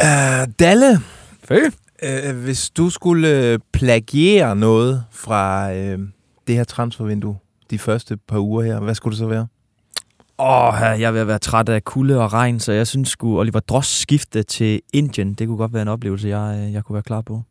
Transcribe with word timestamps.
Uh, 0.00 0.52
Dalle, 0.58 0.98
Fø? 1.44 1.60
uh, 2.02 2.36
hvis 2.36 2.70
du 2.70 2.90
skulle 2.90 3.54
uh, 3.54 3.60
plagiere 3.72 4.56
noget 4.56 5.04
fra 5.10 5.70
uh, 5.70 6.00
det 6.46 6.56
her 6.56 6.64
transfervindue 6.64 7.36
de 7.70 7.78
første 7.78 8.16
par 8.16 8.38
uger 8.38 8.62
her, 8.62 8.80
hvad 8.80 8.94
skulle 8.94 9.12
det 9.12 9.18
så 9.18 9.26
være? 9.26 9.46
Åh, 10.38 11.00
jeg 11.00 11.02
er 11.02 11.10
ved 11.10 11.20
at 11.20 11.26
være 11.26 11.38
træt 11.38 11.68
af 11.68 11.84
kulde 11.84 12.20
og 12.22 12.32
regn, 12.32 12.60
så 12.60 12.72
jeg 12.72 12.86
synes 12.86 13.08
sgu 13.08 13.38
Oliver 13.38 13.60
Dross 13.60 14.00
skifte 14.00 14.42
til 14.42 14.80
Indien, 14.92 15.34
det 15.34 15.46
kunne 15.46 15.56
godt 15.56 15.72
være 15.72 15.82
en 15.82 15.88
oplevelse, 15.88 16.28
jeg, 16.28 16.70
jeg 16.72 16.84
kunne 16.84 16.94
være 16.94 17.02
klar 17.02 17.20
på. 17.20 17.42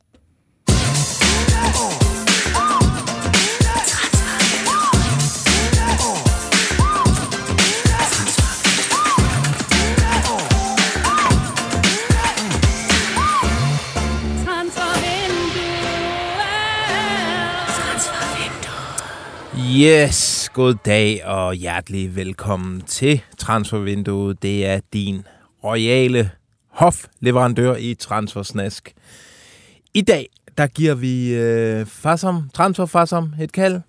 Yes, 19.78 20.50
god 20.54 20.76
dag 20.86 21.26
og 21.26 21.54
hjertelig 21.54 22.16
velkommen 22.16 22.82
til 22.82 23.22
Transfervinduet. 23.38 24.42
Det 24.42 24.66
er 24.66 24.80
din 24.94 25.24
royale 25.64 26.32
hofleverandør 26.68 27.76
i 27.76 27.94
Transfersnask. 27.94 28.94
I 29.94 30.02
dag, 30.02 30.30
der 30.58 30.68
giver 30.68 30.96
vi 30.96 31.34
øh, 31.34 31.86
Fasom, 31.86 32.50
Transfer 32.54 32.86
Fasom 32.86 33.34
et 33.42 33.52
kald, 33.52 33.82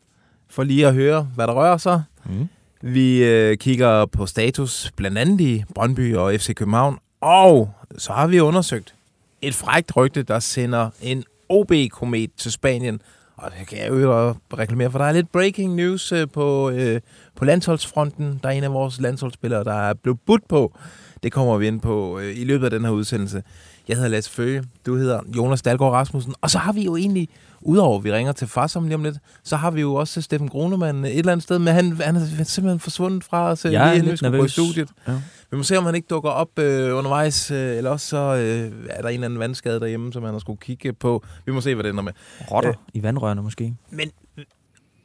for 0.48 0.62
lige 0.62 0.86
at 0.86 0.94
høre, 0.94 1.28
hvad 1.34 1.46
der 1.46 1.52
rører 1.52 1.76
sig. 1.76 2.02
Mm. 2.24 2.48
Vi 2.82 3.24
øh, 3.24 3.56
kigger 3.56 4.06
på 4.06 4.26
status, 4.26 4.92
blandt 4.96 5.18
andet 5.18 5.40
i 5.40 5.64
Brøndby 5.74 6.16
og 6.16 6.34
FC 6.34 6.54
København. 6.54 6.98
Og 7.20 7.70
så 7.98 8.12
har 8.12 8.26
vi 8.26 8.40
undersøgt 8.40 8.94
et 9.42 9.54
frækt 9.54 9.96
rygte, 9.96 10.22
der 10.22 10.38
sender 10.38 10.90
en 11.02 11.24
OB-komet 11.48 12.30
til 12.36 12.52
Spanien. 12.52 13.00
Og 13.36 13.50
det 13.58 13.66
kan 13.66 13.78
jeg 13.78 13.90
jo 13.90 14.34
reklamere, 14.58 14.90
for 14.90 14.98
der 14.98 15.04
er 15.04 15.12
lidt 15.12 15.32
breaking 15.32 15.74
news 15.74 16.12
øh, 16.12 16.28
på, 16.32 16.70
øh, 16.70 17.00
på 17.34 17.44
landsholdsfronten. 17.44 18.40
Der 18.42 18.48
er 18.48 18.52
en 18.52 18.64
af 18.64 18.72
vores 18.72 19.00
landsholdsspillere, 19.00 19.64
der 19.64 19.74
er 19.74 19.94
blevet 19.94 20.18
budt 20.26 20.48
på. 20.48 20.76
Det 21.22 21.32
kommer 21.32 21.56
vi 21.56 21.66
ind 21.66 21.80
på 21.80 22.18
øh, 22.18 22.38
i 22.38 22.44
løbet 22.44 22.64
af 22.64 22.70
den 22.70 22.84
her 22.84 22.90
udsendelse. 22.90 23.42
Jeg 23.88 23.96
hedder 23.96 24.10
Lasse 24.10 24.30
Føge, 24.30 24.64
du 24.86 24.96
hedder 24.96 25.20
Jonas 25.36 25.62
Dalgaard 25.62 25.92
Rasmussen. 25.92 26.34
Og 26.40 26.50
så 26.50 26.58
har 26.58 26.72
vi 26.72 26.84
jo 26.84 26.96
egentlig, 26.96 27.28
udover 27.60 27.98
at 27.98 28.04
vi 28.04 28.12
ringer 28.12 28.32
til 28.32 28.46
far 28.48 28.66
som 28.66 28.84
lige 28.84 28.94
om 28.94 29.04
lidt, 29.04 29.16
så 29.44 29.56
har 29.56 29.70
vi 29.70 29.80
jo 29.80 29.94
også 29.94 30.22
Steffen 30.22 30.48
Grunemann 30.48 31.04
et 31.04 31.18
eller 31.18 31.32
andet 31.32 31.42
sted, 31.42 31.58
men 31.58 31.74
han, 31.74 32.00
han 32.00 32.16
er 32.16 32.44
simpelthen 32.44 32.80
forsvundet 32.80 33.24
fra 33.24 33.50
os, 33.50 33.64
øh, 33.64 33.72
Jeg 33.72 33.86
lige 33.86 33.98
inden 33.98 34.12
vi 34.12 34.16
skulle 34.16 34.38
gå 34.38 34.44
i 34.44 34.48
studiet. 34.48 34.88
Ja. 35.08 35.12
Vi 35.50 35.56
må 35.56 35.62
se, 35.62 35.76
om 35.78 35.84
han 35.84 35.94
ikke 35.94 36.06
dukker 36.10 36.30
op 36.30 36.58
øh, 36.58 36.96
undervejs, 36.96 37.50
øh, 37.50 37.76
eller 37.76 37.90
også 37.90 38.06
så 38.06 38.16
øh, 38.16 38.72
er 38.90 39.02
der 39.02 39.08
en 39.08 39.14
eller 39.14 39.24
anden 39.24 39.38
vandskade 39.38 39.80
derhjemme, 39.80 40.12
som 40.12 40.22
han 40.22 40.32
har 40.32 40.38
skulle 40.38 40.60
kigge 40.60 40.92
på. 40.92 41.24
Vi 41.46 41.52
må 41.52 41.60
se, 41.60 41.74
hvad 41.74 41.84
det 41.84 41.90
ender 41.90 42.02
med. 42.02 42.12
Rotter 42.50 42.70
Øh. 42.70 42.76
i 42.94 43.02
vandrørene 43.02 43.42
måske. 43.42 43.74
Men 43.90 44.10
øh, 44.38 44.44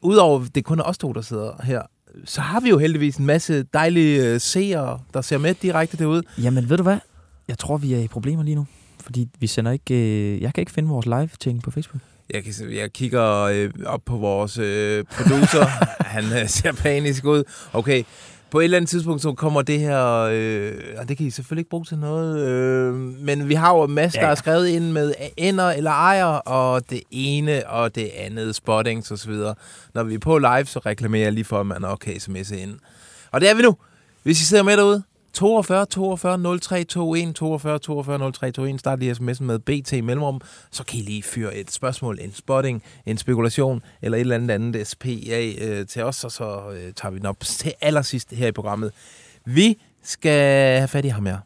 udover 0.01 0.45
det 0.55 0.65
kun 0.65 0.79
er 0.79 0.83
os 0.83 0.97
to, 0.97 1.13
der 1.13 1.21
sidder 1.21 1.51
her, 1.63 1.81
så 2.25 2.41
har 2.41 2.59
vi 2.59 2.69
jo 2.69 2.77
heldigvis 2.77 3.17
en 3.17 3.25
masse 3.25 3.63
dejlige 3.63 4.33
øh, 4.33 4.39
seere, 4.39 4.99
der 5.13 5.21
ser 5.21 5.37
med 5.37 5.53
direkte 5.53 5.97
derude. 5.97 6.23
Jamen, 6.41 6.69
ved 6.69 6.77
du 6.77 6.83
hvad? 6.83 6.97
Jeg 7.47 7.57
tror, 7.57 7.77
vi 7.77 7.93
er 7.93 7.99
i 7.99 8.07
problemer 8.07 8.43
lige 8.43 8.55
nu. 8.55 8.65
Fordi 8.99 9.27
vi 9.39 9.47
sender 9.47 9.71
ikke... 9.71 9.95
Øh, 9.95 10.41
jeg 10.41 10.53
kan 10.53 10.61
ikke 10.61 10.71
finde 10.71 10.89
vores 10.89 11.05
live-ting 11.05 11.63
på 11.63 11.71
Facebook. 11.71 12.01
Jeg, 12.33 12.43
kan, 12.43 12.53
jeg 12.71 12.93
kigger 12.93 13.41
øh, 13.41 13.69
op 13.85 14.01
på 14.05 14.17
vores 14.17 14.57
øh, 14.57 15.03
producer. 15.03 15.65
Han 16.15 16.23
øh, 16.23 16.49
ser 16.49 16.71
panisk 16.71 17.25
ud. 17.25 17.43
Okay, 17.73 18.03
på 18.51 18.59
et 18.59 18.63
eller 18.63 18.77
andet 18.77 18.89
tidspunkt, 18.89 19.21
så 19.21 19.33
kommer 19.33 19.61
det 19.61 19.79
her... 19.79 20.29
Øh, 20.31 20.73
og 20.97 21.09
det 21.09 21.17
kan 21.17 21.25
I 21.25 21.29
selvfølgelig 21.29 21.61
ikke 21.61 21.69
bruge 21.69 21.85
til 21.85 21.97
noget. 21.97 22.47
Øh, 22.47 22.93
men 22.95 23.49
vi 23.49 23.53
har 23.53 23.75
jo 23.75 23.83
en 23.83 23.91
masse, 23.91 24.19
Ja, 24.19 24.25
der 24.25 24.31
er 24.31 24.35
skrevet 24.35 24.67
ind 24.67 24.91
med 24.91 25.13
ender 25.37 25.69
eller 25.69 25.91
ejer, 25.91 26.25
og 26.25 26.89
det 26.89 27.01
ene 27.11 27.67
og 27.67 27.95
det 27.95 28.09
andet, 28.17 28.55
spottings 28.55 29.11
og 29.11 29.17
så 29.17 29.27
videre. 29.27 29.55
Når 29.93 30.03
vi 30.03 30.13
er 30.13 30.19
på 30.19 30.37
live, 30.37 30.65
så 30.65 30.79
reklamerer 30.79 31.23
jeg 31.23 31.33
lige 31.33 31.45
for, 31.45 31.59
at 31.59 31.65
man 31.65 31.83
også 31.83 31.97
kan 31.97 32.13
sms'e 32.13 32.55
ind. 32.55 32.79
Og 33.31 33.41
det 33.41 33.49
er 33.49 33.55
vi 33.55 33.61
nu. 33.61 33.77
Hvis 34.23 34.41
I 34.41 34.45
sidder 34.45 34.63
med 34.63 34.77
derude, 34.77 35.03
42 35.33 35.85
42 35.85 36.59
03 36.59 36.85
21 36.85 37.33
42 37.33 37.79
42 37.79 38.31
03 38.31 38.47
21. 38.47 38.79
Start 38.79 38.99
lige 38.99 39.11
sms'en 39.11 39.43
med 39.43 39.59
BT 39.59 39.93
i 39.93 40.01
mellemrum. 40.01 40.41
Så 40.71 40.83
kan 40.83 40.99
I 40.99 41.01
lige 41.01 41.23
fyre 41.23 41.55
et 41.55 41.71
spørgsmål, 41.71 42.17
en 42.21 42.33
spotting, 42.33 42.83
en 43.05 43.17
spekulation 43.17 43.81
eller 44.01 44.17
et 44.17 44.21
eller 44.21 44.35
andet 44.35 44.51
andet 44.51 44.87
SPA 44.87 45.09
øh, 45.61 45.87
til 45.87 46.03
os, 46.03 46.23
og 46.23 46.31
så 46.31 46.61
øh, 46.73 46.93
tager 46.93 47.11
vi 47.11 47.17
den 47.17 47.25
op 47.25 47.39
til 47.39 47.73
allersidst 47.81 48.31
her 48.31 48.47
i 48.47 48.51
programmet. 48.51 48.91
Vi 49.45 49.77
skal 50.03 50.77
have 50.77 50.87
fat 50.87 51.05
i 51.05 51.07
ham 51.07 51.25
her. 51.25 51.37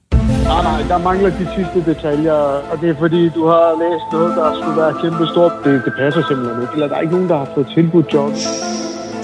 Nej, 0.44 0.64
nej, 0.64 0.82
der 0.88 0.98
mangler 0.98 1.30
de 1.30 1.48
sidste 1.56 1.92
detaljer, 1.92 2.34
og 2.72 2.82
det 2.82 2.90
er 2.90 2.98
fordi, 2.98 3.30
du 3.30 3.48
har 3.48 3.68
læst 3.84 4.06
noget, 4.12 4.38
der 4.38 4.62
skulle 4.62 4.78
være 4.82 4.94
kæmpe 5.02 5.28
stort. 5.34 5.52
Det, 5.64 5.82
det 5.86 5.94
passer 5.98 6.22
simpelthen 6.28 6.62
ikke, 6.62 6.74
eller 6.74 6.88
der 6.88 6.96
er 6.96 7.02
ikke 7.02 7.14
nogen, 7.14 7.30
der 7.30 7.38
har 7.38 7.50
fået 7.56 7.68
tilbudt 7.76 8.14
job. 8.14 8.32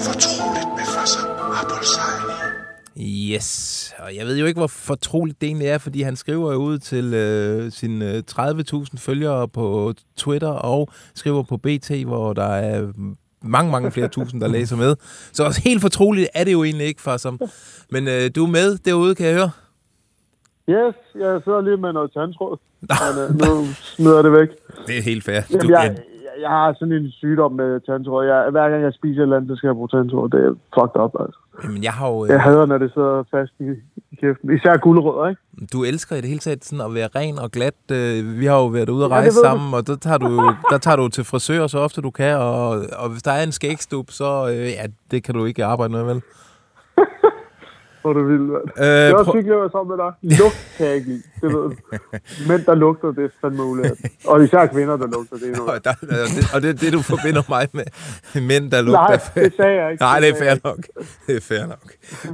Fortroligt 0.07 0.69
med 0.77 0.85
Fassam 0.93 1.29
Abol-Sejli. 1.59 3.33
Yes, 3.33 3.70
og 4.05 4.15
jeg 4.17 4.25
ved 4.25 4.37
jo 4.37 4.45
ikke, 4.45 4.59
hvor 4.59 4.67
fortroligt 4.67 5.41
det 5.41 5.47
egentlig 5.47 5.67
er, 5.67 5.77
fordi 5.77 6.01
han 6.01 6.15
skriver 6.15 6.53
jo 6.53 6.59
ud 6.59 6.77
til 6.77 7.13
øh, 7.13 7.71
sine 7.71 8.13
øh, 8.15 8.23
30.000 8.31 8.97
følgere 8.97 9.47
på 9.47 9.93
Twitter 10.17 10.49
og 10.49 10.87
skriver 11.15 11.43
på 11.43 11.57
BT, 11.57 11.91
hvor 12.05 12.33
der 12.33 12.51
er 12.69 12.87
mange, 13.43 13.71
mange 13.71 13.91
flere 13.91 14.07
tusind, 14.07 14.41
der 14.41 14.47
læser 14.47 14.77
med. 14.77 14.95
Så 15.33 15.43
også 15.43 15.61
helt 15.61 15.81
fortroligt 15.81 16.29
er 16.33 16.43
det 16.43 16.51
jo 16.53 16.63
egentlig 16.63 16.87
ikke, 16.87 17.01
far 17.01 17.17
som. 17.17 17.39
Men 17.91 18.07
øh, 18.07 18.31
du 18.35 18.43
er 18.45 18.49
med 18.49 18.77
derude, 18.77 19.15
kan 19.15 19.25
jeg 19.25 19.35
høre? 19.35 19.51
Yes, 20.69 20.95
jeg 21.15 21.41
sidder 21.43 21.61
lige 21.61 21.77
med 21.77 21.93
noget 21.93 22.11
tandtråd, 22.13 22.57
men 23.05 23.13
øh, 23.23 23.29
nu 23.41 23.65
smider 23.95 24.21
det 24.21 24.31
væk. 24.31 24.49
Det 24.87 24.97
er 24.97 25.01
helt 25.01 25.23
fair. 25.23 25.41
Jamen, 25.49 25.67
Du, 25.67 25.73
jeg, 25.73 25.83
jeg, 25.83 26.41
jeg 26.41 26.49
har 26.49 26.73
sådan 26.79 26.93
en 26.93 27.11
sygdom 27.11 27.51
med 27.51 27.79
tandtråd. 27.87 28.25
Jeg, 28.25 28.49
hver 28.51 28.69
gang 28.69 28.83
jeg 28.83 28.93
spiser 28.93 29.19
et 29.21 29.23
eller 29.23 29.37
andet, 29.37 29.49
så 29.51 29.55
skal 29.55 29.67
jeg 29.67 29.75
bruge 29.75 29.87
tandtråd. 29.95 30.29
Det 30.29 30.39
er 30.47 30.53
fucked 30.75 31.01
up, 31.03 31.13
altså. 31.23 31.40
Jamen, 31.63 31.83
jeg 31.83 31.93
har 31.93 32.07
jo, 32.09 32.25
Jeg 32.25 32.33
øh, 32.35 32.39
hader, 32.41 32.65
når 32.65 32.77
det 32.77 32.91
sidder 32.93 33.23
fast 33.31 33.51
i, 33.59 33.63
i 34.11 34.15
kæften. 34.21 34.55
Især 34.57 34.77
gulerødder, 34.77 35.29
ikke? 35.29 35.41
du 35.73 35.83
elsker 35.83 36.15
i 36.15 36.21
det 36.21 36.27
hele 36.29 36.39
taget 36.39 36.65
sådan 36.65 36.85
at 36.85 36.93
være 36.93 37.09
ren 37.15 37.39
og 37.39 37.51
glat. 37.51 37.73
Øh, 37.91 38.39
vi 38.39 38.45
har 38.45 38.55
jo 38.55 38.65
været 38.65 38.89
ude 38.89 39.05
at 39.05 39.11
Ja, 39.11 39.15
det 39.15 39.23
rejse 39.23 39.37
du. 39.39 39.43
sammen, 39.43 39.73
og 39.73 39.87
der 39.87 39.95
tager, 39.95 40.17
du, 40.17 40.53
der 40.69 40.77
tager 40.77 40.95
du 40.95 41.07
til 41.07 41.23
frisør 41.23 41.67
så 41.67 41.79
ofte 41.79 42.01
du 42.01 42.11
kan, 42.11 42.35
og, 42.37 42.69
og 42.97 43.09
hvis 43.09 43.23
der 43.23 43.31
er 43.31 43.43
en 43.43 43.51
skægstub, 43.51 44.11
så 44.11 44.47
øh, 44.49 44.67
ja, 44.69 44.85
det 45.11 45.23
kan 45.23 45.35
du 45.35 45.45
ikke 45.45 45.65
arbejde 45.65 45.93
med, 45.93 46.03
vel? 46.03 46.21
Hvor 48.01 48.13
det 48.13 48.27
vildt, 48.27 48.41
mand. 48.51 48.63
Øh, 48.77 48.85
Det 48.85 49.11
er 49.11 49.33
hyggeligt 49.33 49.53
at 49.53 49.59
være 49.61 49.69
sammen 49.71 49.97
med 49.97 50.05
dig. 50.05 50.39
Lugt 50.39 50.59
kan 50.77 50.85
jeg 50.87 50.95
ikke 50.95 51.07
lide, 51.07 51.23
det 51.41 51.49
ved 51.53 51.63
du. 51.69 51.75
Mænd, 52.47 52.65
der 52.65 52.75
lugter, 52.75 53.11
det 53.11 53.23
er 53.23 53.29
fandme 53.41 53.63
ulært. 53.63 53.97
Og 54.27 54.43
især 54.43 54.65
kvinder, 54.65 54.97
der 54.97 55.07
lugter, 55.07 55.35
det 55.37 55.49
er 55.51 55.57
noget. 55.57 55.71
Og, 55.71 55.83
der, 55.85 55.93
og 56.01 56.07
det, 56.35 56.43
og 56.55 56.61
det 56.61 56.69
er 56.69 56.73
det, 56.73 56.93
du 56.93 57.01
forbinder 57.01 57.41
mig 57.49 57.67
med. 57.73 57.83
Mænd, 58.41 58.71
der 58.71 58.81
lugter. 58.81 58.99
Nej, 59.07 59.19
det 59.35 59.53
sagde 59.57 59.81
jeg 59.81 59.91
ikke. 59.91 60.01
Nej, 60.03 60.19
det 60.19 60.29
er 60.29 60.33
fair 60.35 60.47
jeg 60.47 60.59
nok. 60.63 60.77
Det 61.27 61.35
er 61.35 61.41
fair 61.41 61.65
nok. 61.65 61.85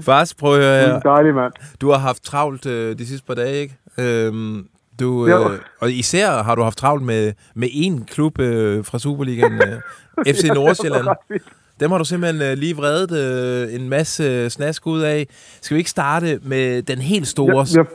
Fars, 0.01 0.33
prøv 0.33 0.53
at 0.53 0.59
høre. 0.63 0.83
Du 0.85 0.89
er 0.89 0.93
her. 0.93 0.99
dejlig 0.99 1.35
mand. 1.35 1.53
Du 1.81 1.89
har 1.89 1.97
haft 1.97 2.23
travlt 2.23 2.65
øh, 2.65 2.97
de 2.97 3.05
sidste 3.07 3.27
par 3.27 3.33
dage, 3.33 3.55
ikke? 3.55 3.75
Øhm, 3.99 4.67
du, 4.99 5.27
Jo. 5.27 5.49
øh, 5.51 5.59
og 5.81 5.91
især 5.91 6.43
har 6.43 6.55
du 6.55 6.61
haft 6.61 6.77
travlt 6.77 7.03
med, 7.03 7.33
med 7.55 7.67
én 7.67 8.05
klub 8.13 8.39
øh, 8.39 8.85
fra 8.85 8.99
Superligaen, 8.99 9.53
øh, 9.53 10.33
FC 10.33 10.43
Nordsjælland. 10.55 11.07
Vildt. 11.29 11.43
Dem 11.79 11.91
har 11.91 11.97
du 11.97 12.03
simpelthen 12.05 12.41
øh, 12.51 12.57
lige 12.57 12.75
vredet 12.75 13.11
øh, 13.11 13.75
en 13.81 13.89
masse 13.89 14.23
øh, 14.23 14.49
snask 14.49 14.87
ud 14.87 15.01
af. 15.01 15.27
Skal 15.61 15.75
vi 15.75 15.79
ikke 15.79 15.89
starte 15.89 16.39
med 16.43 16.81
den 16.81 16.97
helt 16.97 17.27
store? 17.27 17.65
Jeg, 17.75 17.85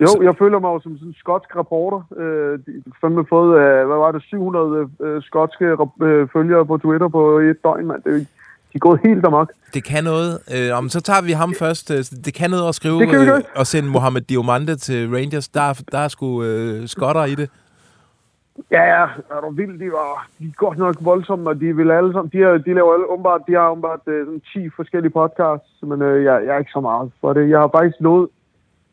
jeg, 0.00 0.08
jo, 0.16 0.22
jeg 0.22 0.34
føler 0.38 0.58
mig 0.58 0.68
jo 0.68 0.80
som 0.80 0.96
sådan 0.98 1.08
en 1.08 1.14
skotsk 1.18 1.56
reporter. 1.56 2.00
Øh, 2.16 2.58
de 2.66 2.82
fandme 3.00 3.24
fået, 3.28 3.50
øh, 3.60 3.86
hvad 3.86 3.96
var 3.96 4.12
det, 4.12 4.22
700 4.22 4.88
øh, 5.04 5.22
skotske 5.22 5.64
øh, 6.02 6.28
følgere 6.32 6.66
på 6.66 6.76
Twitter 6.78 7.08
på 7.08 7.38
et 7.38 7.56
døgn, 7.64 7.86
mand. 7.86 8.02
Det 8.02 8.10
er, 8.12 8.18
jo- 8.18 8.24
de 8.72 8.76
er 8.76 8.78
gået 8.78 9.00
helt 9.04 9.26
amok. 9.26 9.52
Det 9.74 9.84
kan 9.84 10.04
noget. 10.04 10.38
Øh, 10.56 10.78
om, 10.78 10.88
så 10.88 11.00
tager 11.00 11.22
vi 11.22 11.32
ham 11.32 11.54
først. 11.58 11.90
Øh, 11.90 11.98
Det 12.24 12.34
kan 12.34 12.50
noget 12.50 12.68
at 12.68 12.74
skrive 12.74 12.98
vi 12.98 13.04
øh, 13.16 13.40
og 13.56 13.66
sende 13.66 13.88
Mohamed 13.88 14.20
Diomande 14.20 14.76
til 14.76 15.10
Rangers. 15.10 15.48
Der, 15.48 15.60
er- 15.60 15.82
der 15.92 15.98
er 15.98 16.08
sgu 16.08 16.42
øh, 16.44 16.88
skotter 16.88 17.24
i 17.24 17.34
det. 17.34 17.50
Ja, 18.70 18.82
ja, 18.82 19.04
er 19.30 19.40
du 19.40 19.50
vildt. 19.50 19.80
De, 19.80 19.92
var, 19.92 20.26
de 20.38 20.44
er 20.44 20.56
godt 20.56 20.78
nok 20.78 20.96
voldsomme, 21.00 21.50
og 21.50 21.60
de 21.60 21.76
vil 21.76 21.90
alle 21.90 22.12
sammen, 22.12 22.30
de, 22.32 22.42
har, 22.42 22.58
de 22.58 22.74
laver 22.74 22.92
alle, 22.92 23.10
umiddelbart, 23.10 23.40
de 23.46 23.52
har 23.52 23.70
umiddelbart 23.70 24.00
øh, 24.06 24.26
sådan 24.26 24.40
10 24.40 24.70
forskellige 24.76 25.12
podcasts, 25.12 25.82
men 25.82 26.02
øh, 26.02 26.24
jeg, 26.24 26.42
jeg 26.46 26.54
er 26.54 26.58
ikke 26.58 26.76
så 26.78 26.80
meget 26.80 27.12
for 27.20 27.32
det. 27.32 27.50
Jeg 27.50 27.58
har 27.58 27.70
faktisk 27.76 28.00
lovet 28.00 28.28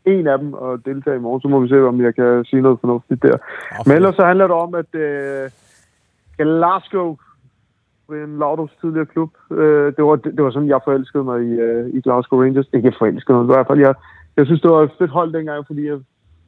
en 0.06 0.28
af 0.28 0.40
dem 0.40 0.54
at 0.54 0.80
deltage 0.86 1.18
i 1.18 1.20
morgen, 1.20 1.42
så 1.42 1.48
må 1.48 1.60
vi 1.60 1.70
se, 1.70 1.88
om 1.88 2.02
jeg 2.02 2.16
kan 2.16 2.46
sige 2.46 2.62
noget 2.62 2.80
fornuftigt 2.80 3.24
der. 3.24 3.38
Oh, 3.80 3.84
Men 3.88 3.96
ellers 3.96 4.16
så 4.16 4.26
handler 4.26 4.48
det 4.48 4.56
om, 4.56 4.76
at 4.76 4.96
øh, 4.96 5.50
Glasgow, 6.38 7.18
en 8.10 8.40
Laudrups 8.40 8.74
tidligere 8.82 9.06
klub, 9.06 9.32
øh, 9.52 9.94
det, 9.96 10.04
var, 10.04 10.16
det, 10.16 10.38
det 10.38 10.44
var 10.44 10.52
sådan, 10.52 10.68
jeg 10.68 10.80
forelskede 10.84 11.24
mig 11.24 11.42
i, 11.42 11.52
øh, 11.52 11.90
i 11.94 12.02
Glasgow 12.02 12.42
Rangers. 12.42 12.70
Ikke 12.74 12.94
forelskede 13.00 13.38
mig, 13.38 13.44
i 13.44 13.54
hvert 13.54 13.68
fald. 13.68 13.80
Jeg, 13.80 13.94
jeg 14.38 14.46
synes, 14.46 14.62
det 14.62 14.72
var 14.72 14.82
et 14.82 14.98
fedt 14.98 15.12
hold 15.12 15.34
dengang, 15.34 15.68
fordi 15.68 15.88
jeg 15.88 16.00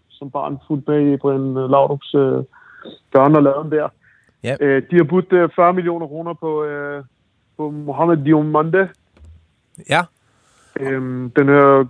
som 0.09 0.31
barn 0.31 0.59
fulgte 0.67 0.91
med 0.91 1.13
i 1.13 1.17
Brian 1.17 1.53
Laudrups 1.53 2.15
øh, 2.15 2.43
børn 3.13 3.35
og 3.35 3.43
lavede 3.43 3.71
der. 3.71 3.87
Ja. 4.43 4.55
Øh, 4.59 4.83
de 4.91 4.95
har 4.95 5.03
budt 5.03 5.33
øh, 5.33 5.49
40 5.55 5.73
millioner 5.73 6.07
kroner 6.07 6.33
på, 6.33 6.63
øh, 6.63 7.03
på 7.57 7.69
Mohamed 7.69 8.17
Diomande. 8.17 8.89
Ja, 9.89 10.01
Øhm, 10.79 11.29
den 11.29 11.47
her 11.47 11.85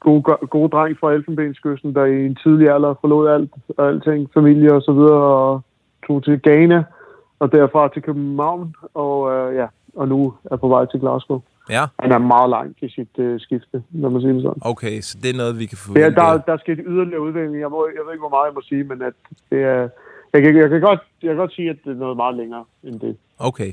gode, 0.00 0.22
gode 0.50 0.68
dreng 0.68 0.98
fra 1.00 1.12
Elfenbenskysten, 1.12 1.94
der 1.94 2.04
i 2.04 2.26
en 2.26 2.34
tidlig 2.42 2.70
alder 2.70 2.94
forlod 3.00 3.28
alt, 3.28 3.50
alting, 3.78 4.30
familie 4.34 4.74
og 4.74 4.82
så 4.82 4.92
videre, 4.92 5.22
og 5.44 5.60
tog 6.06 6.24
til 6.24 6.42
Ghana, 6.42 6.84
og 7.38 7.52
derfra 7.52 7.88
til 7.88 8.02
København, 8.02 8.74
og 8.94 9.32
øh, 9.32 9.56
ja, 9.56 9.66
og 9.96 10.08
nu 10.08 10.34
er 10.50 10.56
på 10.56 10.68
vej 10.68 10.84
til 10.86 11.00
Glasgow. 11.00 11.40
Ja, 11.70 11.84
Han 11.98 12.12
er 12.12 12.18
meget 12.18 12.50
langt 12.50 12.78
i 12.82 12.88
sit 12.88 13.18
øh, 13.18 13.40
skifte, 13.40 13.82
når 13.90 14.08
man 14.08 14.20
siger 14.20 14.32
det 14.32 14.42
sådan. 14.42 14.62
okay, 14.64 15.00
så 15.00 15.18
det 15.22 15.30
er 15.30 15.36
noget, 15.36 15.58
vi 15.58 15.66
kan 15.66 15.78
få. 15.78 15.98
Ja, 15.98 16.10
der, 16.10 16.38
der 16.46 16.52
er 16.52 16.58
sket 16.58 16.80
yderligere 16.86 17.20
udvikling. 17.20 17.60
Jeg, 17.60 17.70
må, 17.70 17.88
jeg 17.96 18.02
ved 18.04 18.12
ikke, 18.12 18.22
hvor 18.22 18.36
meget 18.36 18.46
jeg 18.46 18.54
må 18.54 18.62
sige, 18.62 18.84
men 18.84 19.02
at 19.02 19.12
det 19.50 19.62
er... 19.62 19.88
Jeg 20.32 20.42
kan, 20.42 20.56
jeg, 20.56 20.70
kan 20.70 20.80
godt, 20.80 21.00
jeg 21.22 21.28
kan 21.28 21.36
godt 21.36 21.52
sige, 21.52 21.70
at 21.70 21.76
det 21.84 21.90
er 21.90 21.94
noget 21.96 22.16
meget 22.16 22.36
længere 22.36 22.64
end 22.84 23.00
det. 23.00 23.16
Okay. 23.38 23.72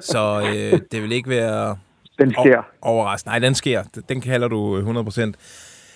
Så 0.00 0.40
øh, 0.54 0.80
det 0.92 1.02
vil 1.02 1.12
ikke 1.12 1.30
være 1.30 1.76
Den 2.18 2.30
sker. 2.32 2.62
overraskende. 2.82 3.30
Nej, 3.32 3.38
den 3.38 3.54
sker. 3.54 3.82
Den 4.08 4.20
kalder 4.20 4.48
du 4.48 4.76
øh, 4.78 4.86
100%. 4.86 5.32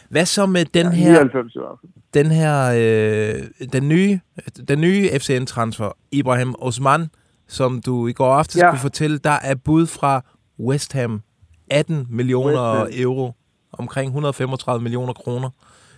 Hvad 0.08 0.24
så 0.26 0.46
med 0.46 0.64
den 0.64 0.86
Ja, 0.86 0.92
her, 0.92 1.12
99 1.24 1.54
i 1.54 1.58
hvert 1.58 1.78
fald. 1.80 1.92
den 2.24 2.26
her, 2.32 2.70
øh, 2.76 3.68
den 3.72 3.88
nye, 3.88 4.20
den 4.68 4.80
nye 4.80 5.08
FCN-transfer, 5.08 5.92
Ibrahim 6.12 6.54
Osman, 6.58 7.06
som 7.48 7.80
du 7.86 8.06
i 8.06 8.12
går 8.12 8.32
aftes 8.34 8.62
Ja. 8.62 8.70
kunne 8.70 8.78
fortælle, 8.78 9.18
der 9.18 9.36
er 9.42 9.54
bud 9.54 9.86
fra 9.86 10.22
West 10.60 10.92
Ham. 10.92 11.22
18 11.70 12.06
millioner 12.10 12.62
Ham. 12.78 12.86
euro. 12.98 13.32
Omkring 13.72 14.08
135 14.08 14.82
millioner 14.82 15.12
kroner 15.12 15.50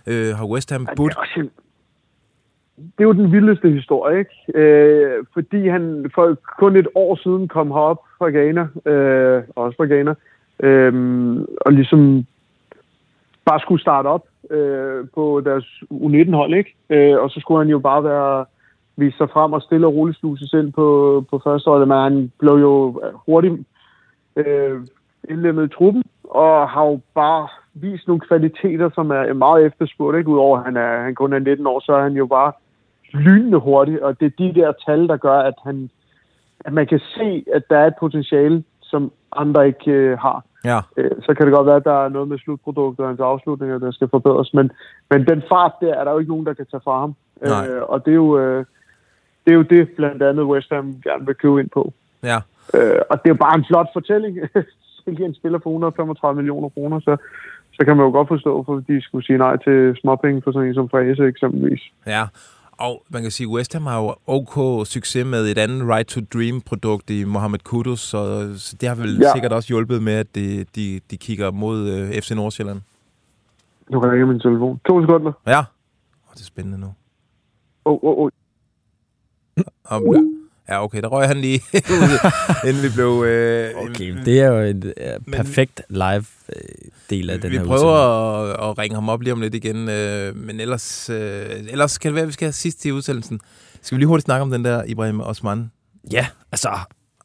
øh, 0.07 0.35
har 0.37 0.45
West 0.45 0.71
Ham 0.71 0.85
Ja, 0.89 0.95
budt. 0.95 1.15
en, 1.37 1.49
det 2.77 2.99
er 2.99 3.03
jo 3.03 3.11
den 3.11 3.31
vildeste 3.31 3.69
historie, 3.69 4.19
ikke? 4.19 4.59
Øh, 4.59 5.25
fordi 5.33 5.67
han 5.67 6.11
for 6.15 6.37
kun 6.59 6.75
et 6.75 6.87
år 6.95 7.15
siden 7.15 7.47
kom 7.47 7.71
herop 7.71 8.01
fra 8.17 8.29
Ghana, 8.29 8.67
øh, 8.91 9.43
også 9.55 9.77
fra 9.77 9.85
Ghana, 9.85 10.13
øh, 10.59 10.93
og 11.61 11.73
ligesom 11.73 12.25
bare 13.45 13.59
skulle 13.59 13.81
starte 13.81 14.07
op 14.07 14.25
øh, 14.51 15.05
på 15.15 15.41
deres 15.45 15.83
U19-hold, 15.91 16.53
ikke? 16.53 16.75
Øh, 16.89 17.17
og 17.19 17.29
så 17.29 17.39
skulle 17.39 17.59
han 17.59 17.69
jo 17.69 17.79
bare 17.79 18.03
være 18.03 18.45
vise 18.97 19.17
sig 19.17 19.29
frem 19.29 19.53
og 19.53 19.61
stille 19.61 19.87
og 19.87 19.93
roligt 19.93 20.17
sluse 20.17 20.47
sig 20.47 20.59
ind 20.59 20.73
på, 20.73 21.25
på 21.29 21.41
første 21.43 21.69
hold, 21.69 21.85
men 21.85 21.97
han 21.97 22.31
blev 22.39 22.53
jo 22.53 23.01
hurtigt 23.25 23.55
øh, 24.35 24.81
indlemmet 25.29 25.65
i 25.65 25.75
truppen, 25.75 26.03
og 26.23 26.69
har 26.69 26.85
jo 26.85 26.99
bare 27.15 27.47
vist 27.73 28.07
nogle 28.07 28.21
kvaliteter, 28.21 28.89
som 28.95 29.11
er 29.11 29.33
meget 29.33 29.65
efterspurgt. 29.65 30.17
Ikke? 30.17 30.29
Udover 30.29 30.57
at 30.57 30.65
han, 30.65 30.77
er, 30.77 31.01
han 31.03 31.15
kun 31.15 31.33
er 31.33 31.39
19 31.39 31.67
år, 31.67 31.79
så 31.79 31.93
er 31.93 32.03
han 32.03 32.13
jo 32.13 32.25
bare 32.25 32.51
lynende 33.13 33.57
hurtig, 33.57 34.03
og 34.03 34.19
det 34.19 34.25
er 34.25 34.37
de 34.37 34.59
der 34.61 34.71
tal, 34.85 35.07
der 35.07 35.17
gør, 35.17 35.39
at, 35.39 35.53
han, 35.63 35.89
at 36.59 36.73
man 36.73 36.87
kan 36.87 36.99
se, 36.99 37.45
at 37.53 37.63
der 37.69 37.77
er 37.77 37.87
et 37.87 37.93
potentiale, 37.99 38.63
som 38.81 39.11
andre 39.31 39.67
ikke 39.67 39.91
øh, 39.91 40.19
har. 40.19 40.43
Ja, 40.65 40.79
Øh, 40.97 41.11
så 41.25 41.33
kan 41.33 41.45
det 41.45 41.55
godt 41.55 41.67
være, 41.67 41.75
at 41.75 41.83
der 41.83 42.05
er 42.05 42.09
noget 42.09 42.27
med 42.27 42.37
slutproduktet 42.37 42.99
og 42.99 43.09
hans 43.09 43.19
afslutninger, 43.19 43.77
der 43.77 43.91
skal 43.91 44.07
forbedres, 44.09 44.53
men, 44.53 44.71
men 45.09 45.25
den 45.27 45.43
fart 45.49 45.71
der 45.81 45.93
er 45.93 46.03
der 46.03 46.11
jo 46.11 46.19
ikke 46.19 46.31
nogen, 46.31 46.45
der 46.45 46.53
kan 46.53 46.65
tage 46.71 46.81
fra 46.83 46.99
ham. 46.99 47.15
Nej. 47.41 47.67
Øh, 47.67 47.83
og 47.83 48.05
det 48.05 48.11
er, 48.11 48.15
jo, 48.15 48.39
øh, 48.39 48.65
det 49.45 49.51
er 49.51 49.55
jo 49.55 49.61
det, 49.61 49.89
blandt 49.89 50.23
andet 50.23 50.45
West 50.45 50.69
Ham 50.71 51.01
gerne 51.03 51.25
vil 51.25 51.35
købe 51.35 51.59
ind 51.59 51.69
på. 51.69 51.93
ja. 52.23 52.39
Øh, 52.73 53.01
og 53.09 53.15
det 53.23 53.29
er 53.29 53.35
jo 53.35 53.43
bare 53.45 53.55
en 53.55 53.65
flot 53.67 53.89
fortælling. 53.93 54.37
Sælge 55.05 55.25
en 55.25 55.35
spiller 55.35 55.59
for 55.59 55.69
135 55.69 56.35
millioner 56.35 56.69
kroner, 56.69 56.99
så, 56.99 57.17
så 57.73 57.85
kan 57.85 57.97
man 57.97 58.05
jo 58.05 58.11
godt 58.11 58.27
forstå, 58.27 58.63
for 58.63 58.83
de 58.87 59.01
skulle 59.01 59.25
sige 59.25 59.37
nej 59.37 59.57
til 59.57 59.97
småpenge 60.01 60.41
for 60.41 60.51
sådan 60.51 60.67
en 60.67 60.73
som 60.73 60.89
Frese 60.89 61.23
eksempelvis. 61.23 61.81
Ja, 62.07 62.23
og 62.77 63.03
man 63.09 63.21
kan 63.21 63.31
sige, 63.31 63.47
West 63.47 63.73
Ham 63.73 63.85
har 63.85 64.01
jo 64.01 64.15
OK 64.25 64.87
succes 64.87 65.25
med 65.25 65.51
et 65.51 65.57
andet 65.57 65.89
Right 65.89 66.07
to 66.07 66.21
Dream-produkt 66.33 67.09
i 67.09 67.23
Mohamed 67.23 67.59
Kudus, 67.59 67.99
så, 67.99 68.53
så 68.57 68.75
det 68.81 68.89
har 68.89 68.95
vel 68.95 69.17
ja. 69.21 69.33
Sikkert 69.33 69.53
også 69.53 69.67
hjulpet 69.67 70.03
med, 70.03 70.13
at 70.13 70.35
de, 70.35 70.65
de, 70.75 70.99
de 71.11 71.17
kigger 71.17 71.51
mod 71.51 71.89
øh, 71.89 72.21
FC 72.21 72.31
Nordsjælland. 72.31 72.81
Nu 73.89 73.99
kan 73.99 74.19
jeg 74.19 74.27
min 74.27 74.39
telefon. 74.39 74.79
To 74.87 75.01
sekunder. 75.01 75.31
Ja, 75.47 75.59
oh, 75.59 76.33
det 76.33 76.41
er 76.41 76.45
spændende 76.45 76.77
nu. 76.77 76.87
Åh, 77.85 77.93
oh, 77.93 77.99
oh, 78.03 78.17
oh. 78.17 78.29
Og, 79.83 80.15
ja, 80.69 80.83
okay, 80.83 81.01
der 81.01 81.07
røg 81.07 81.27
han 81.27 81.37
lige, 81.37 81.61
inden 82.67 82.83
vi 82.83 82.89
blev... 82.95 83.23
Øh, 83.27 83.69
Okay, 83.89 84.15
det 84.25 84.41
er 84.41 84.47
jo 84.47 84.59
en 84.59 84.83
uh, 84.85 85.33
perfekt 85.33 85.81
live 85.89 86.25
uh, 86.49 86.55
del 87.09 87.29
af 87.29 87.41
den 87.41 87.51
vi 87.51 87.57
her 87.57 87.65
prøver 87.65 87.77
udsendelse. 87.79 88.63
at, 88.63 88.69
at 88.69 88.77
ringe 88.77 88.95
ham 88.95 89.09
op 89.09 89.21
lige 89.21 89.33
om 89.33 89.41
lidt 89.41 89.55
igen, 89.55 89.89
øh, 89.89 90.35
men 90.35 90.59
ellers, 90.59 91.09
øh, 91.09 91.49
ellers 91.69 91.97
kan 91.97 92.09
det 92.09 92.15
være, 92.15 92.21
at 92.23 92.27
vi 92.27 92.33
skal 92.33 92.45
have 92.45 92.53
sidst 92.53 92.85
i 92.85 92.91
udsendelsen. 92.91 93.39
Skal 93.81 93.95
vi 93.95 93.99
lige 94.01 94.07
hurtigt 94.07 94.25
snakke 94.25 94.41
om 94.41 94.51
den 94.51 94.65
der 94.65 94.83
Ibrahim 94.87 95.19
Osman? 95.21 95.71
Ja, 96.11 96.25
altså... 96.51 96.69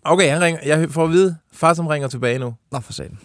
Okay, 0.05 0.29
han 0.31 0.43
ringer. 0.43 0.61
Jeg 0.67 0.91
får 0.91 1.05
at 1.05 1.11
vide, 1.11 1.37
far 1.53 1.75
som 1.75 1.87
ringer 1.87 2.09
tilbage 2.09 2.39
nu. 2.39 2.55
Nå, 2.73 2.79
for 2.81 2.93
satan. 2.93 3.19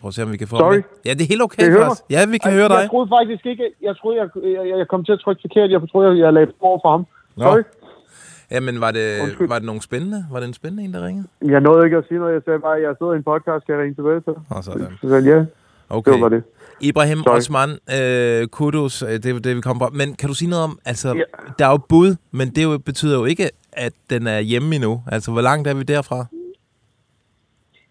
Prøv 0.00 0.08
at 0.08 0.14
se, 0.14 0.22
om 0.22 0.32
vi 0.32 0.36
kan 0.36 0.48
få 0.48 0.56
Sorry. 0.58 0.74
ham. 0.74 0.82
Ja, 1.04 1.10
det 1.14 1.22
er 1.22 1.26
helt 1.34 1.42
okay 1.42 1.72
for 1.76 1.84
os. 1.90 2.02
Ja, 2.10 2.26
vi 2.26 2.38
kan 2.38 2.50
Ej, 2.50 2.56
høre 2.58 2.68
dig. 2.68 2.74
Jeg 2.84 2.88
troede 2.94 3.08
faktisk 3.18 3.46
ikke, 3.46 3.64
jeg 3.82 3.94
troede, 3.96 4.16
jeg, 4.20 4.28
jeg, 4.68 4.78
jeg 4.78 4.88
kom 4.92 5.04
til 5.04 5.12
at 5.12 5.20
trykke 5.24 5.40
forkert. 5.46 5.70
Jeg 5.70 5.80
troede, 5.90 6.08
jeg, 6.10 6.18
jeg 6.24 6.32
lagde 6.32 6.52
over 6.60 6.78
for 6.84 6.90
ham. 6.90 7.02
Nå. 7.36 7.44
Sorry. 7.44 7.62
Jamen, 8.54 8.80
var 8.80 8.90
det, 8.90 9.06
Undskyld. 9.22 9.48
var 9.48 9.58
det 9.58 9.66
nogen 9.66 9.80
spændende? 9.80 10.20
Var 10.32 10.38
det 10.40 10.46
en 10.48 10.54
spændende 10.54 10.82
en, 10.84 10.94
der 10.94 11.06
ringede? 11.06 11.26
Jeg 11.54 11.60
nåede 11.60 11.84
ikke 11.86 11.96
at 11.96 12.04
sige 12.08 12.18
noget. 12.18 12.34
Jeg 12.34 12.42
sagde 12.44 12.58
bare, 12.58 12.76
at 12.76 12.82
jeg 12.82 12.94
sidder 12.98 13.12
i 13.12 13.16
en 13.16 13.22
podcast. 13.32 13.62
Skal 13.64 13.72
jeg 13.72 13.82
ringe 13.82 13.94
tilbage 13.94 14.20
til? 14.20 14.34
Åh, 14.56 14.62
sådan. 14.62 14.86
Så 15.00 15.16
ja, 15.32 15.44
Okay. 15.88 16.12
det 16.12 16.20
var 16.20 16.28
det. 16.28 16.42
Ibrahim 16.80 17.18
Sorry. 17.18 17.36
Osman, 17.36 17.70
øh, 17.98 18.46
kudos, 18.48 19.02
øh, 19.02 19.08
det 19.08 19.26
er 19.26 19.38
det, 19.38 19.56
vi 19.56 19.60
kommer 19.60 19.86
på. 19.88 19.94
Men 19.94 20.14
kan 20.14 20.28
du 20.28 20.34
sige 20.34 20.50
noget 20.50 20.64
om, 20.64 20.78
altså, 20.84 21.08
Ja. 21.14 21.22
der 21.58 21.66
er 21.66 21.70
jo 21.70 21.76
bud, 21.88 22.16
men 22.30 22.48
det 22.48 22.62
jo, 22.64 22.78
betyder 22.78 23.18
jo 23.18 23.24
ikke, 23.24 23.50
at 23.72 23.92
den 24.10 24.26
er 24.26 24.40
hjemme 24.40 24.74
endnu. 24.74 25.02
Altså, 25.12 25.32
hvor 25.32 25.40
langt 25.40 25.68
er 25.68 25.74
vi 25.74 25.82
derfra? 25.82 26.26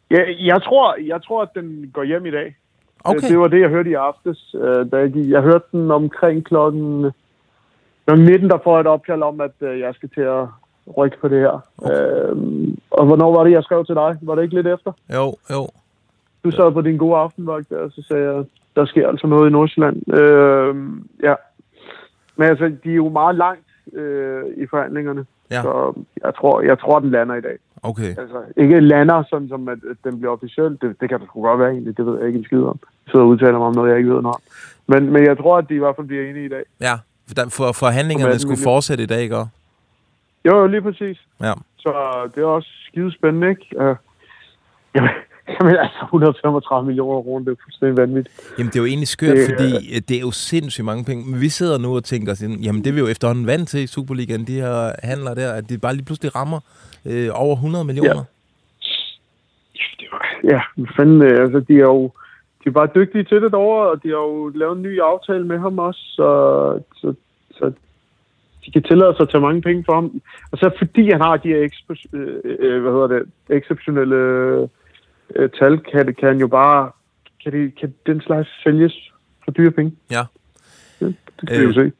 Jeg, 0.09 0.25
jeg, 0.39 0.61
tror, 0.63 0.95
jeg 1.07 1.19
tror, 1.23 1.41
at 1.41 1.49
den 1.55 1.89
går 1.93 2.03
hjem 2.03 2.25
i 2.25 2.31
dag. 2.31 2.55
Okay. 3.03 3.23
Øh, 3.25 3.29
Det 3.29 3.39
var 3.39 3.47
det, 3.47 3.59
jeg 3.61 3.69
hørte 3.69 3.89
i 3.89 3.93
aftes. 3.93 4.55
øh, 4.61 4.91
Da 4.91 4.97
jeg, 4.97 5.11
gik. 5.11 5.29
jeg 5.29 5.41
hørte 5.41 5.65
den 5.71 5.91
omkring 5.91 6.45
klokken, 6.45 7.11
klokken 8.05 8.25
19, 8.25 8.49
der 8.49 8.57
får 8.63 8.75
jeg 8.75 8.81
et 8.81 8.87
opkald 8.87 9.21
om, 9.21 9.41
at 9.41 9.55
øh, 9.61 9.79
jeg 9.79 9.93
skal 9.93 10.09
til 10.09 10.21
at 10.21 10.47
rykke 10.97 11.17
på 11.21 11.27
det 11.27 11.39
her. 11.39 11.67
Okay. 11.77 12.29
Øhm, 12.29 12.77
og 12.91 13.05
hvornår 13.05 13.35
var 13.37 13.43
det, 13.43 13.51
jeg 13.51 13.63
skrev 13.63 13.85
til 13.85 13.95
dig? 13.95 14.17
Var 14.21 14.35
det 14.35 14.43
ikke 14.43 14.55
lidt 14.55 14.67
efter? 14.67 14.91
Jo, 15.13 15.35
jo. 15.49 15.67
Du 16.43 16.51
sad 16.51 16.71
på 16.71 16.81
din 16.81 16.97
gode 16.97 17.17
aftenvagt 17.17 17.69
der, 17.69 17.77
og 17.77 17.91
så 17.91 18.03
sagde 18.07 18.23
jeg, 18.23 18.45
der 18.75 18.85
sker 18.85 19.07
altså 19.07 19.27
noget 19.27 19.49
i 19.49 19.51
Nordsjælland. 19.51 20.13
Øhm, 20.19 21.09
ja. 21.23 21.35
Men 22.35 22.47
altså, 22.47 22.65
de 22.83 22.89
er 22.91 22.95
jo 22.95 23.09
meget 23.09 23.35
langt 23.35 23.67
øh, 23.93 24.43
i 24.57 24.65
forhandlingerne. 24.69 25.25
Ja. 25.51 25.61
Så 25.61 25.93
jeg 26.23 26.35
tror, 26.35 26.61
jeg 26.61 26.79
tror, 26.79 26.99
den 26.99 27.11
lander 27.11 27.35
i 27.35 27.41
dag. 27.41 27.57
Okay. 27.83 28.09
Altså, 28.17 28.41
ikke 28.57 28.79
lander, 28.79 29.23
sådan 29.29 29.47
som 29.47 29.67
at, 29.67 29.77
at 29.91 29.97
den 30.03 30.19
bliver 30.19 30.33
officiel. 30.33 30.77
Det, 30.81 31.01
det 31.01 31.09
kan 31.09 31.19
det 31.19 31.27
sgu 31.27 31.41
godt 31.41 31.59
være 31.59 31.71
egentlig. 31.71 31.97
Det 31.97 32.05
ved 32.05 32.17
jeg 32.17 32.27
ikke 32.27 32.39
en 32.39 32.45
skid 32.45 32.63
om. 32.63 32.79
Jeg 32.81 33.11
sidder 33.11 33.25
og 33.25 33.29
udtaler 33.29 33.57
mig 33.57 33.67
om 33.67 33.75
noget, 33.75 33.89
jeg 33.89 33.97
ikke 33.97 34.09
ved 34.09 34.21
noget 34.21 34.35
om. 34.35 34.41
Men, 34.87 35.13
men 35.13 35.25
jeg 35.25 35.37
tror, 35.37 35.57
at 35.57 35.69
de 35.69 35.75
i 35.75 35.77
hvert 35.77 35.95
fald 35.95 36.07
bliver 36.07 36.29
enige 36.29 36.45
i 36.45 36.49
dag. 36.49 36.63
Ja, 36.81 36.93
for, 37.49 37.71
forhandlingerne 37.71 38.33
er 38.33 38.37
skulle 38.37 38.63
fortsætte 38.63 39.03
i 39.03 39.07
dag, 39.07 39.21
ikke? 39.21 39.35
Jo, 39.35 39.47
jo, 40.45 40.67
lige 40.67 40.81
præcis. 40.81 41.17
Ja. 41.41 41.53
Så 41.77 41.91
det 42.35 42.41
er 42.43 42.47
også 42.47 42.69
skide 42.87 43.13
spændende, 43.13 43.49
ikke? 43.49 43.65
Uh, 43.71 43.95
jamen, 44.95 45.09
jamen, 45.61 45.75
altså 45.75 45.99
135 46.03 46.85
millioner 46.85 47.21
kroner, 47.21 47.45
det 47.45 47.51
er 47.51 47.63
fuldstændig 47.63 47.97
vanvittigt. 47.97 48.35
Jamen, 48.57 48.69
det 48.69 48.75
er 48.75 48.79
jo 48.79 48.85
egentlig 48.85 49.07
skørt, 49.07 49.37
Det, 49.37 49.45
fordi 49.49 49.95
øh, 49.95 50.01
det 50.07 50.17
er 50.17 50.21
jo 50.21 50.31
sindssygt 50.31 50.85
mange 50.85 51.05
penge. 51.05 51.31
Men 51.31 51.41
vi 51.41 51.49
sidder 51.49 51.77
nu 51.77 51.95
og 51.95 52.03
tænker, 52.03 52.33
sådan, 52.33 52.55
jamen 52.55 52.83
det 52.83 52.89
er 52.89 52.93
vi 52.93 52.99
jo 52.99 53.07
efterhånden 53.07 53.47
vant 53.47 53.69
til 53.69 53.79
i 53.79 53.87
Superligaen, 53.87 54.47
de 54.47 54.53
her 54.53 54.91
handler 55.03 55.33
der, 55.33 55.53
at 55.53 55.69
de 55.69 55.77
bare 55.77 55.93
lige 55.93 56.05
pludselig 56.05 56.35
rammer 56.35 56.59
øh, 57.05 57.29
over 57.33 57.55
100 57.55 57.85
millioner. 57.85 58.23
Det 59.99 60.07
var, 60.11 60.25
ja, 60.51 60.61
hvad 60.75 60.93
fanden, 60.95 61.21
øh, 61.21 61.43
altså, 61.43 61.59
de 61.59 61.73
er 61.73 61.87
jo 61.95 62.11
de 62.63 62.69
er 62.69 62.73
bare 62.73 62.89
dygtige 62.95 63.23
til 63.23 63.41
det 63.41 63.51
derovre, 63.51 63.89
og 63.89 64.03
de 64.03 64.07
har 64.07 64.15
jo 64.15 64.51
lavet 64.55 64.77
en 64.77 64.81
ny 64.81 64.99
aftale 64.99 65.45
med 65.45 65.59
ham 65.59 65.79
også, 65.79 65.99
så, 65.99 66.29
så, 66.95 67.13
så 67.51 67.71
de 68.65 68.71
kan 68.71 68.83
tillade 68.83 69.13
sig 69.15 69.23
at 69.23 69.29
tage 69.29 69.41
mange 69.41 69.61
penge 69.61 69.83
for 69.85 69.93
ham. 69.93 70.21
Og 70.51 70.57
så 70.57 70.71
fordi 70.77 71.11
han 71.11 71.21
har 71.21 71.37
de 71.37 71.47
her 71.47 71.67
ekspe- 71.67 72.17
øh, 72.17 72.57
øh, 72.59 72.81
hvad 72.81 72.91
hedder 72.91 73.07
det, 73.07 73.23
exceptionelle 73.49 74.15
øh, 75.35 75.49
tal, 75.49 75.79
kan, 75.79 76.07
det, 76.07 76.17
kan 76.17 76.27
han 76.27 76.39
jo 76.39 76.47
bare, 76.47 76.91
kan, 77.43 77.51
det, 77.53 77.75
kan 77.79 77.93
den 78.05 78.21
slags 78.21 78.49
sælges 78.63 79.11
for 79.43 79.51
dyre 79.51 79.71
penge. 79.71 79.95
Ja. 80.11 80.23
Det, 80.99 81.15
det 81.41 81.49
kan 81.49 81.61
øh, 81.61 81.61
vi 81.61 81.65
jo 81.65 81.73
se. 81.73 81.91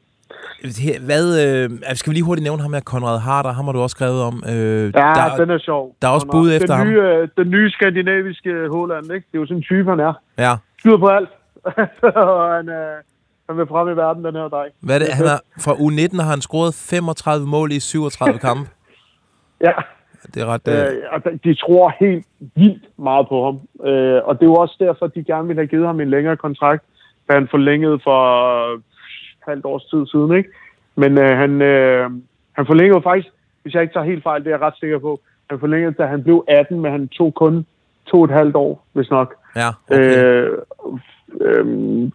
Hvad, 1.06 1.26
øh, 1.46 1.70
skal 1.94 2.10
vi 2.10 2.16
lige 2.16 2.24
hurtigt 2.24 2.44
nævne 2.44 2.62
ham 2.62 2.74
her, 2.74 2.82
Konrad 2.82 3.20
Harder, 3.20 3.52
ham 3.54 3.66
har 3.66 3.72
du 3.72 3.80
også 3.82 3.94
skrevet 3.98 4.22
om. 4.22 4.44
Øh, 4.50 4.54
Ja, 4.54 4.90
der, 4.90 5.36
den 5.38 5.50
er 5.50 5.58
sjov. 5.58 5.96
der 6.02 6.08
er 6.08 6.12
også 6.12 6.28
bud 6.32 6.48
den 6.52 6.56
efter 6.62 6.74
ham. 6.76 6.88
nye, 6.88 7.02
øh, 7.02 7.28
Den 7.38 7.50
nye 7.50 7.70
skandinaviske 7.72 8.68
Håland, 8.72 9.04
ikke? 9.04 9.28
Det 9.32 9.38
er 9.38 9.42
jo 9.42 9.46
sådan 9.46 9.58
en 9.58 9.64
type, 9.64 9.90
han 9.90 10.00
er. 10.00 10.14
Ja. 10.38 10.54
Skyder 10.80 10.98
på 10.98 11.08
alt. 11.08 11.30
og 12.38 12.54
han, 12.56 12.70
øh, 12.70 12.96
han 13.50 13.58
vil 13.58 13.68
frem 13.68 13.88
i 13.90 13.96
verden, 13.96 14.26
den 14.26 14.36
her 14.36 14.48
dreng. 14.48 14.72
Hvad 14.82 14.96
er 14.96 15.00
det? 15.00 15.08
Han 15.14 15.26
er, 15.26 15.40
fra 15.60 15.74
U19 15.74 16.22
har 16.24 16.30
han 16.30 16.42
scoret 16.42 16.74
35 16.74 17.48
mål 17.48 17.72
i 17.72 17.80
37 17.80 18.40
kampe. 18.40 18.70
Ja, 19.68 19.72
Det 20.34 20.42
er 20.42 20.46
ret... 20.46 20.68
Øh, 20.68 20.76
øh, 21.26 21.34
de- 21.44 21.54
tror 21.56 21.94
helt 22.00 22.26
vildt 22.56 22.84
meget 23.00 23.26
på 23.30 23.38
ham. 23.46 23.56
Øh, 23.90 24.22
og 24.26 24.36
det 24.36 24.42
er 24.46 24.50
jo 24.54 24.56
også 24.56 24.76
derfor, 24.80 25.08
de 25.08 25.24
gerne 25.24 25.48
ville 25.48 25.60
have 25.62 25.68
givet 25.68 25.86
ham 25.86 26.00
en 26.00 26.10
længere 26.10 26.38
kontrakt, 26.38 26.84
da 27.30 27.34
han 27.34 27.48
forlængede 27.52 28.00
for 28.04 28.20
halvt 29.48 29.66
års 29.66 29.86
tid 29.86 30.06
siden, 30.08 30.38
ikke? 30.38 30.50
Men 30.96 31.18
øh, 31.18 31.38
han, 31.38 31.62
øh, 31.62 32.10
han 32.54 32.66
forlængede 32.66 33.02
faktisk, 33.02 33.28
hvis 33.62 33.74
jeg 33.74 33.82
ikke 33.82 33.94
tager 33.94 34.06
helt 34.06 34.24
fejl, 34.24 34.44
det 34.44 34.48
er 34.48 34.58
jeg 34.58 34.62
ret 34.62 34.80
sikker 34.80 35.00
på, 35.00 35.20
han 35.50 35.60
forlængede, 35.60 35.94
da 35.94 36.06
han 36.06 36.24
blev 36.24 36.46
18, 36.48 36.80
men 36.82 36.92
han 36.92 37.08
tog 37.08 37.34
kun 37.34 37.66
to 38.06 38.18
og 38.18 38.24
et 38.26 38.32
halvt 38.32 38.56
år, 38.56 38.86
hvis 38.94 39.10
nok. 39.10 39.34
Ja, 39.56 39.70
okay. 39.90 40.24
Øh, 40.24 40.58
øh, 41.42 41.66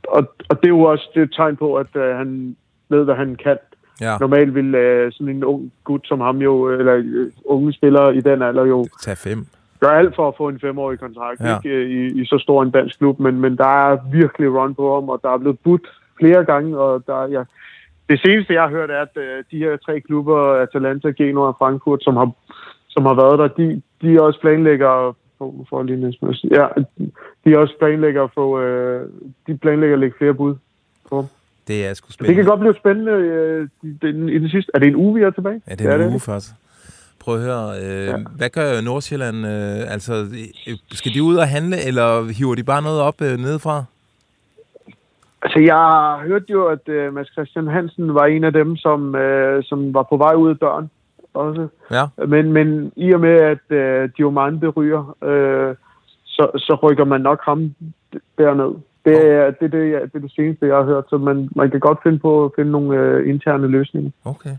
og, 0.08 0.22
og 0.48 0.56
det 0.60 0.64
er 0.64 0.68
jo 0.78 0.80
også 0.82 1.08
det 1.14 1.22
et 1.22 1.32
tegn 1.36 1.56
på, 1.56 1.74
at 1.74 1.96
øh, 1.96 2.16
han 2.16 2.56
ved, 2.88 3.04
hvad 3.04 3.14
han 3.14 3.36
kan. 3.44 3.56
ja. 4.00 4.16
Normalt 4.20 4.54
vil 4.54 4.74
øh, 4.74 5.12
sådan 5.12 5.36
en 5.36 5.44
ung 5.44 5.72
gut 5.84 6.00
som 6.08 6.20
ham 6.20 6.36
jo, 6.38 6.68
eller 6.68 6.94
øh, 6.94 7.30
unge 7.44 7.72
spillere 7.72 8.16
i 8.16 8.20
den 8.20 8.42
alder 8.42 8.64
jo, 8.64 8.86
Tag 9.02 9.16
fem. 9.16 9.46
gør 9.80 9.88
alt 9.88 10.14
for 10.16 10.28
at 10.28 10.34
få 10.36 10.48
en 10.48 10.60
femårig 10.60 10.98
kontrakt 11.00 11.40
Ja. 11.40 11.56
ikke, 11.56 11.88
i, 11.88 12.20
i 12.20 12.24
så 12.26 12.38
stor 12.38 12.62
en 12.62 12.70
dansk 12.70 12.98
klub, 12.98 13.20
men, 13.20 13.40
men 13.40 13.56
der 13.56 13.90
er 13.90 13.98
virkelig 14.12 14.50
run 14.54 14.74
på 14.74 14.94
ham, 14.94 15.08
og 15.08 15.20
der 15.22 15.30
er 15.30 15.38
blevet 15.38 15.58
budt 15.58 15.86
flere 16.20 16.44
gange, 16.44 16.78
og 16.78 17.02
der, 17.06 17.28
ja, 17.36 17.42
det 18.10 18.20
seneste, 18.24 18.54
jeg 18.54 18.62
har 18.62 18.70
hørt, 18.70 18.90
er, 18.90 19.02
at 19.02 19.16
øh, 19.16 19.44
de 19.50 19.58
her 19.58 19.76
tre 19.76 20.00
klubber, 20.00 20.38
Atalanta, 20.64 21.08
Genoa 21.10 21.46
og 21.46 21.56
Frankfurt, 21.58 22.02
som 22.02 22.16
har, 22.16 22.30
som 22.88 23.06
har 23.06 23.14
været 23.14 23.38
der, 23.38 23.48
de, 23.48 23.82
de 24.02 24.22
også 24.22 24.40
planlægger 24.40 25.16
for, 25.38 25.54
for 25.68 25.82
lige 25.82 26.00
næsten, 26.00 26.28
at 26.28 26.36
ja, 26.50 26.66
de 27.44 27.58
også 27.58 27.74
planlægger 27.78 28.28
for, 28.34 28.48
øh, 28.58 29.00
de 29.46 29.56
planlægger 29.58 29.94
at 29.96 30.00
lægge 30.00 30.16
flere 30.18 30.34
bud 30.34 30.54
på. 31.10 31.26
Det 31.68 31.86
er 31.86 31.94
sgu 31.94 32.06
Det 32.06 32.14
spændende. 32.14 32.34
kan 32.42 32.44
godt 32.50 32.60
blive 32.60 32.74
spændende 32.74 33.12
øh, 33.12 33.68
den, 34.02 34.28
i 34.28 34.38
det 34.38 34.50
sidste. 34.50 34.70
Er 34.74 34.78
det 34.78 34.88
en 34.88 34.96
uge, 34.96 35.14
vi 35.14 35.22
er 35.22 35.30
tilbage? 35.30 35.62
Ja, 35.68 35.74
det 35.74 35.86
er 35.86 35.94
en 35.94 36.00
det. 36.00 36.10
uge 36.10 36.20
først. 36.20 36.48
Prøv 37.20 37.34
at 37.34 37.40
høre, 37.40 37.70
øh, 37.82 38.06
ja. 38.06 38.10
Ja. 38.10 38.16
hvad 38.36 38.50
gør 38.50 38.80
Nordsjælland? 38.80 39.36
Øh, 39.46 39.92
altså, 39.92 40.12
øh, 40.68 40.76
skal 40.92 41.14
de 41.14 41.22
ud 41.22 41.36
og 41.36 41.48
handle, 41.48 41.76
eller 41.86 42.32
hiver 42.38 42.54
de 42.54 42.64
bare 42.64 42.82
noget 42.82 43.00
op 43.00 43.22
øh, 43.22 43.36
nedefra? 43.38 43.84
Altså, 45.42 45.58
jeg 45.60 45.74
har 45.74 46.22
hørt 46.26 46.42
jo, 46.50 46.66
at 46.66 46.88
øh, 46.88 47.14
Mads 47.14 47.32
Christian 47.32 47.66
Hansen 47.66 48.14
var 48.14 48.24
en 48.26 48.44
af 48.44 48.52
dem, 48.52 48.76
som, 48.76 49.14
øh, 49.14 49.64
som 49.64 49.94
var 49.94 50.02
på 50.10 50.16
vej 50.16 50.34
ud 50.34 50.50
af 50.50 50.56
døren 50.56 50.90
også. 51.34 51.68
Ja, 51.90 52.04
Men, 52.26 52.52
men 52.52 52.92
i 52.96 53.12
og 53.12 53.20
med, 53.20 53.30
at 53.54 53.76
øh, 53.76 54.10
Diomande 54.16 54.68
ryger, 54.68 55.16
øh, 55.24 55.74
så, 56.24 56.50
så 56.56 56.78
rykker 56.82 57.04
man 57.04 57.20
nok 57.20 57.40
ham 57.44 57.74
derned. 58.38 58.74
Det 59.04 59.32
er 59.34 59.50
det, 59.50 59.62
er 59.62 59.68
det, 59.68 59.90
jeg- 59.92 60.02
det, 60.02 60.14
er 60.14 60.18
det 60.18 60.32
seneste, 60.36 60.66
jeg 60.66 60.76
har 60.76 60.84
hørt. 60.84 61.04
Så 61.10 61.18
man, 61.18 61.48
man 61.56 61.70
kan 61.70 61.80
godt 61.80 61.98
finde 62.02 62.18
på 62.18 62.44
at 62.44 62.50
finde 62.56 62.70
nogle 62.70 62.98
øh, 62.98 63.28
interne 63.28 63.66
løsninger. 63.66 64.10
okay. 64.24 64.56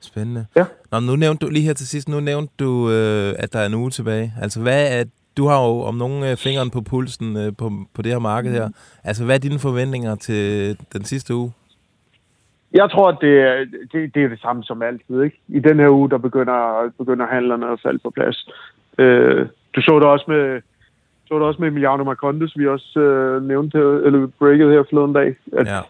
Spændende. 0.00 0.46
Ja. 0.56 0.64
Nå, 0.92 1.00
nu 1.00 1.16
nævnte 1.16 1.46
du 1.46 1.50
lige 1.52 1.66
her 1.66 1.74
til 1.74 1.88
sidst, 1.88 2.08
nu 2.08 2.20
nævnte 2.20 2.52
du, 2.60 2.90
øh, 2.90 3.34
at 3.38 3.52
der 3.52 3.58
er 3.58 3.66
en 3.66 3.74
uge 3.74 3.90
tilbage. 3.90 4.32
Altså, 4.42 4.60
hvad 4.62 5.00
er, 5.00 5.04
du 5.36 5.46
har 5.46 5.58
jo 5.66 5.80
om 5.80 5.94
nogen 5.94 6.24
øh, 6.24 6.36
fingeren 6.36 6.70
på 6.70 6.80
pulsen 6.80 7.36
øh, 7.36 7.52
på, 7.58 7.70
på 7.94 8.02
det 8.02 8.12
her 8.12 8.18
marked 8.18 8.52
her. 8.52 8.68
Altså, 9.04 9.24
hvad 9.24 9.34
er 9.34 9.38
dine 9.40 9.58
forventninger 9.58 10.14
til 10.14 10.42
den 10.92 11.04
sidste 11.04 11.34
uge? 11.34 11.52
Jeg 12.72 12.90
tror, 12.90 13.08
at 13.08 13.18
det, 13.20 13.40
er- 13.40 13.64
det, 13.92 14.14
det 14.14 14.24
er 14.24 14.28
det 14.28 14.40
samme 14.40 14.64
som 14.64 14.82
altid. 14.82 15.22
Ikke? 15.22 15.38
I 15.48 15.58
den 15.60 15.78
her 15.80 15.88
uge, 15.88 16.10
der 16.10 16.18
begynder, 16.18 16.90
begynder 16.98 17.26
handlerne 17.26 17.66
at 17.72 17.80
falde 17.82 17.98
på 17.98 18.10
plads. 18.10 18.48
Øh, 18.98 19.46
du 19.76 19.80
så 19.80 19.98
det 19.98 20.08
også 20.08 20.24
med 20.28 20.60
så 21.28 21.34
det 21.34 21.42
også 21.42 21.60
med 21.60 21.68
Emiliano 21.68 22.04
Marcondes, 22.04 22.58
vi 22.58 22.66
også 22.68 23.00
øh, 23.00 23.48
nævnte, 23.48 23.78
eller 23.78 24.28
breaket 24.38 24.70
her 24.72 24.82
forleden 24.90 25.12
dag, 25.12 25.36
at, 25.52 25.66
Ja, 25.66 25.80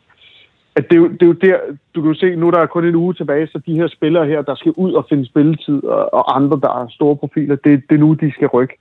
at 0.76 0.84
det, 0.90 0.96
er 0.96 1.00
jo, 1.00 1.08
det 1.08 1.22
er 1.22 1.26
jo 1.26 1.32
der, 1.32 1.56
du 1.94 2.00
kan 2.02 2.10
jo 2.12 2.18
se, 2.18 2.36
nu 2.36 2.50
der 2.50 2.58
er 2.58 2.66
kun 2.66 2.84
en 2.84 2.94
uge 2.94 3.14
tilbage, 3.14 3.46
så 3.46 3.60
de 3.66 3.74
her 3.74 3.88
spillere 3.88 4.26
her, 4.26 4.42
der 4.42 4.54
skal 4.54 4.72
ud 4.76 4.92
og 4.92 5.06
finde 5.08 5.26
spilletid, 5.26 5.84
og, 5.84 6.14
og 6.14 6.36
andre, 6.36 6.60
der 6.62 6.68
er 6.82 6.86
store 6.90 7.16
profiler, 7.16 7.56
det, 7.56 7.82
det 7.88 7.94
er 7.94 7.98
nu, 7.98 8.14
de 8.14 8.32
skal 8.32 8.46
rykke. 8.48 8.74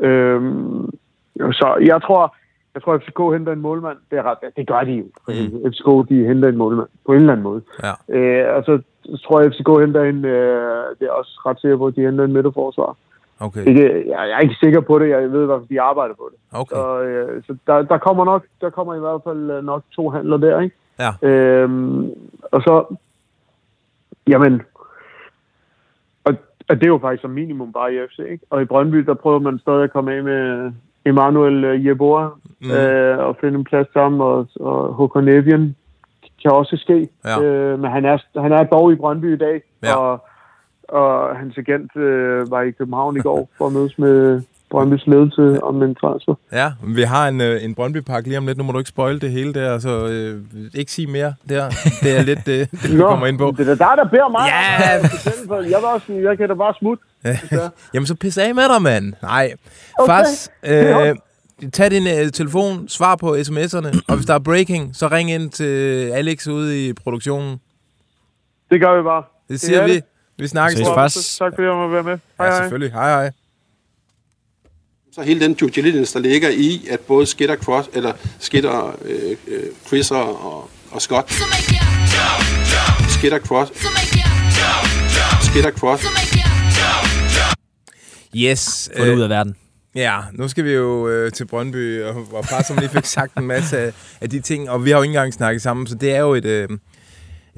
Øhm, 0.00 0.90
så 1.36 1.76
jeg 1.80 2.02
tror, 2.02 2.34
jeg 2.74 2.82
tror, 2.82 2.94
at 2.94 3.02
FCK 3.02 3.18
henter 3.32 3.52
en 3.52 3.60
målmand. 3.60 3.98
Det, 4.10 4.18
er 4.18 4.22
ret, 4.22 4.38
det 4.56 4.66
gør 4.66 4.80
de 4.80 4.92
jo. 4.92 5.04
Mm. 5.28 5.70
FCK, 5.72 6.08
de 6.08 6.26
henter 6.26 6.48
en 6.48 6.56
målmand 6.56 6.88
på 7.06 7.12
en 7.12 7.18
eller 7.18 7.32
anden 7.32 7.44
måde. 7.44 7.62
ja. 7.82 7.92
Øh, 8.18 8.56
og 8.56 8.64
så 8.64 8.82
tror 9.24 9.40
jeg, 9.40 9.46
at 9.46 9.52
FCK 9.54 9.68
henter 9.80 10.02
en, 10.02 10.24
øh, 10.24 10.84
det 10.98 11.06
er 11.08 11.12
også 11.12 11.40
ret 11.46 11.60
sikker 11.60 11.76
på, 11.76 11.86
at 11.86 11.96
de 11.96 12.00
henter 12.00 12.24
en 12.24 12.32
midterforsvar. 12.32 12.96
Okay, 13.40 13.66
Ikke, 13.66 13.82
jeg, 14.10 14.28
jeg 14.28 14.30
er 14.30 14.38
ikke 14.38 14.54
sikker 14.62 14.80
på 14.80 14.98
det, 14.98 15.08
jeg 15.08 15.32
ved, 15.32 15.46
hvorfor 15.46 15.66
de 15.66 15.80
arbejder 15.80 16.14
på 16.14 16.30
det. 16.32 16.58
okay. 16.60 16.76
Så, 16.76 17.00
øh, 17.02 17.42
så 17.46 17.56
der, 17.66 17.82
der 17.82 17.98
kommer 17.98 18.24
nok, 18.24 18.44
der 18.60 18.70
kommer 18.70 18.94
i 18.94 18.98
hvert 18.98 19.20
fald 19.24 19.50
øh, 19.50 19.64
nok 19.64 19.82
to 19.96 20.10
handler 20.10 20.36
der, 20.36 20.60
ikke? 20.60 20.76
Ja. 20.98 21.28
Øhm, 21.28 22.10
og 22.42 22.62
så, 22.62 22.96
jamen, 24.28 24.62
og 26.70 26.76
det 26.76 26.84
er 26.84 26.88
jo 26.88 26.98
faktisk 26.98 27.22
som 27.22 27.30
minimum 27.30 27.72
bare 27.72 27.94
i 27.94 27.98
FC, 28.08 28.18
ikke? 28.18 28.44
Og 28.50 28.62
i 28.62 28.64
Brøndby, 28.64 28.98
der 28.98 29.14
prøver 29.14 29.38
man 29.38 29.58
stadig 29.58 29.82
at 29.84 29.92
komme 29.92 30.14
af 30.14 30.22
med 30.22 30.72
Emanuel 31.04 31.64
øh, 31.64 31.86
Jeboa 31.86 32.28
mm. 32.60 32.70
øh, 32.70 33.18
og 33.18 33.36
finde 33.40 33.58
en 33.58 33.64
plads 33.64 33.92
sammen, 33.92 34.20
og, 34.20 34.48
og 34.60 34.94
Håkon 34.94 35.28
Evian 35.28 35.76
kan 36.42 36.50
også 36.50 36.76
ske. 36.76 37.08
Ja. 37.24 37.42
Øh, 37.42 37.78
men 37.80 37.90
han 37.90 38.04
er, 38.04 38.40
han 38.40 38.52
er 38.52 38.64
dog 38.64 38.92
i 38.92 38.96
Brøndby 38.96 39.34
i 39.34 39.38
dag, 39.38 39.62
Ja. 39.82 39.96
og, 39.96 40.24
og 40.88 41.36
hans 41.36 41.58
agent 41.58 41.96
øh, 41.96 42.50
var 42.50 42.62
i 42.62 42.70
København 42.70 43.16
i 43.16 43.20
går 43.20 43.48
for 43.58 43.66
at 43.66 43.72
mødes 43.72 43.98
med 43.98 44.42
Brøndbys 44.70 45.06
ledelse 45.06 45.62
om 45.64 45.82
en 45.82 45.94
transfer. 45.94 46.34
Ja, 46.52 46.72
men 46.82 46.96
vi 46.96 47.02
har 47.02 47.28
en, 47.28 47.40
øh, 47.40 47.64
en 47.64 47.74
Brøndby-pakke 47.74 48.28
lige 48.28 48.38
om 48.38 48.46
lidt. 48.46 48.58
Nu 48.58 48.64
må 48.64 48.72
du 48.72 48.78
ikke 48.78 48.88
spoil 48.88 49.20
det 49.20 49.30
hele 49.30 49.54
der, 49.54 49.78
så 49.78 50.06
øh, 50.06 50.42
ikke 50.74 50.92
sige 50.92 51.06
mere 51.06 51.34
der. 51.48 51.70
Det 52.02 52.18
er 52.18 52.22
lidt 52.22 52.46
det, 52.46 52.70
det 52.70 52.92
vi 52.92 52.98
kommer 52.98 53.26
ind 53.26 53.38
på. 53.38 53.54
Det 53.58 53.68
er 53.68 53.74
dig, 53.74 53.92
der 53.96 54.08
beder 54.08 54.28
mig. 54.28 54.46
Ja. 54.46 55.70
Jeg, 55.70 55.82
var 55.82 55.88
også, 55.88 56.12
jeg 56.12 56.38
kan 56.38 56.48
da 56.48 56.54
bare 56.54 56.74
smutte. 56.78 57.04
det 57.22 57.38
er. 57.50 57.68
Jamen, 57.94 58.06
så 58.06 58.14
pisse 58.14 58.42
af 58.42 58.54
med 58.54 58.74
dig, 58.74 58.82
mand. 58.82 59.12
Nej. 59.22 59.52
Okay. 59.98 60.12
Fast, 60.12 60.50
øh, 60.66 61.16
tag 61.72 61.90
din 61.90 62.06
øh, 62.06 62.30
telefon, 62.32 62.88
svar 62.88 63.16
på 63.16 63.34
sms'erne, 63.36 64.00
og 64.08 64.14
hvis 64.16 64.26
der 64.26 64.34
er 64.34 64.38
breaking, 64.38 64.96
så 64.96 65.08
ring 65.08 65.30
ind 65.30 65.50
til 65.50 65.64
Alex 66.10 66.46
ude 66.48 66.88
i 66.88 66.92
produktionen. 66.92 67.60
Det 68.70 68.80
gør 68.80 68.96
vi 68.96 69.02
bare. 69.02 69.22
Det 69.48 69.60
siger 69.60 69.80
er 69.80 69.86
vi. 69.86 69.94
det. 69.94 70.04
Vi 70.38 70.46
snakkes. 70.46 70.78
Ses. 71.12 71.38
Tak 71.38 71.52
fordi 71.54 71.66
jeg 71.68 71.74
måtte 71.76 71.94
være 71.94 72.02
med. 72.02 72.18
Hej, 72.38 72.46
Ja, 72.46 72.52
hej. 72.52 72.60
selvfølgelig. 72.62 72.92
Hej, 72.92 73.10
hej. 73.10 73.30
Så 75.20 75.26
hele 75.26 75.40
den 75.40 75.54
due 75.54 75.70
diligence, 75.70 76.14
der 76.14 76.20
ligger 76.20 76.48
i, 76.48 76.86
at 76.90 77.00
både 77.00 77.26
Skidder, 77.26 77.56
Cross, 77.56 77.88
eller 77.92 78.12
Skidder, 78.38 78.98
øh, 79.04 79.36
øh, 79.48 79.62
Chris 79.86 80.10
og, 80.10 80.44
og, 80.46 80.70
og 80.90 81.02
Scott, 81.02 81.30
it, 81.30 81.38
Skidder, 83.10 83.38
Cross, 83.38 83.72
Skidder, 85.50 85.70
Cross. 85.70 86.04
Yes. 88.36 88.90
Få 88.96 89.04
det 89.04 89.10
øh, 89.10 89.16
ud 89.16 89.22
af 89.22 89.28
verden. 89.28 89.56
Ja, 89.94 90.18
nu 90.32 90.48
skal 90.48 90.64
vi 90.64 90.70
jo 90.70 91.08
øh, 91.08 91.32
til 91.32 91.46
Brøndby, 91.46 92.02
og, 92.02 92.26
og 92.32 92.44
far 92.44 92.62
som 92.62 92.76
lige 92.76 92.88
fik 92.88 93.04
sagt 93.04 93.38
en 93.38 93.46
masse 93.46 93.78
af, 93.78 93.92
af 94.20 94.30
de 94.30 94.40
ting, 94.40 94.70
og 94.70 94.84
vi 94.84 94.90
har 94.90 94.98
jo 94.98 95.02
ikke 95.02 95.10
engang 95.10 95.34
snakket 95.34 95.62
sammen, 95.62 95.86
så 95.86 95.94
det 95.94 96.12
er 96.12 96.20
jo 96.20 96.34
et, 96.34 96.44
øh, 96.44 96.68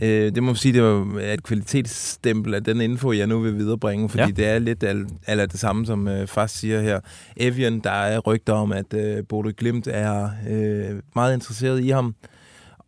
øh, 0.02 0.34
det 0.34 0.42
må 0.42 0.46
man 0.46 0.56
sige, 0.56 0.72
det 0.72 0.82
er 1.28 1.32
et 1.34 1.42
kvalitetsstempel 1.42 2.54
af 2.54 2.64
den 2.64 2.80
info, 2.80 3.12
jeg 3.12 3.26
nu 3.26 3.40
vil 3.40 3.58
viderebringe, 3.58 4.08
fordi 4.08 4.22
Ja. 4.22 4.28
det 4.30 4.46
er 4.46 4.58
lidt 4.58 4.82
al, 4.84 5.06
eller 5.28 5.46
det 5.46 5.60
samme, 5.60 5.86
som 5.86 6.08
øh, 6.08 6.26
fast 6.26 6.58
siger 6.58 6.80
her. 6.80 7.00
Evian, 7.36 7.80
der 7.80 7.90
er 7.90 8.18
rygter 8.18 8.52
om, 8.52 8.72
at 8.72 8.94
øh, 8.94 9.24
Bodø 9.28 9.50
Glimt 9.56 9.86
er 9.90 10.30
øh, 10.50 11.00
meget 11.14 11.34
interesseret 11.34 11.84
i 11.84 11.88
ham, 11.88 12.14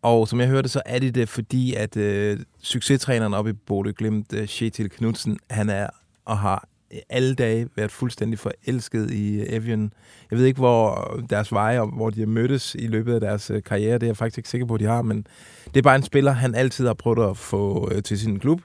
og 0.02 0.28
som 0.28 0.40
jeg 0.40 0.49
hørte, 0.49 0.68
så 0.68 0.83
er 0.87 0.99
det 0.99 1.14
det, 1.14 1.28
fordi 1.28 1.75
at 1.75 1.97
øh, 1.97 2.38
succestræneren 2.62 3.35
oppe 3.35 3.50
i 3.50 3.54
Bodø 3.66 3.92
Glimt, 3.97 4.33
øh, 4.33 4.47
Kjetil 4.49 4.90
Knudsen, 4.90 5.38
han 5.50 5.71
er 5.71 5.87
og 6.25 6.38
har 6.38 6.68
alle 7.11 7.35
dage 7.35 7.69
været 7.77 7.91
fuldstændig 7.91 8.39
forelsket 8.39 9.11
i 9.11 9.41
øh, 9.41 9.47
Evian. 9.49 9.93
Jeg 10.31 10.39
ved 10.39 10.47
ikke, 10.47 10.59
hvor 10.59 11.21
deres 11.31 11.53
veje 11.53 11.81
og 11.81 11.87
hvor 11.87 12.11
de 12.11 12.21
har 12.21 12.27
mødtes 12.27 12.77
i 12.79 12.87
løbet 12.87 13.15
af 13.15 13.21
deres 13.21 13.51
øh, 13.51 13.63
karriere. 13.63 13.95
Det 13.95 14.03
er 14.03 14.07
jeg 14.07 14.17
faktisk 14.17 14.39
ikke 14.39 14.49
sikker 14.49 14.67
på, 14.67 14.75
at 14.75 14.81
de 14.81 14.85
har, 14.85 15.03
men 15.03 15.27
det 15.67 15.77
er 15.77 15.83
bare 15.83 15.97
en 15.97 16.03
spiller, 16.03 16.33
han 16.33 16.55
altid 16.55 16.87
har 16.87 16.95
prøvet 16.95 17.31
at 17.31 17.37
få 17.37 17.91
øh, 17.93 18.03
til 18.03 18.19
sin 18.19 18.39
klub, 18.39 18.61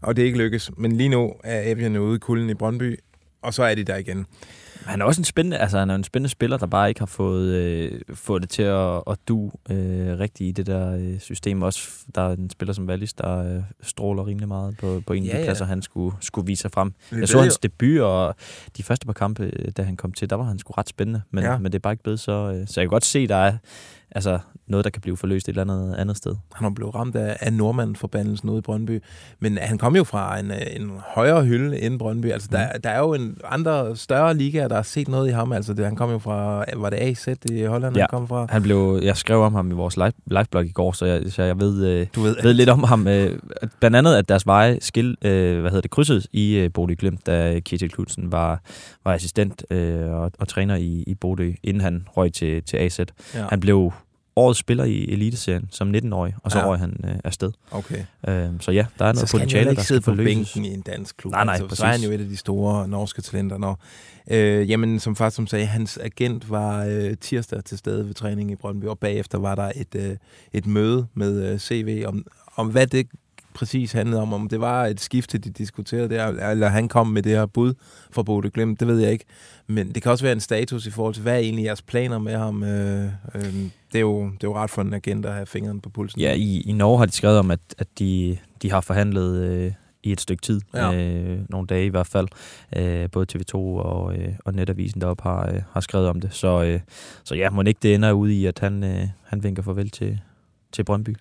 og 0.00 0.16
det 0.16 0.22
er 0.22 0.26
ikke 0.26 0.38
lykkes. 0.38 0.70
Men 0.76 0.92
lige 0.92 1.08
nu 1.08 1.32
er 1.44 1.72
Evian 1.72 1.96
ude 1.96 2.16
i 2.16 2.18
kulden 2.18 2.50
i 2.50 2.54
Brøndby, 2.54 2.98
og 3.42 3.54
så 3.54 3.62
er 3.62 3.74
de 3.74 3.84
der 3.84 3.96
igen. 3.96 4.26
Han 4.84 5.00
er 5.00 5.04
også 5.04 5.20
en 5.20 5.24
spændende, 5.24 5.58
altså 5.58 5.78
han 5.78 5.90
er 5.90 5.94
en 5.94 6.04
spændende 6.04 6.30
spiller, 6.30 6.56
der 6.56 6.66
bare 6.66 6.88
ikke 6.88 7.00
har 7.00 7.06
fået, 7.06 7.48
øh, 7.54 8.00
fået 8.14 8.42
det 8.42 8.50
til 8.50 8.62
at, 8.62 9.02
at 9.10 9.18
du 9.28 9.50
øh, 9.70 10.18
rigtigt 10.18 10.48
i 10.48 10.52
det 10.52 10.66
der 10.66 10.96
øh, 10.96 11.20
system. 11.20 11.62
Også 11.62 11.88
der 12.14 12.22
er 12.22 12.32
en 12.32 12.50
spiller 12.50 12.72
som 12.72 12.86
Wallis, 12.88 13.12
der 13.12 13.56
øh, 13.56 13.62
stråler 13.82 14.26
rimelig 14.26 14.48
meget 14.48 14.76
på, 14.80 15.02
på 15.06 15.12
en 15.12 15.22
af 15.24 15.26
Ja, 15.28 15.32
de 15.32 15.38
ja. 15.38 15.44
pladser, 15.44 15.64
han 15.64 15.82
skulle, 15.82 16.16
skulle 16.20 16.46
vise 16.46 16.62
sig 16.62 16.70
frem. 16.70 16.92
Vi 17.10 17.20
Jeg 17.20 17.28
så 17.28 17.40
hans 17.40 17.54
jo- 17.64 17.68
debut, 17.68 18.00
og 18.00 18.34
de 18.76 18.82
første 18.82 19.06
par 19.06 19.12
kampe, 19.12 19.42
øh, 19.42 19.72
da 19.76 19.82
han 19.82 19.96
kom 19.96 20.12
til, 20.12 20.30
der 20.30 20.36
var 20.36 20.44
han 20.44 20.58
sgu 20.58 20.72
ret 20.72 20.88
spændende. 20.88 21.22
Men, 21.30 21.44
ja. 21.44 21.58
men 21.58 21.72
det 21.72 21.78
er 21.78 21.80
bare 21.82 21.92
ikke 21.92 22.02
blevet 22.02 22.20
så... 22.20 22.32
Øh, 22.32 22.66
så 22.68 22.80
jeg 22.80 22.84
kan 22.86 22.90
godt 22.90 23.04
se, 23.04 23.26
der 23.28 23.36
er 23.36 23.56
altså, 24.14 24.38
noget, 24.66 24.84
der 24.84 24.90
kan 24.90 25.02
blive 25.02 25.16
forløst 25.16 25.48
et 25.48 25.52
eller 25.58 25.74
andet, 25.74 25.94
andet 25.98 26.16
sted. 26.16 26.34
Han 26.54 26.74
blevet 26.74 26.94
ramt 26.94 27.16
af, 27.16 27.36
af 27.40 27.52
nordmand-forbandelsen 27.52 28.48
ude 28.50 28.58
i 28.58 28.62
Brøndby. 28.62 29.02
Men 29.40 29.58
han 29.58 29.78
kom 29.78 29.96
jo 29.96 30.04
fra 30.04 30.38
en, 30.38 30.50
en 30.80 30.90
højere 31.06 31.44
hylde 31.44 31.80
end 31.80 31.98
Brøndby. 31.98 32.26
Altså, 32.32 32.48
der, 32.52 32.78
der 32.84 32.90
er 32.90 32.98
jo 32.98 33.14
en 33.14 33.36
andre 33.44 33.96
større 33.96 34.34
ligaer, 34.34 34.68
der 34.68 34.74
har 34.74 34.82
set 34.82 35.08
noget 35.08 35.28
i 35.28 35.32
ham. 35.32 35.52
Altså, 35.52 35.74
det, 35.74 35.84
han 35.84 35.96
kom 35.96 36.10
jo 36.10 36.18
fra, 36.18 36.64
var 36.76 36.90
det 36.90 36.96
AZ 37.00 37.28
i 37.50 37.62
Holland, 37.62 37.96
Ja. 37.96 38.00
han 38.00 38.08
kom 38.10 38.28
fra? 38.28 38.46
Han 38.50 38.62
blev, 38.62 39.00
jeg 39.02 39.16
skrev 39.16 39.38
om 39.40 39.54
ham 39.54 39.70
i 39.70 39.74
vores 39.74 39.96
live, 39.96 40.12
liveblog 40.26 40.64
i 40.66 40.72
går, 40.72 40.92
så 40.92 41.06
jeg, 41.06 41.22
så 41.32 41.42
jeg 41.42 41.60
ved, 41.60 41.86
øh, 41.86 42.06
Du 42.14 42.20
ved, 42.20 42.36
ved 42.42 42.54
lidt 42.54 42.68
om 42.68 42.82
ham. 42.82 43.08
Øh, 43.08 43.38
blandt 43.80 43.96
andet, 43.96 44.14
at 44.16 44.28
deres 44.28 44.46
veje 44.46 44.78
skil, 44.80 45.16
øh, 45.24 45.60
hvad 45.60 45.70
hedder 45.70 45.80
det, 45.80 45.90
krydset 45.90 46.26
i 46.32 46.56
øh, 46.56 46.70
Bodø 46.72 46.94
Glimt, 46.98 47.26
da 47.26 47.60
Kjetil 47.60 47.90
Knudsen 47.90 48.32
var, 48.32 48.60
var 49.04 49.12
assistent 49.14 49.64
øh, 49.70 50.10
og, 50.10 50.30
og 50.38 50.48
træner 50.48 50.76
i, 50.76 51.04
i 51.06 51.14
Bodø, 51.14 51.52
inden 51.62 51.80
han 51.80 52.06
røg 52.16 52.32
til, 52.32 52.62
til 52.62 52.76
AZ. 52.76 52.98
Ja. 52.98 53.04
Han 53.50 53.60
blev 53.60 53.92
årets 54.36 54.58
spiller 54.60 54.84
i 54.84 55.10
Eliteserien 55.12 55.68
som 55.70 55.94
19-årig, 55.94 56.34
og 56.42 56.50
så 56.50 56.58
Ja. 56.58 56.66
røg 56.68 56.78
han 56.78 57.00
øh, 57.04 57.14
afsted. 57.24 57.52
Okay. 57.70 58.04
Øh, 58.28 58.48
så 58.60 58.70
ja, 58.72 58.86
der 58.98 59.04
er 59.04 59.12
noget 59.12 59.18
Så 59.18 59.26
skal 59.26 59.40
han 59.40 59.48
jo 59.48 59.52
potentiale, 59.52 59.70
ikke 59.70 59.78
der 59.80 59.84
sidde 59.84 60.02
skal 60.02 60.12
på 60.12 60.16
forløses. 60.16 60.52
bænken 60.52 60.72
i 60.72 60.74
en 60.74 60.80
dansk 60.80 61.16
klub. 61.16 61.32
Nej, 61.32 61.44
nej, 61.44 61.54
altså, 61.60 61.76
så 61.76 61.84
er 61.84 61.90
han 61.90 62.00
jo 62.00 62.10
et 62.10 62.20
af 62.20 62.26
de 62.28 62.36
store 62.36 62.88
norske 62.88 63.22
talenter. 63.22 63.58
Når, 63.58 63.80
øh, 64.30 64.70
jamen, 64.70 65.00
som 65.00 65.16
faktisk 65.16 65.36
som 65.36 65.46
sagde, 65.46 65.66
hans 65.66 65.98
agent 66.02 66.50
var 66.50 66.84
øh, 66.84 67.16
tirsdag 67.20 67.64
til 67.64 67.78
stede 67.78 68.06
ved 68.06 68.14
træning 68.14 68.50
i 68.50 68.56
Brøndby, 68.56 68.84
og 68.84 68.98
bagefter 68.98 69.38
var 69.38 69.54
der 69.54 69.72
et, 69.76 69.94
øh, 69.96 70.16
et 70.52 70.66
møde 70.66 71.06
med 71.14 71.52
øh, 71.52 71.58
CV 71.58 72.04
om, 72.06 72.26
om, 72.56 72.68
hvad 72.68 72.86
det 72.86 73.06
præcis 73.54 73.92
handlede 73.92 74.22
om. 74.22 74.32
Om 74.32 74.48
det 74.48 74.60
var 74.60 74.86
et 74.86 75.00
skifte, 75.00 75.38
de 75.38 75.50
diskuterede 75.50 76.08
der, 76.08 76.26
eller 76.50 76.68
han 76.68 76.88
kom 76.88 77.06
med 77.06 77.22
det 77.22 77.32
her 77.32 77.46
bud 77.46 77.74
for 78.10 78.22
Bode 78.22 78.50
Glimt, 78.50 78.80
det 78.80 78.88
ved 78.88 78.98
jeg 78.98 79.12
ikke. 79.12 79.24
Men 79.66 79.92
det 79.92 80.02
kan 80.02 80.12
også 80.12 80.24
være 80.24 80.32
en 80.32 80.40
status 80.40 80.86
i 80.86 80.90
forhold 80.90 81.14
til, 81.14 81.22
hvad 81.22 81.34
er 81.34 81.38
egentlig 81.38 81.64
jeres 81.64 81.82
planer 81.82 82.18
med 82.18 82.36
ham? 82.36 82.62
Øh, 82.62 83.04
øh, 83.34 83.42
det, 83.42 83.70
er 83.94 84.00
jo, 84.00 84.24
det 84.24 84.44
er 84.44 84.48
jo 84.48 84.56
ret 84.56 84.70
for 84.70 84.82
en 84.82 84.94
agent 84.94 85.26
at 85.26 85.32
have 85.32 85.46
fingeren 85.46 85.80
på 85.80 85.90
pulsen. 85.90 86.20
Ja, 86.20 86.32
i, 86.32 86.60
i 86.60 86.72
Norge 86.72 86.98
har 86.98 87.06
de 87.06 87.12
skrevet 87.12 87.38
om, 87.38 87.50
at, 87.50 87.60
at 87.78 87.86
de, 87.98 88.38
de 88.62 88.70
har 88.70 88.80
forhandlet 88.80 89.42
øh, 89.42 89.72
i 90.04 90.12
et 90.12 90.20
stykke 90.20 90.42
tid, 90.42 90.60
ja. 90.74 90.94
øh, 90.94 91.38
nogle 91.48 91.66
dage 91.66 91.86
i 91.86 91.88
hvert 91.88 92.06
fald. 92.06 92.28
Øh, 92.76 93.10
både 93.10 93.26
TV2 93.32 93.54
og, 93.54 94.16
øh, 94.16 94.34
og 94.44 94.54
Netavisen 94.54 95.00
deroppe 95.00 95.22
har, 95.22 95.48
øh, 95.48 95.62
har 95.72 95.80
skrevet 95.80 96.08
om 96.08 96.20
det. 96.20 96.34
Så, 96.34 96.62
øh, 96.62 96.80
så 97.24 97.34
ja, 97.34 97.50
må 97.50 97.62
ikke 97.62 97.80
det 97.82 97.94
ender 97.94 98.12
ud 98.12 98.30
i, 98.30 98.46
at 98.46 98.58
han, 98.58 98.84
øh, 98.84 99.08
han 99.24 99.42
vinker 99.42 99.62
farvel 99.62 99.90
til, 99.90 100.20
til 100.72 100.84
Brøndby. 100.84 101.16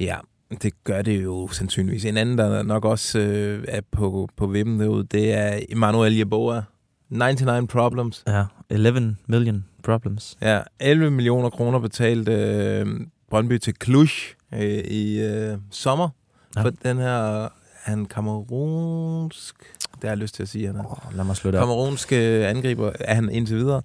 Ja, 0.00 0.16
det 0.62 0.84
gør 0.84 1.02
det 1.02 1.24
jo 1.24 1.48
sandsynligvis. 1.48 2.04
En 2.04 2.16
anden, 2.16 2.38
der 2.38 2.62
nok 2.62 2.84
også 2.84 3.18
øh, 3.18 3.64
er 3.68 3.80
på, 3.90 4.28
på 4.36 4.46
vippen 4.46 4.80
derude, 4.80 5.04
det 5.04 5.32
er 5.32 5.60
Emmanuel 5.68 6.16
Jeboa. 6.16 6.62
99 7.08 7.68
Problems. 7.68 8.24
Ja, 8.26 8.44
11 8.70 9.16
million 9.26 9.64
problems. 9.82 10.36
Ja, 10.42 10.60
11 10.80 11.10
millioner 11.10 11.50
kroner 11.50 11.78
betalt 11.78 12.28
øh, 12.28 12.86
Brøndby 13.30 13.58
til 13.58 13.74
Cluj 13.84 14.06
øh, 14.54 14.60
i 14.78 15.20
øh, 15.20 15.58
sommer. 15.70 16.08
Ja. 16.56 16.62
For 16.62 16.70
den 16.70 16.98
her, 16.98 17.48
han 17.82 18.06
kamerunsk, 18.06 19.54
det 19.94 20.02
har 20.02 20.08
jeg 20.08 20.18
lyst 20.18 20.34
til 20.34 20.42
at 20.42 20.48
sige, 20.48 20.66
han 20.66 20.76
er. 20.76 20.84
Oh, 20.84 21.16
lad 21.16 21.24
mig 21.24 21.36
slå 21.36 21.50
det. 21.50 21.60
Kamerunske 21.60 22.16
angriber 22.46 22.92
er 23.00 23.14
han 23.14 23.30
indtil 23.30 23.56
videre. 23.56 23.82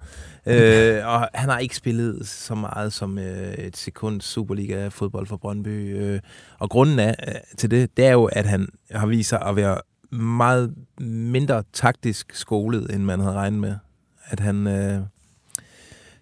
Øh, 0.48 1.06
og 1.06 1.28
han 1.34 1.48
har 1.48 1.58
ikke 1.58 1.76
spillet 1.76 2.28
så 2.28 2.54
meget 2.54 2.92
som 2.92 3.18
øh, 3.18 3.54
et 3.54 3.76
sekund 3.76 4.20
Superliga-fodbold 4.20 5.26
for 5.26 5.36
Brøndby. 5.36 5.98
Øh, 5.98 6.20
og 6.58 6.70
grunden 6.70 6.98
er, 6.98 7.14
øh, 7.28 7.34
til 7.58 7.70
det, 7.70 7.96
det 7.96 8.06
er 8.06 8.12
jo, 8.12 8.24
at 8.24 8.46
han 8.46 8.68
har 8.90 9.06
vist 9.06 9.28
sig 9.28 9.42
at 9.42 9.56
være 9.56 9.80
meget 10.16 10.74
mindre 11.00 11.62
taktisk 11.72 12.34
skolet, 12.34 12.94
end 12.94 13.02
man 13.02 13.20
havde 13.20 13.34
regnet 13.34 13.60
med. 13.60 13.74
At 14.26 14.40
han... 14.40 14.66
Øh, 14.66 15.00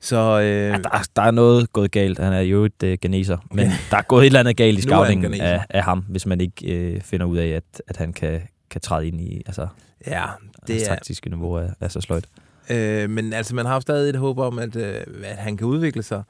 så... 0.01 0.41
Øh, 0.41 0.47
Ja, 0.47 0.77
der, 0.79 1.03
der 1.17 1.23
er 1.23 1.31
noget 1.31 1.73
gået 1.73 1.91
galt. 1.91 2.19
Han 2.19 2.33
er 2.33 2.41
jo 2.41 2.65
et 2.65 2.83
øh, 2.83 2.99
geneser. 3.03 3.39
Men 3.51 3.71
der 3.91 3.97
er 3.97 4.03
gået 4.03 4.23
et 4.23 4.27
eller 4.27 4.41
andet 4.41 4.57
galt 4.57 4.85
i 4.85 4.89
Nu 4.89 4.95
han 4.95 5.05
scouting 5.05 5.23
geneser. 5.23 5.45
af, 5.45 5.65
af 5.71 5.83
ham, 5.85 6.05
hvis 6.09 6.27
man 6.27 6.41
ikke 6.41 6.75
øh, 6.75 7.01
finder 7.01 7.27
ud 7.27 7.37
af, 7.37 7.47
at, 7.49 7.83
at 7.89 7.97
han 7.97 8.13
kan, 8.13 8.43
kan 8.71 8.81
træde 8.81 9.07
ind 9.09 9.21
i... 9.21 9.43
Altså, 9.47 9.69
ja, 10.07 10.25
det 10.67 10.83
er... 10.83 10.87
taktiske 10.87 11.29
niveau 11.29 11.55
er, 11.55 11.69
er 11.81 11.89
så 11.89 12.01
sløjt. 12.01 12.27
Øh, 12.71 13.11
men 13.11 13.33
altså, 13.33 13.55
man 13.55 13.67
har 13.67 13.75
jo 13.75 13.81
stadig 13.81 14.11
et 14.11 14.17
håb 14.17 14.39
om, 14.39 14.59
at, 14.59 14.77
øh, 14.77 15.01
at 15.25 15.37
han 15.37 15.57
kan 15.57 15.67
udvikle 15.67 16.03
sig. 16.03 16.23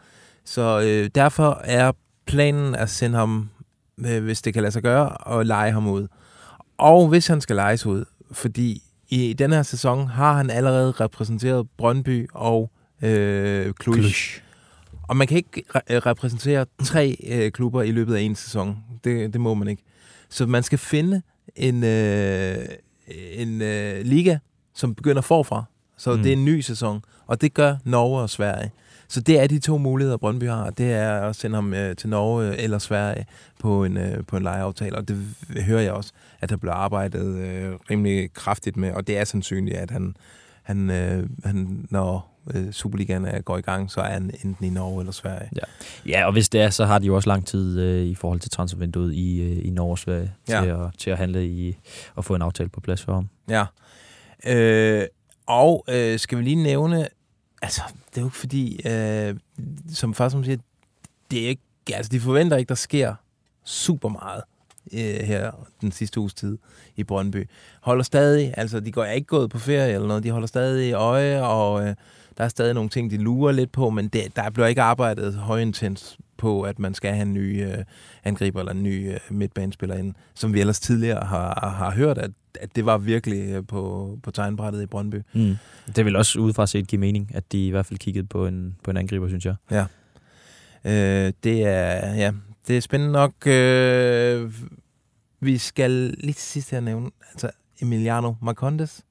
Så 0.45 0.81
øh, 0.81 1.11
derfor 1.14 1.61
er 1.64 1.93
planen 2.26 2.75
at 2.75 2.90
sende 2.90 3.19
ham, 3.19 3.50
øh, 4.07 4.25
hvis 4.25 4.43
det 4.43 4.55
kan 4.55 4.62
lade 4.62 4.73
sig 4.73 4.83
gøre, 4.83 5.09
og 5.09 5.47
lege 5.47 5.73
ham 5.73 5.88
ud. 5.88 6.07
Og 6.78 7.09
hvis 7.09 7.26
han 7.26 7.40
skal 7.40 7.57
lejes 7.57 7.87
ud, 7.87 8.05
fordi 8.33 8.83
i 9.09 9.33
den 9.33 9.52
her 9.52 9.62
sæson 9.62 10.09
har 10.09 10.33
han 10.33 10.50
allerede 10.50 10.90
repræsenteret 10.90 11.66
Brøndby 11.78 12.28
og 12.33 12.71
øh, 13.02 13.73
Cluj. 13.83 13.97
Og 15.09 15.16
man 15.16 15.26
kan 15.26 15.37
ikke 15.37 15.64
re- 15.76 15.95
øh, 15.95 15.97
repræsentere 15.97 16.66
tre 16.85 17.16
øh, 17.26 17.52
klubber 17.52 17.83
i 17.83 17.90
løbet 17.90 18.14
af 18.14 18.21
en 18.21 18.35
sæson. 18.35 18.78
Det, 19.05 19.33
det 19.33 19.40
må 19.40 19.55
man 19.55 19.69
ikke. 19.69 19.83
Så 20.28 20.47
man 20.47 20.62
skal 20.62 20.78
finde 20.78 21.23
en, 21.57 21.85
øh, 21.85 22.57
en 23.33 23.62
øh, 23.62 24.05
liga, 24.05 24.38
som 24.75 24.95
begynder 24.95 25.23
forfra. 25.23 25.64
Så 25.99 26.17
mm. 26.17 26.23
Det 26.23 26.29
er 26.29 26.33
en 26.33 26.45
ny 26.45 26.61
sæson. 26.61 27.03
Og 27.26 27.41
det 27.41 27.55
gør 27.55 27.76
Norge 27.85 28.21
og 28.23 28.31
Sverige. 28.31 28.71
Så 29.09 29.21
det 29.21 29.41
er 29.41 29.47
de 29.47 29.59
to 29.59 29.79
muligheder, 29.79 30.17
Brøndby 30.17 30.45
har. 30.49 30.71
Det 30.71 30.93
er 30.93 31.21
at 31.21 31.37
sende 31.37 31.55
ham 31.55 31.75
øh, 31.75 31.97
til 31.97 32.09
Norge 32.09 32.57
eller 32.57 32.79
Sverige 32.79 33.26
på 33.61 33.85
en, 33.85 33.97
øh, 33.97 34.25
på 34.25 34.37
en 34.37 34.43
lejeaftale. 34.43 34.97
Og 34.97 35.09
det 35.09 35.17
hører 35.67 35.81
jeg 35.83 35.93
også, 35.93 36.12
at 36.41 36.50
der 36.50 36.57
bliver 36.57 36.75
arbejdet 36.75 37.37
øh, 37.38 37.73
rimelig 37.91 38.32
kraftigt 38.32 38.76
med. 38.76 38.93
Og 38.93 39.06
det 39.06 39.19
er 39.19 39.25
sandsynligt, 39.25 39.76
at 39.76 39.91
han, 39.91 40.17
han, 40.63 40.91
øh, 40.91 41.28
han 41.45 41.87
når 41.91 42.32
øh, 42.54 42.73
Superligaen 42.73 43.25
er, 43.25 43.41
går 43.41 43.59
i 43.59 43.61
gang, 43.61 43.91
så 43.91 44.00
er 44.00 44.11
han 44.13 44.30
enten 44.45 44.67
i 44.67 44.71
Norge 44.71 45.00
eller 45.00 45.13
Sverige. 45.13 45.50
Ja, 46.06 46.26
og 46.26 46.32
hvis 46.32 46.49
det 46.49 46.61
er, 46.61 46.71
så 46.71 46.85
har 46.85 46.99
de 46.99 47.06
jo 47.06 47.15
også 47.17 47.28
lang 47.28 47.47
tid 47.47 47.80
øh, 47.80 48.04
i 48.06 48.15
forhold 48.15 48.41
til 48.41 48.50
transfervinduet 48.50 49.15
i, 49.15 49.41
øh, 49.43 49.67
i 49.67 49.71
Norge 49.71 49.91
og 49.93 49.99
Sverige 49.99 50.32
Ja. 50.49 50.61
til, 50.63 50.69
at, 50.69 50.78
til 50.99 51.11
at 51.11 51.19
handle 51.19 51.47
i 51.47 51.76
og 52.15 52.25
få 52.25 52.35
en 52.35 52.43
aftale 52.43 52.69
på 52.69 52.80
plads 52.80 53.02
for 53.02 53.15
ham. 53.15 53.28
Ja. 53.49 53.65
Øh, 54.47 55.06
og 55.47 55.85
øh, 55.89 56.19
skal 56.19 56.39
vi 56.39 56.43
lige 56.43 56.63
nævne, 56.63 57.09
altså, 57.63 57.82
det 58.11 58.17
er 58.17 58.21
jo 58.21 58.26
ikke 58.26 58.37
fordi, 58.37 58.80
øh, 58.87 59.37
som 59.93 60.15
faktisk 60.15 60.32
som 60.32 60.45
siger, 60.45 60.59
det 61.30 61.45
er 61.45 61.49
ikke, 61.49 61.63
altså, 61.93 62.11
de 62.11 62.21
forventer 62.21 62.56
ikke, 62.56 62.69
der 62.69 62.75
sker 62.75 63.15
super 63.65 64.09
meget 64.09 64.43
øh, 64.93 65.26
her 65.26 65.50
den 65.80 65.93
sidste 65.93 66.21
uges 66.21 66.35
tid 66.35 66.59
i 66.97 67.04
Brøndby. 67.04 67.49
Holder 67.80 68.02
stadig, 68.02 68.54
altså 68.56 68.80
de 68.80 68.93
går 68.93 69.04
ikke 69.04 69.26
gået 69.26 69.50
på 69.50 69.59
ferie 69.59 69.93
eller 69.95 70.09
noget, 70.09 70.23
de 70.23 70.30
holder 70.30 70.47
stadig 70.47 70.89
i 70.89 70.93
øje, 70.93 71.43
og 71.43 71.89
øh, 71.89 71.95
der 72.39 72.45
er 72.45 72.49
stadig 72.49 72.75
nogle 72.75 72.91
ting, 72.91 73.11
de 73.11 73.17
lurer 73.17 73.53
lidt 73.53 73.73
på, 73.73 73.91
men 73.91 74.09
det, 74.09 74.37
der 74.37 74.51
bliver 74.51 74.67
ikke 74.67 74.83
arbejdet 74.83 75.35
højintens 75.35 76.19
på, 76.37 76.63
at 76.63 76.79
man 76.79 76.95
skal 76.95 77.13
have 77.13 77.23
en 77.23 77.35
ny 77.35 77.65
øh, 77.67 77.79
angriber 78.25 78.61
eller 78.61 78.73
en 78.73 78.83
ny 78.83 79.13
øh, 79.13 79.19
midtbanespiller 79.31 79.97
ind, 79.97 80.15
som 80.35 80.55
vi 80.55 80.61
ellers 80.61 80.81
tidligere 80.81 81.27
har, 81.27 81.75
har 81.77 81.91
hørt, 81.91 82.19
at, 82.19 82.31
at 82.61 82.77
det 82.77 82.87
var 82.87 82.99
virkelig 82.99 83.51
øh, 83.51 83.67
på, 83.67 84.19
på 84.23 84.31
tegnbrættet 84.31 84.83
i 84.83 84.87
Brøndby. 84.87 85.23
Mm. 85.33 85.57
Det 85.97 86.05
vil 86.05 86.17
også 86.17 86.39
udefra 86.39 86.67
set 86.67 86.87
give 86.87 87.01
mening, 87.01 87.31
at 87.35 87.53
de 87.53 87.67
i 87.67 87.71
hvert 87.71 87.87
fald 87.87 87.99
kiggede 87.99 88.27
på 88.27 88.47
en, 88.47 88.77
på 88.85 88.91
en 88.91 88.97
angriber, 88.97 89.29
synes 89.29 89.47
jeg. 89.47 89.55
Øh, 90.85 91.33
det 91.45 91.67
er 91.67 92.15
ja, 92.15 92.33
det 92.69 92.77
er 92.77 92.81
spændende 92.81 93.13
nok. 93.13 93.47
Øh, 93.47 94.53
vi 95.41 95.59
skal 95.59 95.91
lige 95.91 96.33
til 96.33 96.43
sidst 96.43 96.71
her 96.71 96.81
nævne, 96.81 97.11
altså 97.31 97.51
Emiliano 97.83 98.35
Marcondes. 98.43 99.05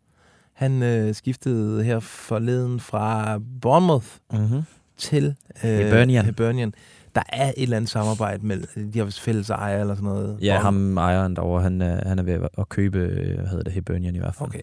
Han 0.56 0.84
øh, 0.84 1.16
skiftede 1.16 1.84
her 1.84 2.00
forleden 2.00 2.80
fra 2.80 3.40
Bournemouth 3.62 4.06
Mm-hmm. 4.34 4.62
til 4.98 5.36
øh, 5.64 5.78
Hibernian. 5.80 6.26
Hibernian. 6.26 6.74
Der 7.16 7.22
er 7.30 7.48
et 7.48 7.54
eller 7.64 7.78
andet 7.78 7.90
samarbejde 7.92 8.46
med, 8.48 8.92
de 8.92 9.00
har 9.00 9.06
fælles 9.20 9.50
ejer 9.50 9.82
eller 9.82 9.96
sådan 9.96 10.10
noget. 10.10 10.38
Ja, 10.42 10.60
ham 10.60 10.98
ejeren 10.98 11.36
derovre, 11.36 11.62
han, 11.64 11.82
er- 11.82 12.08
han 12.08 12.20
er 12.20 12.24
ved 12.24 12.48
at 12.58 12.70
købe, 12.70 12.98
øh, 13.00 13.36
hvad 13.40 13.48
hedder 13.48 13.64
det, 13.64 13.74
Hibernian 13.74 14.16
i 14.16 14.20
hvert 14.20 14.36
fald. 14.36 14.50
Okay. 14.50 14.62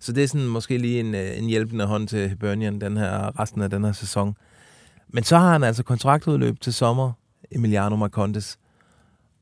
Så 0.00 0.12
det 0.12 0.24
er 0.24 0.28
sådan 0.28 0.46
måske 0.46 0.78
lige 0.78 1.00
en, 1.00 1.14
øh, 1.14 1.38
en 1.38 1.44
hjælpende 1.48 1.84
hånd 1.86 2.08
til 2.08 2.28
Hibernian 2.28 2.80
den 2.80 2.96
her, 2.96 3.40
resten 3.40 3.62
af 3.62 3.70
den 3.70 3.84
her 3.84 3.92
sæson. 3.92 4.34
Men 5.08 5.24
så 5.24 5.38
har 5.38 5.52
han 5.52 5.62
altså 5.64 5.82
kontraktudløb 5.82 6.60
til 6.60 6.72
sommer, 6.74 7.12
Emiliano 7.50 7.96
Marcondes. 7.96 8.58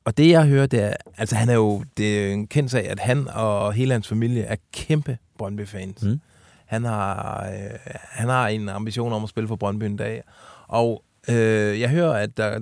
Og 0.05 0.17
det 0.17 0.31
jeg 0.31 0.47
hører, 0.47 0.67
det 0.67 0.83
er, 0.83 0.93
altså 1.19 1.37
han 1.37 1.49
er 1.49 1.55
jo, 1.55 1.85
det 1.97 2.25
er 2.29 2.33
en 2.33 2.47
kendt 2.47 2.71
sag, 2.71 2.89
at 2.89 2.99
han 3.01 3.29
og 3.29 3.73
hele 3.73 3.93
hans 3.93 4.09
familie 4.09 4.43
er 4.43 4.57
kæmpe 4.73 5.19
Brøndby-fans. 5.41 6.03
Mm. 6.03 6.21
Han, 6.67 6.85
har, 6.85 7.47
øh, 7.47 7.79
han 8.03 8.29
har 8.29 8.49
en 8.49 8.69
ambition 8.69 9.13
om 9.13 9.23
at 9.23 9.29
spille 9.29 9.49
for 9.49 9.57
Brøndby 9.57 9.85
en 9.85 9.97
dag. 9.97 10.23
Og 10.69 11.05
øh, 11.29 11.81
jeg 11.81 11.91
hører, 11.91 12.13
at 12.13 12.37
der, 12.37 12.61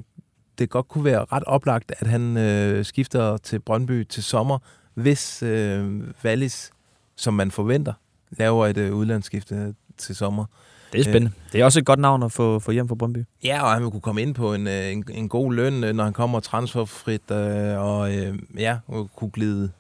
det 0.59 0.71
godt 0.71 0.89
kunne 0.89 1.05
være 1.05 1.25
ret 1.33 1.45
oplagt, 1.45 1.93
at 1.99 2.07
han 2.07 2.37
øh, 2.37 2.85
skifter 2.85 3.37
til 3.37 3.59
Brøndby 3.61 4.05
til 4.05 4.23
sommer, 4.23 4.59
hvis 4.95 5.43
øh, 5.43 6.01
Wallis, 6.25 6.71
som 7.17 7.35
man 7.35 7.51
forventer, 7.51 7.93
laver 8.31 8.67
et 8.67 8.77
øh, 8.77 8.95
udlandsskifte 8.95 9.75
til 9.97 10.17
sommer. 10.17 10.45
Det 10.93 11.01
er 11.01 11.05
spændende. 11.05 11.31
Det 11.53 11.61
er 11.61 11.65
også 11.65 11.79
et 11.79 11.87
godt 11.87 11.99
navn 11.99 12.23
at 12.23 12.33
få, 12.33 12.59
få 12.59 12.71
hjem 12.71 12.89
fra 12.89 12.95
Brøndby. 12.95 13.25
Ja, 13.45 13.63
og 13.63 13.73
han 13.73 13.83
vil 13.83 13.91
kunne 13.91 14.01
komme 14.01 14.23
ind 14.23 14.35
på 14.35 14.55
en, 14.55 14.67
øh, 14.67 14.93
en, 14.93 15.05
en 15.11 15.29
god 15.29 15.53
løn, 15.55 15.85
øh, 15.85 15.95
når 15.95 16.05
han 16.05 16.13
kommer 16.13 16.41
transferfrit, 16.41 17.31
øh, 17.31 17.79
og 17.79 18.17
øh, 18.17 18.39
ja, 18.59 18.79
og 18.87 19.11
kunne 19.17 19.31
glide. 19.31 19.71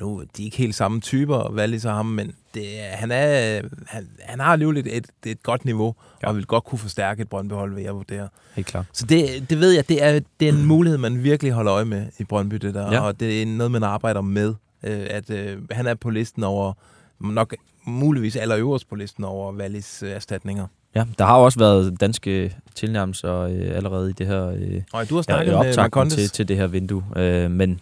Nu, 0.00 0.22
de 0.36 0.42
er 0.42 0.44
ikke 0.44 0.56
helt 0.56 0.74
samme 0.74 1.00
typer, 1.00 1.52
Wallis 1.54 1.84
og 1.84 1.94
ham, 1.94 2.06
men 2.06 2.32
det, 2.54 2.64
han, 2.78 3.10
er, 3.10 3.58
øh, 3.58 3.70
han, 3.86 4.08
han 4.20 4.40
har 4.40 4.52
alligevel 4.52 4.76
et, 4.76 4.96
et, 4.96 5.06
et 5.26 5.42
godt 5.42 5.64
niveau, 5.64 5.94
ja. 6.22 6.28
og 6.28 6.36
vil 6.36 6.46
godt 6.46 6.64
kunne 6.64 6.78
forstærke 6.78 7.22
et 7.22 7.28
Brøndby-hold, 7.28 7.74
vil 7.74 7.84
jeg 7.84 7.94
vurdere. 7.94 8.28
Helt 8.54 8.66
klart. 8.66 8.86
Så 8.92 9.06
det, 9.06 9.50
det 9.50 9.60
ved 9.60 9.70
jeg, 9.72 9.88
det 9.88 10.04
er, 10.04 10.20
det 10.40 10.48
er 10.48 10.52
en 10.52 10.66
mulighed, 10.66 10.98
man 10.98 11.22
virkelig 11.22 11.52
holder 11.52 11.74
øje 11.74 11.84
med 11.84 12.06
i 12.18 12.24
Brøndby, 12.24 12.56
det 12.56 12.74
der. 12.74 12.92
Ja. 12.92 13.00
Og 13.00 13.20
det 13.20 13.42
er 13.42 13.46
noget, 13.46 13.70
man 13.70 13.82
arbejder 13.82 14.20
med. 14.20 14.54
Øh, 14.82 15.06
at 15.10 15.30
øh, 15.30 15.58
han 15.70 15.86
er 15.86 15.94
på 15.94 16.10
listen 16.10 16.44
over, 16.44 16.72
nok 17.20 17.54
muligvis 17.84 18.36
allerøverst 18.36 18.88
på 18.88 18.94
listen 18.94 19.24
over 19.24 19.52
Wallis 19.52 20.02
øh, 20.02 20.10
erstatninger. 20.10 20.66
Ja, 20.94 21.04
der 21.18 21.24
har 21.24 21.38
jo 21.38 21.44
også 21.44 21.58
været 21.58 22.00
danske 22.00 22.56
tilnærmelser 22.74 23.34
øh, 23.38 23.76
allerede 23.76 24.10
i 24.10 24.12
det 24.12 24.26
her 24.26 24.46
øh, 24.48 24.82
Og 24.92 25.10
du 25.10 25.14
har 25.14 25.22
snakket 25.22 25.46
med 25.46 25.58
optakten 25.58 25.80
Marcondes. 25.82 26.14
til, 26.14 26.30
til 26.30 26.48
det 26.48 26.56
her 26.56 26.66
vindue. 26.66 27.04
Øh, 27.16 27.50
men 27.50 27.80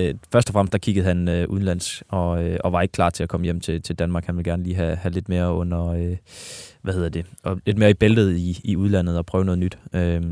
øh, 0.00 0.14
først 0.32 0.48
og 0.48 0.52
fremmest 0.52 0.72
der 0.72 0.78
kiggede 0.78 1.06
han 1.06 1.28
øh, 1.28 1.48
udenlands, 1.48 2.02
og, 2.08 2.44
øh, 2.44 2.58
og 2.64 2.72
var 2.72 2.82
ikke 2.82 2.92
klar 2.92 3.10
til 3.10 3.22
at 3.22 3.28
komme 3.28 3.44
hjem 3.44 3.60
til, 3.60 3.82
til 3.82 3.96
Danmark. 3.96 4.26
Han 4.26 4.36
vil 4.36 4.44
gerne 4.44 4.62
lige 4.62 4.76
have, 4.76 4.96
have 4.96 5.12
lidt 5.12 5.28
mere 5.28 5.52
under, 5.52 5.86
øh, 5.86 6.16
hvad 6.82 6.94
hedder 6.94 7.08
det, 7.08 7.26
og 7.42 7.60
lidt 7.66 7.78
mere 7.78 7.90
i 7.90 7.94
bæltet 7.94 8.36
i, 8.36 8.60
i 8.64 8.76
udlandet 8.76 9.18
og 9.18 9.26
prøve 9.26 9.44
noget 9.44 9.58
nyt. 9.58 9.78
Øh, 9.92 10.22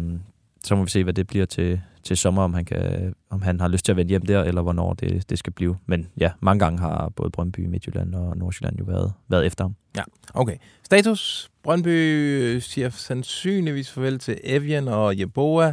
så 0.64 0.76
må 0.76 0.84
vi 0.84 0.90
se, 0.90 1.04
hvad 1.04 1.14
det 1.14 1.26
bliver 1.26 1.46
til, 1.46 1.80
til 2.02 2.16
sommer, 2.16 2.42
om 2.42 2.54
han, 2.54 2.64
kan, 2.64 3.14
om 3.30 3.42
han 3.42 3.60
har 3.60 3.68
lyst 3.68 3.84
til 3.84 3.92
at 3.92 3.96
vende 3.96 4.08
hjem 4.08 4.26
der, 4.26 4.42
eller 4.42 4.62
hvornår 4.62 4.94
det, 4.94 5.30
det 5.30 5.38
skal 5.38 5.52
blive. 5.52 5.76
Men 5.86 6.08
ja, 6.20 6.30
mange 6.40 6.64
gange 6.64 6.78
har 6.78 7.08
både 7.08 7.30
Brøndby, 7.30 7.60
Midtjylland 7.60 8.14
og 8.14 8.36
Nordsjælland 8.36 8.78
jo 8.78 8.84
været, 8.84 9.12
været 9.28 9.46
efter 9.46 9.64
ham. 9.64 9.74
Ja, 9.96 10.02
okay. 10.34 10.56
Status. 10.84 11.50
Brøndby 11.62 11.88
øh, 11.88 12.62
siger 12.62 12.90
sandsynligvis 12.90 13.90
farvel 13.90 14.18
til 14.18 14.38
Evian 14.44 14.88
og 14.88 15.18
Jeboa. 15.18 15.72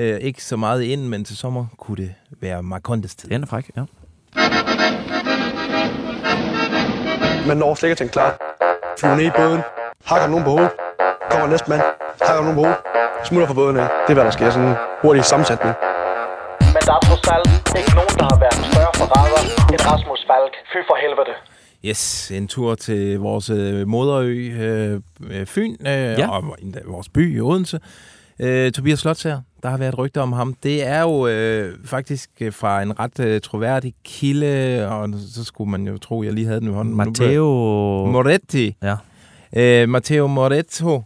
Øh, 0.00 0.20
ikke 0.20 0.44
så 0.44 0.56
meget 0.56 0.82
ind, 0.82 1.02
men 1.08 1.24
til 1.24 1.36
sommer 1.36 1.66
kunne 1.78 1.96
det 1.96 2.14
være 2.40 2.62
Marcondes 2.62 3.14
tid. 3.14 3.28
Den 3.30 3.42
er 3.42 3.46
fræk, 3.46 3.70
ja. 3.76 3.84
Man 7.48 7.56
når 7.56 7.74
slet 7.74 7.88
ikke 7.88 7.92
at 7.92 7.98
tænke 7.98 8.12
klar. 8.12 8.30
Flyver 8.98 9.16
ned 9.16 9.24
i 9.24 9.30
båden, 9.36 9.60
hakker 10.04 10.28
nogen 10.28 10.44
på 10.44 10.50
hovedet, 10.50 10.72
kommer 11.30 11.46
næste 11.46 11.70
mand, 11.70 11.82
hakker 12.26 12.42
nogen 12.42 12.56
på 12.58 12.62
hovedet, 12.62 12.78
smutter 13.28 13.46
fra 13.46 13.54
båden 13.54 13.76
af. 13.76 13.88
Det 14.04 14.10
er, 14.10 14.14
hvad 14.14 14.24
der 14.24 14.30
sker. 14.30 14.50
Sådan 14.50 14.68
en 14.68 14.76
hurtig 15.02 15.24
sammensætning. 15.24 15.74
Men 16.74 16.82
der 16.88 16.94
er 16.98 17.02
trods 17.08 17.28
alt 17.34 17.48
ikke 17.80 17.92
nogen, 17.98 18.14
der 18.20 18.26
har 18.32 18.38
været 18.44 18.56
en 18.60 18.66
større 18.72 18.92
forræder 19.00 19.42
end 19.72 19.80
Rasmus 19.90 20.20
Falk. 20.30 20.54
Fy 20.72 20.78
for 20.88 20.96
helvede. 21.04 21.34
Yes, 21.84 22.30
en 22.30 22.48
tur 22.48 22.74
til 22.74 23.18
vores 23.18 23.50
øh, 23.50 23.88
moderø, 23.88 24.32
øh, 24.64 25.00
øh, 25.30 25.46
Fyn, 25.46 25.72
øh, 25.80 26.18
ja. 26.20 26.30
og 26.30 26.44
vores 26.86 27.08
by 27.08 27.36
i 27.36 27.40
Odense. 27.40 27.80
Øh, 28.40 28.72
Tobias 28.72 28.98
Slots 28.98 29.22
her, 29.22 29.40
der 29.62 29.68
har 29.68 29.76
været 29.76 29.98
rygter 29.98 30.20
om 30.20 30.32
ham. 30.32 30.54
Det 30.62 30.86
er 30.86 31.00
jo 31.02 31.26
øh, 31.26 31.78
faktisk 31.84 32.30
øh, 32.40 32.52
fra 32.52 32.82
en 32.82 33.00
ret 33.00 33.20
øh, 33.20 33.40
troværdig 33.40 33.94
kilde, 34.04 34.88
og 34.88 35.08
så 35.34 35.44
skulle 35.44 35.70
man 35.70 35.86
jo 35.86 35.98
tro, 35.98 36.22
at 36.22 36.26
jeg 36.26 36.34
lige 36.34 36.46
havde 36.46 36.60
den 36.60 36.68
i 36.68 36.72
hånden. 36.72 36.96
Matteo... 36.96 37.44
Moretti. 38.06 38.76
Ja. 38.82 38.96
Øh, 39.56 39.88
Matteo 39.88 40.26
Moretto, 40.26 41.02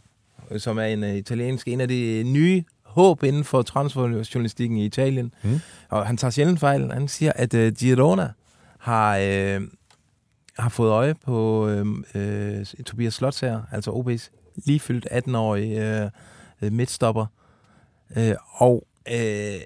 som 0.58 0.78
er 0.78 0.84
en 0.84 1.02
uh, 1.02 1.14
italiensk, 1.14 1.68
en 1.68 1.80
af 1.80 1.88
de 1.88 2.22
nye 2.26 2.64
håb 2.84 3.22
inden 3.22 3.44
for 3.44 3.62
transferjournalistikken 3.62 4.78
i 4.78 4.84
Italien. 4.84 5.34
Mm. 5.42 5.60
Og 5.88 6.06
han 6.06 6.16
tager 6.16 6.30
sjældent 6.30 6.60
fejl. 6.60 6.92
Han 6.92 7.08
siger, 7.08 7.32
at 7.36 7.54
uh, 7.54 7.68
Girona 7.68 8.28
har, 8.78 9.18
øh, 9.18 9.60
har 10.58 10.68
fået 10.68 10.90
øje 10.90 11.14
på 11.24 11.68
øh, 11.68 11.86
øh, 12.14 12.66
Tobias 12.86 13.14
Slots 13.14 13.40
her, 13.40 13.60
altså 13.72 13.90
OB's 13.90 14.30
lige 14.66 14.80
fyldt 14.80 15.06
18-årige 15.10 16.10
øh, 16.62 16.72
midtstopper. 16.72 17.26
Øh, 18.16 18.34
og 18.52 18.86
øh, 19.10 19.60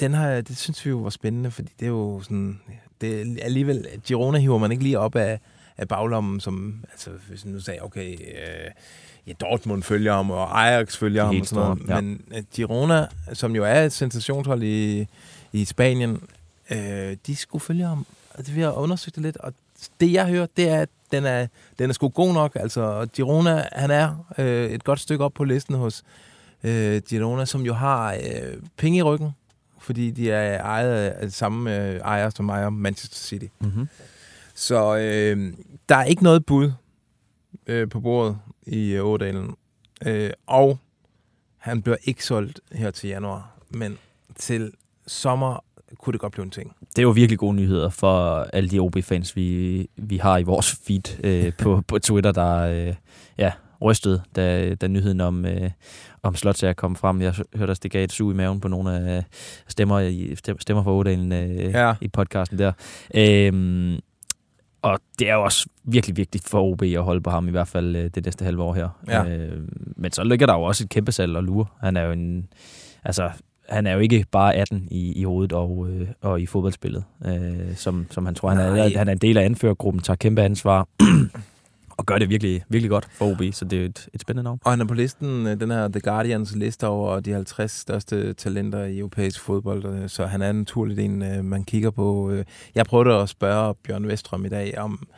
den 0.00 0.14
her, 0.14 0.40
det 0.40 0.56
synes 0.58 0.84
vi 0.84 0.90
jo 0.90 0.96
var 0.96 1.10
spændende, 1.10 1.50
fordi 1.50 1.72
det 1.80 1.86
er 1.86 1.90
jo 1.90 2.20
sådan, 2.22 2.60
det 3.00 3.20
er 3.20 3.44
alligevel, 3.44 3.86
Girona 4.06 4.38
hiver 4.38 4.58
man 4.58 4.72
ikke 4.72 4.82
lige 4.82 4.98
op 4.98 5.16
af, 5.16 5.40
af 5.78 5.88
baglommen, 5.88 6.40
som, 6.40 6.84
altså 6.92 7.10
hvis 7.28 7.44
man 7.44 7.54
nu 7.54 7.60
sagde, 7.60 7.82
okay, 7.82 8.12
øh, 8.12 8.70
ja, 9.26 9.32
Dortmund 9.40 9.82
følger 9.82 10.12
ham, 10.12 10.30
og 10.30 10.66
Ajax 10.66 10.96
følger 10.96 11.24
ham, 11.24 11.40
og 11.40 11.46
sådan 11.46 11.64
noget. 11.64 11.88
ja. 11.88 12.00
Men 12.00 12.20
øh, 12.36 12.42
Girona, 12.52 13.06
som 13.32 13.56
jo 13.56 13.64
er 13.64 13.82
et 13.82 13.92
sensationshold 13.92 14.62
i, 14.62 15.06
i 15.52 15.64
Spanien, 15.64 16.22
øh, 16.70 17.16
de 17.26 17.36
skulle 17.36 17.62
følge 17.62 17.84
ham. 17.84 18.06
Og 18.34 18.46
det 18.46 18.56
vi 18.56 18.60
har 18.60 18.72
undersøgt 18.72 19.14
det 19.14 19.22
lidt, 19.22 19.36
og 19.36 19.52
det 20.00 20.12
jeg 20.12 20.26
hører, 20.26 20.46
det 20.56 20.68
er, 20.68 20.80
at 20.80 20.88
den 21.12 21.24
er, 21.24 21.46
den 21.78 21.90
er 21.90 21.94
sgu 21.94 22.08
god 22.08 22.34
nok. 22.34 22.56
Altså, 22.60 23.06
Girona, 23.12 23.64
han 23.72 23.90
er 23.90 24.24
øh, 24.38 24.70
et 24.70 24.84
godt 24.84 25.00
stykke 25.00 25.24
op 25.24 25.32
på 25.34 25.44
listen 25.44 25.74
hos 25.74 26.04
øh, 26.64 27.02
Girona, 27.08 27.44
som 27.44 27.62
jo 27.62 27.74
har 27.74 28.12
øh, 28.14 28.56
penge 28.76 28.98
i 28.98 29.02
ryggen, 29.02 29.30
fordi 29.78 30.10
de 30.10 30.30
er 30.30 30.62
ejet 30.62 30.92
af 30.94 31.32
samme 31.32 31.76
øh, 31.76 32.00
ejere, 32.00 32.30
som 32.30 32.48
ejer 32.48 32.70
Manchester 32.70 33.16
City. 33.16 33.46
Mm-hmm. 33.60 33.88
Så 34.54 34.96
øh, 34.96 35.52
der 35.88 35.96
er 35.96 36.04
ikke 36.04 36.22
noget 36.22 36.46
bud 36.46 36.72
øh, 37.66 37.88
på 37.88 38.00
bordet 38.00 38.38
i 38.66 38.90
øh, 38.90 39.04
Ådalen. 39.04 39.56
Øh, 40.06 40.30
og 40.46 40.78
han 41.58 41.82
bliver 41.82 41.96
ikke 42.04 42.24
solgt 42.24 42.60
her 42.72 42.90
til 42.90 43.08
januar, 43.08 43.58
men 43.70 43.98
til 44.36 44.72
sommer 45.06 45.64
kunne 45.98 46.12
det 46.12 46.20
godt 46.20 46.32
blive 46.32 46.44
en 46.44 46.50
ting. 46.50 46.76
Det 46.80 46.98
er 46.98 47.02
jo 47.02 47.10
virkelig 47.10 47.38
gode 47.38 47.54
nyheder 47.54 47.88
for 47.88 48.38
alle 48.52 48.68
de 48.68 48.78
OB-fans, 48.78 49.36
vi, 49.36 49.86
vi 49.96 50.16
har 50.16 50.38
i 50.38 50.42
vores 50.42 50.76
feed 50.86 51.24
øh, 51.24 51.52
på, 51.58 51.82
på 51.88 51.98
Twitter, 51.98 52.32
der 52.32 52.56
øh, 52.56 52.94
ja, 53.38 53.52
rystede, 53.82 54.22
da, 54.36 54.74
da 54.74 54.86
nyheden 54.86 55.20
om, 55.20 55.44
øh, 55.46 55.70
om 56.22 56.34
Slotsager 56.34 56.72
kom 56.72 56.96
frem. 56.96 57.22
Jeg 57.22 57.34
hørte 57.56 57.70
også, 57.70 57.80
det 57.82 57.90
gav 57.90 58.04
et 58.04 58.12
sug 58.12 58.30
i 58.30 58.34
maven 58.34 58.60
på 58.60 58.68
nogle 58.68 58.90
af 59.10 59.24
stemmer, 59.68 60.00
i, 60.00 60.34
stemmer 60.60 60.82
fra 60.84 60.92
Ådalen 60.92 61.32
øh, 61.32 61.58
Ja. 61.70 61.94
i 62.00 62.08
podcasten 62.08 62.58
der. 62.58 62.72
Øhm, 63.14 63.98
og 64.82 64.98
det 65.18 65.28
er 65.30 65.34
jo 65.34 65.42
også 65.42 65.66
virkelig 65.84 66.16
vigtigt 66.16 66.48
for 66.48 66.62
OB 66.62 66.82
at 66.82 67.02
holde 67.02 67.20
på 67.20 67.30
ham, 67.30 67.48
i 67.48 67.50
hvert 67.50 67.68
fald 67.68 67.96
øh, 67.96 68.10
det 68.14 68.24
næste 68.24 68.44
halve 68.44 68.62
år 68.62 68.74
her. 68.74 68.88
Ja. 69.08 69.24
Øh, 69.24 69.62
men 69.96 70.12
så 70.12 70.24
ligger 70.24 70.46
der 70.46 70.54
jo 70.54 70.62
også 70.62 70.84
et 70.84 70.90
kæmpe 70.90 71.12
salg 71.12 71.36
og 71.36 71.44
lure. 71.44 71.66
Han 71.80 71.96
er 71.96 72.02
jo 72.02 72.12
en... 72.12 72.48
Altså, 73.04 73.30
han 73.68 73.86
er 73.86 73.92
jo 73.92 73.98
ikke 73.98 74.24
bare 74.32 74.54
18 74.54 74.88
i, 74.90 75.12
i 75.12 75.24
hovedet 75.24 75.52
og, 75.52 75.86
øh, 75.90 76.08
og 76.20 76.40
i 76.40 76.46
fodboldspillet, 76.46 77.04
øh, 77.26 77.76
som, 77.76 78.06
som 78.10 78.26
han 78.26 78.34
tror. 78.34 78.48
Han 78.50 78.58
er, 78.58 78.74
Nej. 78.76 78.92
han 78.96 79.08
er 79.08 79.12
en 79.12 79.18
del 79.18 79.38
af 79.38 79.44
anførergruppen, 79.44 80.02
tager 80.02 80.16
kæmpe 80.16 80.42
ansvar 80.42 80.88
og 81.98 82.06
gør 82.06 82.18
det 82.18 82.28
virkelig, 82.28 82.64
virkelig 82.68 82.90
godt 82.90 83.08
for 83.12 83.30
OB, 83.30 83.42
så 83.52 83.64
det 83.64 83.80
er 83.80 83.84
et, 83.84 84.08
et 84.14 84.20
spændende 84.20 84.42
navn. 84.44 84.58
Og 84.64 84.72
han 84.72 84.80
er 84.80 84.84
på 84.84 84.94
listen, 84.94 85.46
øh, 85.46 85.60
den 85.60 85.70
her 85.70 85.88
The 85.88 86.00
Guardians 86.00 86.56
liste 86.56 86.86
over 86.86 87.20
de 87.20 87.32
50 87.32 87.72
største 87.72 88.34
talenter 88.34 88.84
i 88.84 88.98
europæisk 88.98 89.40
fodbold, 89.40 89.84
øh, 89.84 90.08
så 90.08 90.26
han 90.26 90.42
er 90.42 90.52
naturligt 90.52 91.00
en, 91.00 91.22
øh, 91.22 91.44
man 91.44 91.64
kigger 91.64 91.90
på. 91.90 92.32
Jeg 92.74 92.86
prøvede 92.86 93.14
at 93.14 93.28
spørge 93.28 93.74
Bjørn 93.74 94.08
Vestrøm 94.08 94.44
i 94.44 94.48
dag, 94.48 94.78
om 94.78 95.08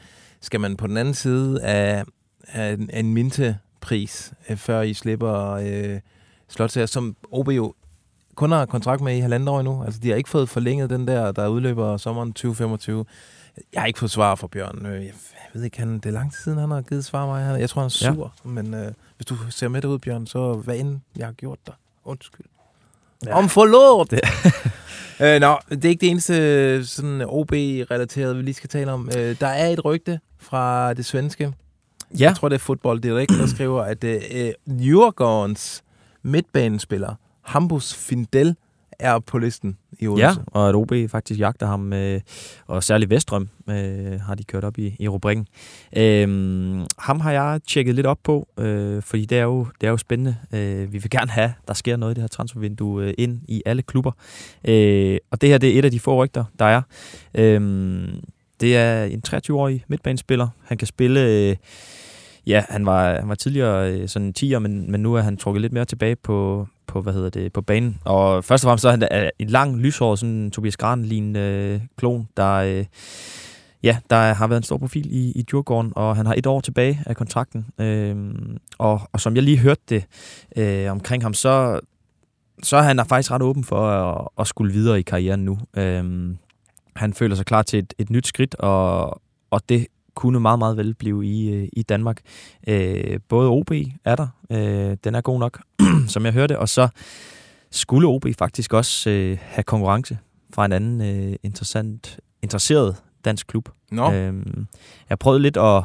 skal 0.41 0.61
man 0.61 0.77
på 0.77 0.87
den 0.87 0.97
anden 0.97 1.15
side 1.15 1.63
af, 1.63 2.05
af 2.49 2.73
en, 2.73 2.91
af 2.91 3.01
en 3.01 3.15
mintepris, 3.15 4.33
øh, 4.51 4.57
før 4.57 4.81
I 4.83 4.95
slipper 4.95 5.51
øh, 5.51 6.01
Slotsager, 6.49 6.87
som 6.87 7.17
OB 7.33 7.49
jo 7.49 7.75
kun 8.35 8.51
har 8.51 8.67
kontrakt 8.67 9.03
med 9.03 9.17
i 9.17 9.21
halvandet 9.21 9.49
år 9.49 9.61
endnu. 9.61 9.85
Altså, 9.85 10.01
de 10.01 10.09
har 10.09 10.17
ikke 10.17 10.31
fået 10.31 10.49
forlænget 10.49 10.91
den 10.91 11.09
der, 11.09 11.33
der 11.33 11.49
udløber 11.49 11.97
sommeren 11.97 12.33
2025. 12.33 13.05
Jeg 13.73 13.83
har 13.83 13.87
ikke 13.87 13.99
fået 13.99 14.11
svar 14.11 14.35
fra 14.35 14.47
Bjørn. 14.47 14.87
Øh, 15.51 15.55
Jeg 15.55 15.59
ved 15.59 15.65
ikke, 15.65 15.79
han, 15.79 15.95
det 15.95 16.07
er 16.07 16.11
lang 16.11 16.33
tid 16.33 16.41
siden, 16.41 16.59
han 16.59 16.71
har 16.71 16.81
givet 16.83 17.05
svar 17.05 17.27
mig. 17.27 17.61
Jeg 17.61 17.71
tror, 17.71 17.81
han 17.81 17.87
er 17.87 17.89
sur. 17.91 18.33
Ja. 18.45 18.51
Men 18.51 18.75
øh, 18.75 18.93
hvis 19.17 19.27
du 19.27 19.37
ser 19.51 19.69
med 19.69 19.83
derud, 19.83 19.99
Bjørn, 19.99 20.27
så 20.27 20.55
hvad 20.55 20.77
end 20.77 21.01
jeg 21.17 21.27
har 21.27 21.33
gjort 21.33 21.59
dig. 21.67 21.75
Undskyld. 22.05 22.47
Ja. 23.27 23.35
Om 23.35 23.49
forlåt! 23.49 24.13
øh, 25.23 25.41
nå, 25.41 25.59
det 25.71 25.85
er 25.85 25.89
ikke 25.89 26.01
det 26.01 26.11
eneste 26.11 26.87
sådan 26.87 27.23
OB-relateret, 27.27 28.37
vi 28.37 28.43
lige 28.43 28.55
skal 28.55 28.71
tale 28.71 28.93
om. 28.93 29.11
Øh, 29.17 29.37
der 29.41 29.47
er 29.47 29.69
et 29.69 29.85
rygte 29.85 30.21
fra 30.39 30.95
det 30.95 31.05
svenske. 31.05 31.45
Ja, 32.19 32.25
Jeg 32.25 32.37
tror, 32.37 32.49
det 32.49 32.55
er 32.55 32.59
Football 32.59 33.03
Direct, 33.03 33.31
der 33.31 33.47
skriver, 33.47 33.83
at 33.83 34.05
øh, 34.05 34.53
Djurgårdens 34.79 35.83
midtbanespiller, 36.23 37.15
Hambus 37.43 37.95
Findel, 37.95 38.57
er 39.01 39.19
på 39.19 39.39
listen 39.39 39.77
i 39.99 40.07
Odense. 40.09 40.27
Ja, 40.27 40.35
og 40.47 40.69
at 40.69 40.75
OB 40.75 40.93
faktisk 41.09 41.41
jagter 41.41 41.67
ham, 41.67 41.93
øh, 41.93 42.21
og 42.67 42.85
særligt 42.85 43.11
Vestrøm 43.11 43.49
øh, 43.71 44.21
har 44.21 44.35
de 44.35 44.45
kørt 44.45 44.65
op 44.65 44.79
i, 44.79 44.97
i 44.99 45.09
rubrikken. 45.09 45.47
Øh, 45.97 46.29
ham 46.99 47.21
har 47.21 47.33
jeg 47.33 47.61
tjekket 47.69 47.95
lidt 47.95 48.07
op 48.07 48.19
på, 48.25 48.49
øh, 48.59 49.03
fordi 49.03 49.25
det 49.25 49.39
er, 49.39 49.43
jo, 49.43 49.67
det 49.81 49.87
er 49.87 49.91
jo 49.91 49.97
spændende. 49.97 50.37
Øh, 50.53 50.93
vi 50.93 50.99
vil 50.99 51.11
gerne 51.11 51.31
have, 51.31 51.53
der 51.69 51.75
sker 51.75 51.97
noget 51.97 52.13
i 52.13 52.15
det 52.15 52.23
her 52.23 52.29
transfervindue 52.29 53.05
øh, 53.05 53.15
ind 53.19 53.41
i 53.49 53.63
alle 53.67 53.83
klubber. 53.83 54.13
Øh, 54.65 55.19
og 55.31 55.41
det 55.41 55.49
her 55.49 55.59
det 55.59 55.75
er 55.75 55.79
et 55.79 55.85
af 55.85 55.91
de 55.91 56.01
få 56.01 56.25
rygter, 56.25 56.45
der 56.59 56.65
er. 56.65 56.83
Øh, 57.35 57.61
det 58.61 58.77
er 58.77 59.05
en 59.05 59.23
23-årig 59.29 59.85
midtbanespiller. 59.89 60.49
Han 60.65 60.79
kan 60.79 60.87
spille... 60.87 61.21
Øh, 61.21 61.57
Ja, 62.47 62.65
han 62.69 62.87
var, 62.87 63.15
han 63.19 63.29
var 63.29 63.35
tidligere 63.35 63.93
øh, 63.93 64.09
sådan 64.09 64.35
10'er, 64.39 64.59
men, 64.59 64.91
men 64.91 65.01
nu 65.03 65.15
er 65.15 65.21
han 65.21 65.37
trukket 65.37 65.63
lidt 65.63 65.73
mere 65.73 65.85
tilbage 65.85 66.17
på, 66.17 66.67
på, 66.91 67.01
hvad 67.01 67.13
hedder 67.13 67.31
det, 67.31 67.53
på 67.53 67.63
banen. 67.63 67.99
Og 68.05 68.45
først 68.45 68.65
og 68.65 68.69
fremmest 68.69 68.83
så 68.83 68.89
er 68.89 68.93
han 68.93 69.03
øh, 69.03 69.09
da 69.11 69.31
en 69.39 69.49
lang 69.49 69.79
lyshåret, 69.79 70.19
sådan 70.19 70.51
Tobias 70.51 70.77
Gran 70.77 71.05
lignende 71.05 71.41
øh, 71.41 71.81
klon, 71.97 72.29
der, 72.37 72.53
øh, 72.53 72.85
ja, 73.83 73.99
der 74.11 74.17
har 74.17 74.47
været 74.47 74.61
en 74.61 74.65
stor 74.65 74.79
profil 74.79 75.07
i, 75.11 75.33
i 75.33 75.43
Djurgården, 75.43 75.93
og 75.97 76.17
han 76.17 76.27
har 76.27 76.35
et 76.37 76.47
år 76.47 76.61
tilbage 76.61 77.03
af 77.07 77.17
kontrakten. 77.17 77.67
Øh, 77.79 78.17
og, 78.79 79.01
og 79.13 79.21
som 79.21 79.35
jeg 79.35 79.43
lige 79.43 79.59
hørte 79.59 79.83
det 79.89 80.05
øh, 80.57 80.91
omkring 80.91 81.23
ham, 81.23 81.35
så, 81.35 81.81
så 82.63 82.77
er 82.77 82.83
han 82.83 83.01
faktisk 83.09 83.31
ret 83.31 83.43
åben 83.43 83.65
for 83.65 83.89
at, 83.89 84.29
at 84.39 84.47
skulle 84.47 84.73
videre 84.73 84.99
i 84.99 85.03
karrieren 85.03 85.45
nu. 85.45 85.59
Øh, 85.77 86.35
han 86.97 87.15
føler 87.15 87.37
sig 87.37 87.47
klar 87.47 87.63
til 87.63 87.79
et, 87.79 87.95
et 87.99 88.11
nyt 88.11 88.27
skridt, 88.27 88.55
og, 88.55 89.21
og 89.51 89.61
det 89.69 89.87
kunne 90.21 90.41
meget, 90.41 90.59
meget 90.59 90.77
vel 90.77 90.95
blive 90.95 91.27
i, 91.27 91.51
øh, 91.55 91.69
i 91.73 91.83
Danmark. 91.83 92.21
Øh, 92.69 93.21
både 93.29 93.49
OB 93.49 93.71
er 94.05 94.17
der, 94.17 94.29
øh, 94.51 94.97
den 95.05 95.15
er 95.15 95.21
god 95.21 95.39
nok, 95.39 95.61
som 96.15 96.25
jeg 96.25 96.33
hørte, 96.33 96.59
og 96.59 96.69
så 96.69 96.89
skulle 97.71 98.09
OB 98.09 98.27
faktisk 98.39 98.73
også 98.73 99.11
øh, 99.11 99.39
have 99.43 99.63
konkurrence 99.65 100.19
fra 100.55 100.65
en 100.65 100.73
anden 100.73 101.01
øh, 101.01 101.37
interessant, 101.43 102.21
interesseret 102.43 102.97
dansk 103.25 103.47
klub. 103.47 103.69
Nå, 103.91 104.13
Øhm, 104.13 104.67
jeg 105.11 105.19
prøvede 105.19 105.43
lidt 105.43 105.57
at 105.57 105.85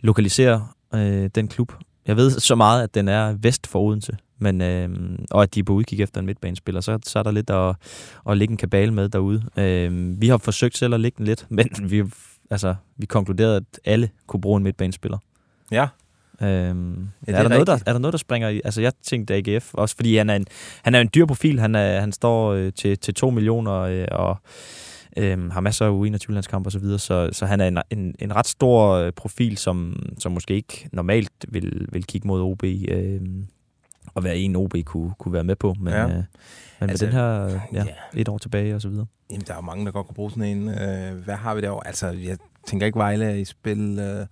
lokalisere 0.00 0.66
øh, 0.94 1.30
den 1.34 1.48
klub, 1.48 1.72
Jeg 2.06 2.16
ved 2.16 2.30
så 2.30 2.54
meget, 2.54 2.82
at 2.82 2.94
den 2.94 3.08
er 3.08 3.32
vest 3.32 3.66
for 3.66 3.80
Odense, 3.80 4.16
men, 4.38 4.60
øh, 4.60 4.88
og 5.30 5.42
at 5.42 5.54
de 5.54 5.60
er 5.60 5.64
på 5.64 5.72
udkig 5.72 6.00
efter 6.00 6.20
en 6.20 6.26
midtbanespiller. 6.26 6.80
Så, 6.80 6.98
så 7.04 7.18
er 7.18 7.22
der 7.22 7.30
lidt 7.30 7.50
at, 7.50 7.76
at 8.30 8.38
lægge 8.38 8.52
en 8.52 8.58
kabale 8.58 8.92
med 8.92 9.08
derude. 9.08 9.42
Øh, 9.56 10.20
vi 10.20 10.28
har 10.28 10.38
forsøgt 10.38 10.76
selv 10.76 10.94
at 10.94 11.00
lægge 11.00 11.16
den 11.18 11.26
lidt, 11.26 11.46
men 11.56 11.68
vi, 11.80 12.02
altså, 12.50 12.74
vi 12.96 13.06
konkluderede, 13.06 13.56
at 13.56 13.80
alle 13.84 14.10
kunne 14.26 14.40
bruge 14.40 14.56
en 14.56 14.62
midtbanespiller. 14.62 15.18
Ja. 15.70 15.88
Øhm, 16.42 17.08
Ja, 17.26 17.32
er, 17.32 17.36
er 17.36 17.42
der 17.42 17.48
noget, 17.48 17.66
der, 17.66 17.78
er 17.86 17.92
der 17.92 17.98
noget, 17.98 18.12
der 18.12 18.18
springer 18.18 18.48
i? 18.48 18.60
Altså, 18.64 18.80
jeg 18.80 18.92
tænkte 19.02 19.34
AGF, 19.34 19.74
også 19.74 19.96
fordi 19.96 20.16
han 20.16 20.30
er 20.30 20.36
en, 20.36 20.46
han 20.82 20.94
er 20.94 21.00
en 21.00 21.10
dyr 21.14 21.26
profil. 21.26 21.60
Han, 21.60 21.74
er, 21.74 22.00
han 22.00 22.12
står 22.12 22.52
øh, 22.52 22.72
til, 22.72 22.98
til 22.98 23.14
2 23.14 23.30
millioner 23.30 23.72
øh, 23.80 24.06
og 24.10 24.36
øh, 25.16 25.50
har 25.52 25.60
masser 25.60 25.86
af 25.86 25.90
U21-landskampe 25.90 26.68
og 26.68 26.72
så 26.72 26.78
videre, 26.78 26.98
så, 26.98 27.28
så 27.32 27.46
han 27.46 27.60
er 27.60 27.68
en, 27.68 27.78
en, 27.90 28.14
en 28.18 28.36
ret 28.36 28.46
stor 28.46 28.90
øh, 28.90 29.12
profil, 29.12 29.56
som, 29.56 30.02
som 30.18 30.32
måske 30.32 30.54
ikke 30.54 30.88
normalt 30.92 31.32
vil, 31.48 31.88
vil 31.92 32.04
kigge 32.04 32.28
mod 32.28 32.40
OB, 32.42 32.64
øh, 32.64 33.20
og 34.16 34.24
være 34.24 34.36
en 34.36 34.56
OB 34.56 34.74
kunne, 34.84 35.12
kunne 35.18 35.32
være 35.32 35.44
med 35.44 35.56
på, 35.56 35.74
men, 35.80 35.92
Ja. 35.92 36.02
øh, 36.02 36.08
men 36.10 36.24
med 36.80 36.88
Altså, 36.90 37.04
den 37.06 37.12
her 37.14 37.44
øh, 37.46 37.52
ja, 37.72 37.84
ja. 37.84 38.20
et 38.20 38.28
år 38.28 38.38
tilbage 38.38 38.74
og 38.74 38.80
så 38.82 38.88
videre. 38.88 39.06
Jamen, 39.30 39.42
der 39.46 39.52
er 39.52 39.56
jo 39.56 39.62
mange, 39.62 39.86
der 39.86 39.92
godt 39.92 40.06
kunne 40.06 40.14
bruge 40.14 40.30
sådan 40.30 40.44
en. 40.44 40.68
Øh, 40.68 41.24
hvad 41.24 41.34
har 41.34 41.54
vi 41.54 41.60
derovre? 41.60 41.86
Altså, 41.86 42.06
jeg 42.08 42.36
tænker 42.66 42.86
ikke 42.86 42.98
Vejle 42.98 43.24
er 43.24 43.34
i 43.34 43.44
spil. 43.44 43.98
Øh. 43.98 44.26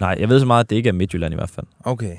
Nej, 0.00 0.16
jeg 0.20 0.28
ved 0.28 0.40
så 0.40 0.46
meget, 0.46 0.64
at 0.64 0.70
det 0.70 0.76
ikke 0.76 0.88
er 0.88 0.92
Midtjylland 0.92 1.34
i 1.34 1.36
hvert 1.36 1.50
fald. 1.50 1.66
Okay. 1.84 2.16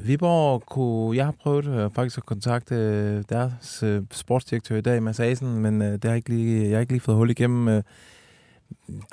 Viborg 0.00 0.62
kunne... 0.66 1.16
Jeg 1.16 1.24
har 1.24 1.34
prøvet 1.42 1.66
øh, 1.66 1.90
faktisk 1.94 2.18
at 2.18 2.26
kontakte 2.26 2.74
øh, 2.74 3.24
deres 3.28 3.82
øh, 3.82 4.02
sportsdirektør 4.10 4.76
i 4.76 4.80
dag, 4.80 5.02
Mads 5.02 5.20
Asen, 5.20 5.54
men 5.58 5.82
øh, 5.82 5.92
det 5.92 6.04
har 6.04 6.14
ikke 6.14 6.28
lige, 6.30 6.68
jeg 6.68 6.76
har 6.76 6.80
ikke 6.80 6.92
lige 6.92 7.00
fået 7.00 7.16
hul 7.16 7.30
igennem. 7.30 7.68
Øh, 7.68 7.82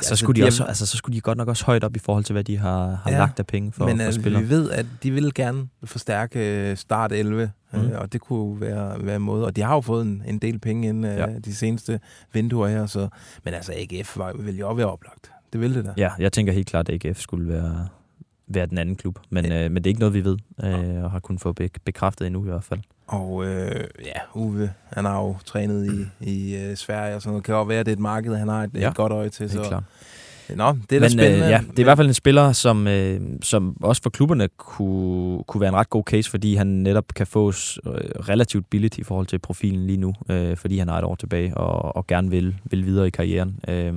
Så 0.01 0.15
skulle, 0.15 0.41
de 0.41 0.47
også, 0.47 0.63
altså, 0.63 0.85
så 0.85 0.97
skulle 0.97 1.15
de 1.15 1.21
godt 1.21 1.37
nok 1.37 1.47
også 1.47 1.65
højt 1.65 1.83
op 1.83 1.95
i 1.95 1.99
forhold 1.99 2.23
til, 2.23 2.33
hvad 2.33 2.43
de 2.43 2.57
har, 2.57 2.87
har 3.03 3.11
Ja, 3.11 3.17
lagt 3.17 3.39
af 3.39 3.47
penge 3.47 3.71
for, 3.71 3.85
men 3.85 3.97
for 3.97 4.03
altså, 4.05 4.21
spillere. 4.21 4.43
vi 4.43 4.49
ved, 4.49 4.71
at 4.71 4.85
de 5.03 5.11
vil 5.11 5.33
gerne 5.33 5.67
forstærke 5.83 6.69
øh, 6.71 6.77
start 6.77 7.11
11, 7.11 7.51
mm. 7.73 7.79
Øh, 7.79 7.99
og 7.99 8.13
det 8.13 8.21
kunne 8.21 8.61
være, 8.61 9.05
være 9.05 9.15
en 9.15 9.21
måde. 9.21 9.45
Og 9.45 9.55
de 9.55 9.61
har 9.61 9.73
jo 9.75 9.81
fået 9.81 10.01
en, 10.05 10.23
en 10.27 10.39
del 10.39 10.59
penge 10.59 10.87
ind 10.87 11.05
øh, 11.05 11.15
Ja. 11.17 11.25
de 11.45 11.55
seneste 11.55 11.99
vinduer 12.33 12.67
her, 12.67 12.85
så, 12.85 13.07
men 13.43 13.53
altså 13.53 13.73
AGF 13.75 14.17
var, 14.17 14.33
vil 14.39 14.57
jo 14.57 14.67
også 14.69 14.75
være 14.77 14.91
oplagt. 14.91 15.31
Det 15.53 15.61
ville 15.61 15.75
det 15.75 15.85
da. 15.85 15.93
Ja, 15.97 16.09
jeg 16.19 16.31
tænker 16.33 16.53
helt 16.53 16.67
klart, 16.67 16.89
at 16.89 17.05
AGF 17.05 17.19
skulle 17.19 17.47
være, 17.53 17.87
være 18.53 18.65
den 18.65 18.77
anden 18.77 18.95
klub. 18.95 19.19
Men, 19.29 19.51
øh, 19.51 19.71
men 19.71 19.75
det 19.75 19.85
er 19.85 19.89
ikke 19.89 19.99
noget, 19.99 20.13
vi 20.13 20.23
ved, 20.23 20.37
øh, 20.63 21.03
og 21.03 21.11
har 21.11 21.19
kun 21.19 21.39
fået 21.39 21.61
bek- 21.61 21.81
bekræftet 21.85 22.27
endnu 22.27 22.41
i 22.45 22.49
hvert 22.49 22.63
fald. 22.63 22.79
Og 23.07 23.45
øh, 23.45 23.83
ja, 24.05 24.19
Uwe, 24.35 24.71
han 24.93 25.05
har 25.05 25.17
jo 25.21 25.35
trænet 25.45 25.93
i, 25.93 26.25
i 26.31 26.55
øh, 26.55 26.75
Sverige 26.77 27.15
og 27.15 27.21
sådan 27.21 27.29
noget. 27.31 27.41
Det 27.41 27.45
kan 27.45 27.55
jo 27.55 27.63
være, 27.63 27.79
at 27.79 27.85
det 27.85 27.91
er 27.91 27.95
et 27.95 27.99
marked, 27.99 28.35
han 28.35 28.47
har 28.47 28.63
et, 28.63 28.69
ja. 28.73 28.89
Et 28.89 28.95
godt 28.95 29.11
øje 29.11 29.29
til. 29.29 29.49
Det 29.49 29.59
er 29.59 29.63
så. 29.63 29.69
klart. 29.69 29.83
Nå, 30.55 30.71
det 30.89 30.95
er 30.95 30.99
da 30.99 30.99
Men 30.99 31.09
spændende. 31.09 31.45
øh, 31.45 31.51
ja, 31.51 31.57
det 31.57 31.75
er 31.75 31.79
i 31.79 31.83
hvert 31.83 31.97
fald 31.97 32.07
en 32.07 32.13
spiller, 32.13 32.51
som, 32.51 32.87
øh, 32.87 33.21
som 33.41 33.77
også 33.83 34.01
for 34.01 34.09
klubberne 34.09 34.47
kunne, 34.57 35.43
kunne 35.43 35.61
være 35.61 35.67
en 35.69 35.75
ret 35.75 35.89
god 35.89 36.03
case, 36.03 36.29
fordi 36.29 36.55
han 36.55 36.67
netop 36.67 37.05
kan 37.15 37.27
fås 37.27 37.79
øh, 37.85 37.93
relativt 38.29 38.69
billigt 38.69 38.97
i 38.97 39.03
forhold 39.03 39.27
til 39.27 39.39
profilen 39.39 39.87
lige 39.87 39.97
nu, 39.97 40.13
øh, 40.29 40.57
fordi 40.57 40.77
han 40.77 40.87
har 40.87 40.97
et 40.97 41.03
år 41.03 41.15
tilbage 41.15 41.57
og, 41.57 41.95
og 41.95 42.07
gerne 42.07 42.29
vil, 42.29 42.55
vil 42.63 42.85
videre 42.85 43.07
i 43.07 43.09
karrieren. 43.09 43.59
Øh, 43.67 43.93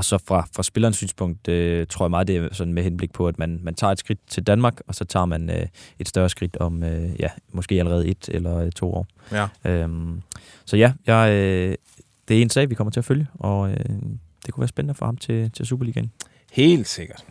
og 0.00 0.04
så 0.04 0.18
fra, 0.18 0.48
fra 0.52 0.62
spillerens 0.62 0.96
synspunkt 0.96 1.48
øh, 1.48 1.86
tror 1.86 2.04
jeg 2.04 2.10
meget, 2.10 2.28
det 2.28 2.36
er 2.36 2.48
sådan 2.52 2.72
med 2.72 2.82
henblik 2.82 3.12
på, 3.12 3.28
at 3.28 3.38
man, 3.38 3.60
man 3.62 3.74
tager 3.74 3.92
et 3.92 3.98
skridt 3.98 4.18
til 4.28 4.42
Danmark, 4.42 4.80
og 4.86 4.94
så 4.94 5.04
tager 5.04 5.26
man 5.26 5.50
øh, 5.50 5.66
et 5.98 6.08
større 6.08 6.28
skridt 6.28 6.56
om 6.56 6.82
øh, 6.82 7.20
ja, 7.20 7.28
måske 7.52 7.74
allerede 7.74 8.08
et 8.08 8.28
eller 8.28 8.56
øh, 8.56 8.72
to 8.72 8.92
år. 8.92 9.06
Ja. 9.32 9.48
Øhm, 9.64 10.22
så 10.64 10.76
ja, 10.76 10.92
jeg, 11.06 11.32
øh, 11.32 11.74
det 12.28 12.38
er 12.38 12.42
en 12.42 12.50
sag, 12.50 12.70
vi 12.70 12.74
kommer 12.74 12.90
til 12.90 13.00
at 13.00 13.04
følge, 13.04 13.26
og 13.34 13.70
øh, 13.70 13.76
det 14.46 14.54
kunne 14.54 14.60
være 14.60 14.68
spændende 14.68 14.94
for 14.94 15.06
ham 15.06 15.16
til, 15.16 15.50
til 15.50 15.66
Superligaen. 15.66 16.12
Helt 16.52 16.88
sikkert. 16.88 17.24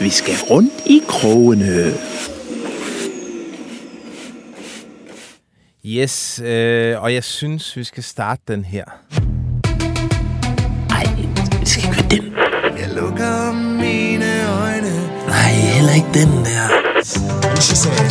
Vi 0.00 0.08
skal 0.08 0.34
rundt 0.50 0.86
i 0.86 1.00
krogene. 1.08 2.33
Yes, 5.86 6.40
øh, 6.44 7.02
og 7.02 7.14
jeg 7.14 7.24
synes, 7.24 7.76
vi 7.76 7.84
skal 7.84 8.02
starte 8.02 8.42
den 8.48 8.64
her. 8.64 8.84
Ej, 10.90 11.04
det 11.60 11.68
skal 11.68 11.84
ikke 11.88 12.16
den. 12.16 12.32
Jeg 12.78 12.88
lukker 13.00 13.52
mine 13.52 14.24
øjne. 14.62 14.92
Nej, 15.28 15.50
heller 15.50 15.94
ikke 15.94 16.08
den 16.14 16.28
der. 16.28 16.66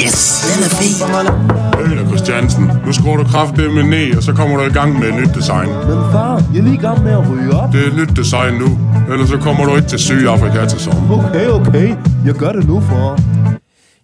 Yes, 0.03 0.45
den 0.49 0.63
er 0.63 0.69
fed. 0.69 2.01
Øl 2.01 2.07
Christiansen, 2.07 2.71
nu 2.85 2.93
skruer 2.93 3.17
du 3.17 3.23
kraftedeme 3.23 3.83
ned, 3.83 4.17
og 4.17 4.23
så 4.23 4.33
kommer 4.33 4.57
du 4.57 4.63
i 4.63 4.73
gang 4.73 4.99
med 4.99 5.07
et 5.07 5.15
nyt 5.15 5.35
design. 5.35 5.67
Men 5.69 5.97
far, 6.11 6.43
jeg 6.53 6.59
er 6.59 6.63
lige 6.63 6.75
i 6.75 6.77
gang 6.77 7.03
med 7.03 7.11
at 7.11 7.29
ryge 7.31 7.53
op. 7.53 7.73
Det 7.73 7.83
er 7.83 7.87
et 7.87 7.95
nyt 7.95 8.17
design 8.17 8.53
nu, 8.53 8.79
ellers 9.11 9.29
så 9.29 9.37
kommer 9.37 9.65
du 9.65 9.75
ikke 9.75 9.87
til 9.87 9.99
Sydafrika 9.99 10.65
til 10.65 10.79
sommer. 10.79 11.25
Okay, 11.27 11.47
okay. 11.47 11.95
Jeg 12.25 12.33
gør 12.33 12.51
det 12.51 12.67
nu, 12.67 12.81
far. 12.81 13.32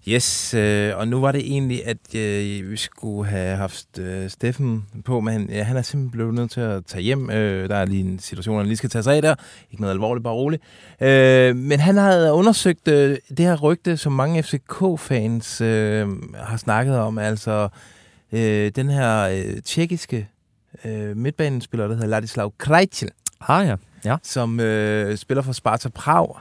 Yes, 0.08 0.54
øh, 0.54 0.98
og 0.98 1.08
nu 1.08 1.22
var 1.22 1.32
det 1.32 1.42
egentlig, 1.42 1.88
at 1.88 2.16
øh, 2.16 2.72
vi 2.72 2.78
skulle 2.78 3.30
have 3.30 3.58
haft 3.58 4.00
øh, 4.00 4.30
Steffen 4.30 4.86
på, 5.06 5.20
men 5.20 5.34
han, 5.34 5.50
ja, 5.50 5.64
han 5.64 5.78
er 5.78 5.82
simpelthen 5.82 6.12
blevet 6.12 6.34
nødt 6.34 6.52
til 6.52 6.62
at 6.62 6.86
tage 6.86 7.02
hjem. 7.02 7.30
Øh, 7.30 7.70
der 7.70 7.76
er 7.76 7.86
lige 7.86 8.04
en 8.04 8.20
situation, 8.20 8.58
han 8.58 8.66
lige 8.66 8.78
skal 8.78 8.90
tage 8.90 9.04
sig 9.04 9.16
af 9.16 9.22
der. 9.22 9.36
Ikke 9.72 9.82
noget 9.82 9.94
alvorligt, 9.94 10.24
bare 10.24 10.34
roligt. 10.34 10.64
Øh, 11.02 11.56
men 11.56 11.80
han 11.80 11.98
havde 11.98 12.34
undersøgt 12.34 12.88
øh, 12.88 13.18
det 13.30 13.40
her 13.40 13.56
rygte, 13.56 13.98
som 13.98 14.12
mange 14.12 14.44
FCK-fans 14.44 15.62
øh, 15.62 16.08
har 16.36 16.58
snakket 16.58 16.98
om, 16.98 17.18
altså 17.18 17.70
øh, 18.32 18.72
den 18.76 18.90
her 18.90 19.22
øh, 19.22 19.62
tjekkiske 19.66 20.28
øh, 20.86 21.18
midtbanespiller, 21.18 21.88
der 21.88 21.94
hedder 21.94 22.08
Ladislav 22.08 22.54
Krejcil 22.58 23.10
Ah 23.42 23.68
ja, 23.68 23.76
ja. 24.06 24.18
som 24.24 24.60
øh, 24.60 25.18
spiller 25.18 25.42
for 25.42 25.52
Sparta 25.52 25.90
Prag, 25.90 26.36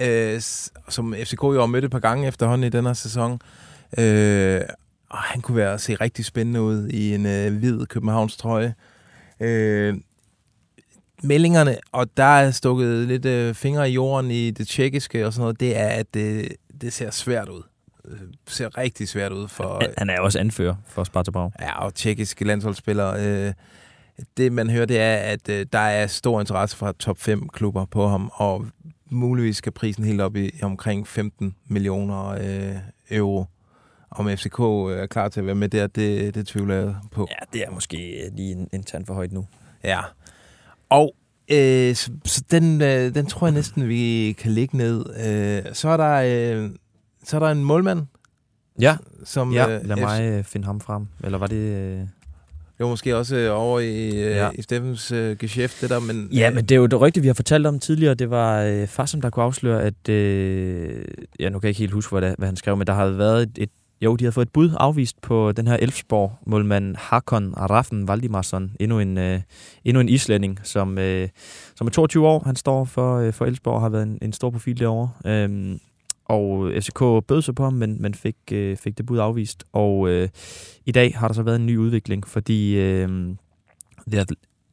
øh, 0.00 0.40
som 0.88 1.14
FCK 1.24 1.42
jo 1.42 1.60
har 1.60 1.66
mødt 1.66 1.84
et 1.84 1.90
par 1.90 1.98
gange 1.98 2.28
efterhånden 2.28 2.66
i 2.66 2.70
den 2.70 2.86
her 2.86 2.92
sæson. 2.92 3.40
Øh, 3.98 4.60
og 5.10 5.18
han 5.18 5.40
kunne 5.40 5.56
være 5.56 5.78
se 5.78 5.94
rigtig 5.94 6.24
spændende 6.24 6.62
ud 6.62 6.88
i 6.88 7.14
en 7.14 7.26
øh, 7.26 7.56
hvid 7.58 7.86
Københavns 7.86 8.36
trøje. 8.36 8.74
Øh, 9.40 9.94
meldingerne, 11.22 11.76
og 11.92 12.16
der 12.16 12.24
er 12.24 12.50
stukket 12.50 13.08
lidt 13.08 13.24
øh, 13.26 13.54
fingre 13.54 13.90
i 13.90 13.92
jorden 13.92 14.30
i 14.30 14.50
det 14.50 14.68
tjekkiske 14.68 15.26
og 15.26 15.32
sådan 15.32 15.42
noget, 15.42 15.60
det 15.60 15.76
er, 15.78 15.86
at 15.88 16.14
det, 16.14 16.48
det 16.80 16.92
ser 16.92 17.10
svært 17.10 17.48
ud. 17.48 17.62
Det 18.04 18.28
ser 18.46 18.78
rigtig 18.78 19.08
svært 19.08 19.32
ud 19.32 19.48
for... 19.48 19.82
Han- 19.98 20.10
er 20.10 20.20
også 20.20 20.38
anfører 20.38 20.74
for 20.86 21.04
Sparta 21.04 21.30
Prag. 21.30 21.50
Ja, 21.60 21.84
og 21.84 21.94
tjekkiske 21.94 22.44
landsholdsspillere. 22.44 23.26
Øh, 23.26 23.52
det, 24.36 24.52
man 24.52 24.70
hører, 24.70 24.86
det 24.86 25.00
er, 25.00 25.16
at 25.16 25.48
øh, 25.48 25.66
der 25.72 25.78
er 25.78 26.06
stor 26.06 26.40
interesse 26.40 26.76
fra 26.76 26.92
top 26.98 27.18
5 27.18 27.48
klubber 27.48 27.84
på 27.84 28.08
ham, 28.08 28.30
og 28.34 28.66
muligvis 29.10 29.56
skal 29.56 29.72
prisen 29.72 30.04
helt 30.04 30.20
op 30.20 30.36
i, 30.36 30.50
omkring 30.62 31.08
15 31.08 31.54
millioner 31.68 32.26
øh, 32.28 32.76
euro. 33.10 33.44
Om 34.10 34.28
FCK 34.28 34.58
er 34.58 35.06
klar 35.10 35.28
til 35.28 35.40
at 35.40 35.46
være 35.46 35.54
med 35.54 35.68
der, 35.68 35.86
det, 35.86 36.34
det 36.34 36.46
tvivler 36.46 36.74
jeg 36.74 36.94
på. 37.12 37.28
Ja, 37.30 37.58
det 37.58 37.66
er 37.66 37.70
måske 37.70 38.30
lige 38.36 38.52
en, 38.52 38.68
en 38.72 38.82
tand 38.82 39.06
for 39.06 39.14
højt 39.14 39.32
nu. 39.32 39.46
Ja. 39.84 40.00
Og 40.88 41.14
øh, 41.52 41.94
så, 41.94 42.10
så 42.24 42.44
den, 42.50 42.82
øh, 42.82 43.14
den 43.14 43.26
tror 43.26 43.46
jeg 43.46 43.54
næsten, 43.54 43.88
vi 43.88 44.34
kan 44.38 44.52
lægge 44.52 44.76
ned. 44.76 45.04
Øh, 45.26 45.74
så, 45.74 45.88
er 45.88 45.96
der, 45.96 46.56
øh, 46.56 46.70
så 47.24 47.36
er 47.36 47.40
der 47.40 47.50
en 47.50 47.64
målmand, 47.64 48.06
Ja, 48.80 48.96
som... 49.24 49.52
ja 49.52 49.78
øh, 49.78 49.84
lad 49.84 49.96
mig 49.96 50.22
øh, 50.22 50.44
finde 50.44 50.66
ham 50.66 50.80
frem. 50.80 51.06
Eller 51.24 51.38
var 51.38 51.46
det... 51.46 51.56
Øh... 51.56 52.06
Det 52.80 52.84
var 52.84 52.90
måske 52.90 53.16
også 53.16 53.36
øh, 53.36 53.60
over 53.60 53.80
i, 53.80 54.06
øh, 54.06 54.14
ja. 54.14 54.50
I 54.54 54.62
Steffens 54.62 55.12
øh, 55.12 55.36
geschæft, 55.36 55.80
det 55.80 55.90
der, 55.90 56.00
men... 56.00 56.28
Ja, 56.32 56.50
men 56.50 56.64
det 56.64 56.74
er 56.74 56.76
jo 56.76 56.86
det 56.86 57.00
rygte, 57.00 57.20
vi 57.20 57.26
har 57.26 57.34
fortalt 57.34 57.66
om 57.66 57.78
tidligere. 57.78 58.14
Det 58.14 58.30
var 58.30 58.62
øh, 58.62 58.86
far, 58.86 59.06
som 59.06 59.20
der 59.20 59.30
kunne 59.30 59.44
afsløre, 59.44 59.82
at... 59.82 60.08
Øh, 60.08 61.04
ja, 61.40 61.48
nu 61.48 61.58
kan 61.58 61.66
jeg 61.66 61.70
ikke 61.70 61.78
helt 61.78 61.92
huske, 61.92 62.10
hvad, 62.10 62.22
det, 62.22 62.34
hvad 62.38 62.48
han 62.48 62.56
skrev, 62.56 62.76
men 62.76 62.86
der 62.86 62.92
havde 62.92 63.18
været 63.18 63.42
et, 63.42 63.58
et... 63.58 63.70
Jo, 64.00 64.16
de 64.16 64.24
havde 64.24 64.32
fået 64.32 64.46
et 64.46 64.52
bud 64.52 64.70
afvist 64.76 65.20
på 65.20 65.52
den 65.52 65.66
her 65.66 65.76
Elfsborg-målmand 65.76 66.96
Hakon 66.96 67.54
Raffen 67.56 68.08
Valdimarsson. 68.08 68.72
Endnu 68.80 68.98
en, 68.98 69.18
øh, 69.18 69.40
endnu 69.84 70.00
en 70.00 70.08
islænding, 70.08 70.60
som, 70.62 70.98
øh, 70.98 71.28
som 71.76 71.86
er 71.86 71.90
22 71.90 72.26
år. 72.26 72.42
Han 72.46 72.56
står 72.56 72.84
for, 72.84 73.18
øh, 73.18 73.32
for 73.32 73.46
Elfsborg 73.46 73.74
og 73.74 73.80
har 73.80 73.88
været 73.88 74.02
en, 74.02 74.18
en 74.22 74.32
stor 74.32 74.50
profil 74.50 74.78
derovre. 74.78 75.10
Øhm, 75.26 75.80
og 76.30 76.72
FCK 76.82 77.26
bød 77.28 77.42
sig 77.42 77.54
på 77.54 77.64
ham, 77.64 77.72
men, 77.72 78.02
men 78.02 78.14
fik, 78.14 78.36
øh, 78.52 78.76
fik 78.76 78.98
det 78.98 79.06
bud 79.06 79.18
afvist. 79.18 79.64
Og 79.72 80.08
øh, 80.08 80.28
i 80.86 80.92
dag 80.92 81.14
har 81.18 81.28
der 81.28 81.34
så 81.34 81.42
været 81.42 81.56
en 81.56 81.66
ny 81.66 81.76
udvikling, 81.76 82.26
fordi 82.28 82.74
øh, 82.78 83.08
The 84.12 84.26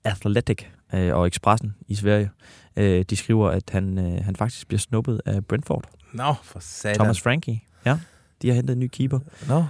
Athletic 0.03 0.63
øh, 0.93 1.15
og 1.15 1.27
Expressen 1.27 1.75
i 1.87 1.95
Sverige, 1.95 2.29
øh, 2.75 3.05
de 3.09 3.15
skriver, 3.15 3.49
at 3.49 3.69
han, 3.69 3.97
øh, 3.97 4.23
han 4.25 4.35
faktisk 4.35 4.67
bliver 4.67 4.79
snuppet 4.79 5.21
af 5.25 5.45
Brentford. 5.45 5.83
Nå, 6.13 6.33
for 6.43 6.59
satan. 6.59 6.95
Thomas 6.95 7.21
Frankie. 7.21 7.59
Ja, 7.85 7.99
de 8.41 8.47
har 8.47 8.55
hentet 8.55 8.73
en 8.73 8.79
ny 8.79 8.87
keeper. 8.87 9.19
Nå, 9.47 9.65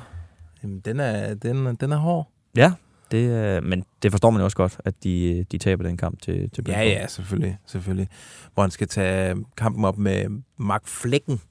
Jamen, 0.63 0.79
den 0.79 0.99
er, 0.99 1.33
den, 1.33 1.75
den 1.75 1.91
er 1.91 1.97
hård. 1.97 2.31
Ja, 2.55 2.73
det, 3.11 3.29
øh, 3.57 3.63
men 3.63 3.83
det 4.03 4.11
forstår 4.11 4.29
man 4.29 4.39
jo 4.39 4.43
også 4.45 4.57
godt, 4.57 4.77
at 4.85 5.03
de, 5.03 5.45
de 5.51 5.57
taber 5.57 5.83
den 5.83 5.97
kamp 5.97 6.21
til, 6.21 6.49
til 6.49 6.63
Ja, 6.67 6.73
Brentford. 6.73 6.87
ja, 7.01 7.07
selvfølgelig, 7.07 7.57
selvfølgelig. 7.65 8.07
Hvor 8.53 8.63
han 8.63 8.71
skal 8.71 8.87
tage 8.87 9.35
kampen 9.57 9.85
op 9.85 9.97
med 9.97 10.25
Mark 10.57 10.87
Flækken 10.87 11.41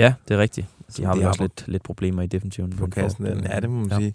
Ja, 0.00 0.14
det 0.28 0.34
er 0.34 0.38
rigtigt. 0.38 0.66
De 0.88 0.92
Som 0.92 1.04
har 1.04 1.12
de 1.12 1.18
vel 1.18 1.28
også 1.28 1.42
lidt, 1.42 1.64
lidt 1.66 1.82
problemer 1.82 2.22
i 2.22 2.26
defensiven. 2.26 2.70
på 2.70 2.86
kassen. 2.86 3.24
Den. 3.26 3.46
Ja, 3.50 3.60
det 3.60 3.70
må 3.70 3.78
man 3.78 3.90
ja. 3.90 3.96
sige. 3.96 4.12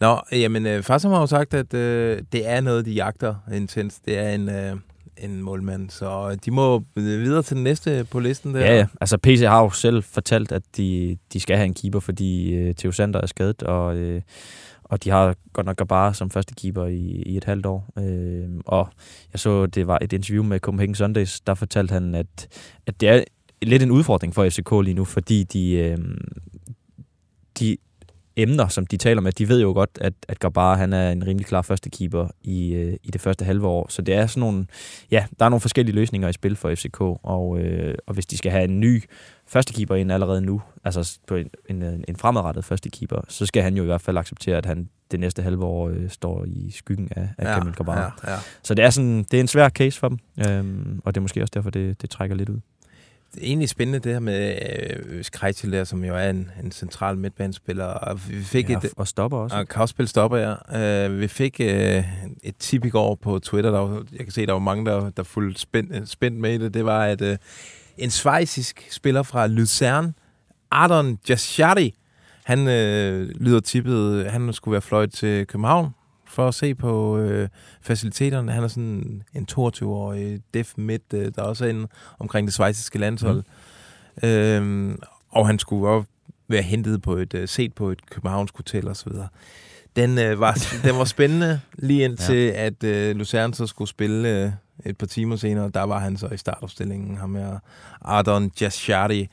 Nå, 0.00 0.20
jamen, 0.32 0.66
øh, 0.66 0.82
Farsam 0.82 1.12
har 1.12 1.20
jo 1.20 1.26
sagt, 1.26 1.54
at 1.54 1.74
øh, 1.74 2.22
det 2.32 2.48
er 2.48 2.60
noget, 2.60 2.84
de 2.86 2.90
jagter 2.92 3.34
intens. 3.52 4.00
Det 4.00 4.18
er 4.18 4.28
en, 4.30 4.48
øh, 4.48 4.76
en 5.16 5.42
målmand. 5.42 5.90
Så 5.90 6.38
de 6.44 6.50
må 6.50 6.82
videre 6.94 7.42
til 7.42 7.56
den 7.56 7.64
næste 7.64 8.06
på 8.10 8.20
listen 8.20 8.54
der. 8.54 8.60
Ja, 8.60 8.76
ja. 8.76 8.86
Altså 9.00 9.18
PC 9.18 9.40
har 9.40 9.62
jo 9.62 9.70
selv 9.70 10.02
fortalt, 10.02 10.52
at 10.52 10.62
de, 10.76 11.16
de 11.32 11.40
skal 11.40 11.56
have 11.56 11.66
en 11.66 11.74
keeper, 11.74 12.00
fordi 12.00 12.54
øh, 12.54 12.74
Theo 12.74 12.92
Sander 12.92 13.20
er 13.20 13.26
skadet, 13.26 13.62
og, 13.62 13.96
øh, 13.96 14.22
og 14.84 15.04
de 15.04 15.10
har 15.10 15.34
godt 15.52 15.66
nok 15.66 15.88
bare 15.88 16.14
som 16.14 16.30
første 16.30 16.54
keeper 16.54 16.86
i, 16.86 17.22
i 17.26 17.36
et 17.36 17.44
halvt 17.44 17.66
år. 17.66 17.88
Øh, 17.98 18.48
og 18.66 18.88
jeg 19.32 19.40
så, 19.40 19.66
det 19.66 19.86
var 19.86 19.98
et 20.02 20.12
interview 20.12 20.44
med 20.44 20.60
Copenhagen 20.60 20.94
Sundays, 20.94 21.40
der 21.40 21.54
fortalte 21.54 21.92
han, 21.92 22.14
at, 22.14 22.48
at 22.86 23.00
det 23.00 23.08
er 23.08 23.24
lidt 23.62 23.82
en 23.82 23.90
udfordring 23.90 24.34
for 24.34 24.48
FCK 24.48 24.70
lige 24.84 24.94
nu, 24.94 25.04
fordi 25.04 25.44
de, 25.44 25.72
øh, 25.72 25.98
de 27.58 27.76
emner, 28.38 28.68
som 28.68 28.86
de 28.86 28.96
taler 28.96 29.20
med, 29.20 29.32
de 29.32 29.48
ved 29.48 29.60
jo 29.60 29.72
godt, 29.72 29.90
at, 30.00 30.12
at 30.28 30.38
Gabar, 30.38 30.76
han 30.76 30.92
er 30.92 31.10
en 31.10 31.26
rimelig 31.26 31.46
klar 31.46 31.62
første 31.62 31.90
keeper 31.90 32.28
i, 32.42 32.74
øh, 32.74 32.96
i 33.02 33.10
det 33.10 33.20
første 33.20 33.44
halve 33.44 33.66
år. 33.66 33.86
Så 33.88 34.02
det 34.02 34.14
er 34.14 34.26
sådan 34.26 34.40
nogle, 34.40 34.66
ja, 35.10 35.26
der 35.38 35.44
er 35.44 35.48
nogle 35.48 35.60
forskellige 35.60 35.94
løsninger 35.94 36.28
i 36.28 36.32
spil 36.32 36.56
for 36.56 36.74
FCK, 36.74 37.00
og, 37.00 37.58
øh, 37.58 37.94
og 38.06 38.14
hvis 38.14 38.26
de 38.26 38.36
skal 38.36 38.52
have 38.52 38.64
en 38.64 38.80
ny 38.80 39.02
første 39.46 39.72
keeper 39.72 39.94
ind 39.94 40.12
allerede 40.12 40.40
nu, 40.40 40.62
altså 40.84 41.18
på 41.26 41.36
en, 41.36 41.50
en, 41.70 42.04
en 42.08 42.16
fremadrettet 42.16 42.64
første 42.64 42.90
keeper, 42.90 43.20
så 43.28 43.46
skal 43.46 43.62
han 43.62 43.76
jo 43.76 43.82
i 43.82 43.86
hvert 43.86 44.00
fald 44.00 44.18
acceptere, 44.18 44.56
at 44.56 44.66
han 44.66 44.88
det 45.10 45.20
næste 45.20 45.42
halve 45.42 45.64
år 45.64 45.88
øh, 45.88 46.10
står 46.10 46.44
i 46.44 46.70
skyggen 46.70 47.08
af, 47.10 47.28
af 47.38 47.44
ja, 47.44 47.58
Kamil 47.58 47.74
Gabar. 47.74 48.20
Ja, 48.24 48.32
ja. 48.32 48.38
Så 48.62 48.74
det 48.74 48.84
er, 48.84 48.90
sådan, 48.90 49.18
det 49.30 49.34
er 49.34 49.40
en 49.40 49.48
svær 49.48 49.68
case 49.68 49.98
for 49.98 50.08
dem, 50.08 50.18
øhm, 50.48 51.00
og 51.04 51.14
det 51.14 51.20
er 51.20 51.22
måske 51.22 51.42
også 51.42 51.52
derfor, 51.54 51.70
det, 51.70 52.02
det 52.02 52.10
trækker 52.10 52.36
lidt 52.36 52.48
ud 52.48 52.60
det 53.34 53.42
er 53.42 53.46
egentlig 53.46 53.68
spændende 53.68 53.98
det 53.98 54.12
her 54.12 54.20
med 54.20 54.58
øh, 55.06 55.24
Skreitel 55.24 55.72
der, 55.72 55.84
som 55.84 56.04
jo 56.04 56.14
er 56.14 56.30
en, 56.30 56.50
en 56.64 56.72
central 56.72 57.18
midtbanespiller. 57.18 57.84
Og 57.84 58.28
vi 58.28 58.42
fik 58.42 58.70
ja, 58.70 58.78
et, 58.78 58.92
og 58.96 59.08
stopper 59.08 59.38
også. 59.38 59.66
Og 59.74 59.88
spille 59.88 60.08
stopper, 60.08 60.56
ja. 60.70 61.06
Øh, 61.06 61.20
vi 61.20 61.28
fik 61.28 61.60
øh, 61.60 62.04
et 62.42 62.56
tip 62.58 62.84
i 62.84 62.88
går 62.88 63.14
på 63.14 63.38
Twitter, 63.38 63.70
der 63.70 63.78
var, 63.78 64.04
jeg 64.12 64.20
kan 64.20 64.30
se, 64.30 64.46
der 64.46 64.52
var 64.52 64.58
mange, 64.58 64.86
der, 64.86 65.10
der 65.10 65.22
fulgte 65.22 65.60
spændt, 65.60 66.08
spændt 66.08 66.38
med 66.38 66.58
det. 66.58 66.74
Det 66.74 66.84
var, 66.84 67.04
at 67.04 67.22
øh, 67.22 67.36
en 67.98 68.10
svejsisk 68.10 68.88
spiller 68.90 69.22
fra 69.22 69.46
Luzern, 69.46 70.14
Ardon 70.70 71.18
Jashari, 71.28 71.94
han 72.44 72.68
øh, 72.68 73.28
lyder 73.28 73.60
tippet, 73.60 74.30
han 74.30 74.52
skulle 74.52 74.72
være 74.72 74.82
fløjt 74.82 75.10
til 75.10 75.46
København 75.46 75.90
for 76.28 76.48
at 76.48 76.54
se 76.54 76.74
på 76.74 77.18
øh, 77.18 77.48
faciliteterne. 77.82 78.52
Han 78.52 78.64
er 78.64 78.68
sådan 78.68 79.22
en 79.34 79.46
22-årig 79.52 80.40
def 80.54 80.72
midt, 80.76 81.02
øh, 81.14 81.32
der 81.36 81.42
også 81.42 81.64
er 81.64 81.68
inde 81.68 81.88
omkring 82.18 82.46
det 82.46 82.54
svejsiske 82.54 82.98
landshold. 82.98 83.42
Mm. 84.22 84.28
Øhm, 84.28 84.98
og 85.30 85.46
han 85.46 85.58
skulle 85.58 85.88
også 85.88 86.08
være 86.48 86.62
hentet 86.62 87.02
på 87.02 87.16
et, 87.16 87.34
øh, 87.34 87.48
set 87.48 87.74
på 87.74 87.90
et 87.90 88.10
københavnsk 88.10 88.56
hotel 88.56 88.88
og 88.88 88.96
så 88.96 89.10
videre. 89.10 89.28
Den, 89.96 90.18
øh, 90.18 90.40
var, 90.40 90.58
den 90.84 90.98
var 90.98 91.04
spændende, 91.04 91.60
lige 91.72 92.04
indtil 92.04 92.36
ja. 92.36 92.66
at 92.66 92.84
øh, 92.84 93.16
Lucerne 93.16 93.54
så 93.54 93.66
skulle 93.66 93.88
spille 93.88 94.28
øh, 94.28 94.52
et 94.86 94.98
par 94.98 95.06
timer 95.06 95.36
senere. 95.36 95.70
Der 95.74 95.82
var 95.82 95.98
han 95.98 96.16
så 96.16 96.28
i 96.28 96.36
startopstillingen, 96.36 97.16
ham 97.16 97.34
her 97.34 97.58
Ardon 98.02 98.50
Jashari. 98.60 99.28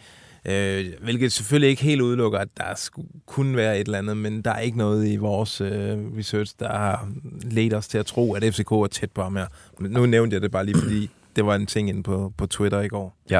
Øh, 0.45 0.85
hvilket 1.01 1.31
selvfølgelig 1.31 1.69
ikke 1.69 1.83
helt 1.83 2.01
udelukker, 2.01 2.39
at 2.39 2.47
der 2.57 2.89
kunne 3.25 3.57
være 3.57 3.79
et 3.79 3.85
eller 3.85 3.97
andet, 3.97 4.17
men 4.17 4.41
der 4.41 4.51
er 4.51 4.59
ikke 4.59 4.77
noget 4.77 5.07
i 5.07 5.15
vores 5.15 5.61
øh, 5.61 5.97
research, 6.17 6.53
der 6.59 6.67
har 6.67 7.07
ledt 7.41 7.73
os 7.73 7.87
til 7.87 7.97
at 7.97 8.05
tro, 8.05 8.33
at 8.33 8.53
FCK 8.53 8.71
er 8.71 8.87
tæt 8.91 9.11
på 9.11 9.23
ham 9.23 9.35
her. 9.35 9.47
Men 9.79 9.91
nu 9.91 10.05
nævnte 10.05 10.33
jeg 10.33 10.41
det 10.41 10.51
bare 10.51 10.65
lige, 10.65 10.77
fordi 10.77 11.09
det 11.35 11.45
var 11.45 11.55
en 11.55 11.65
ting 11.65 11.89
inde 11.89 12.03
på, 12.03 12.33
på 12.37 12.47
Twitter 12.47 12.81
i 12.81 12.87
går. 12.87 13.17
Ja. 13.29 13.39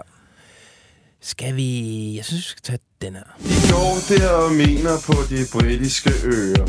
Skal 1.22 1.56
vi... 1.56 1.70
Jeg 2.16 2.26
synes, 2.26 2.44
vi 2.44 2.50
skal 2.50 2.62
tage 2.62 2.80
den 3.02 3.14
her. 3.14 3.24
I 3.40 3.72
går 3.72 3.94
der 4.10 4.30
og 4.30 4.52
mener 4.52 4.96
på 5.06 5.14
de 5.30 5.46
britiske 5.54 6.12
øer. 6.24 6.66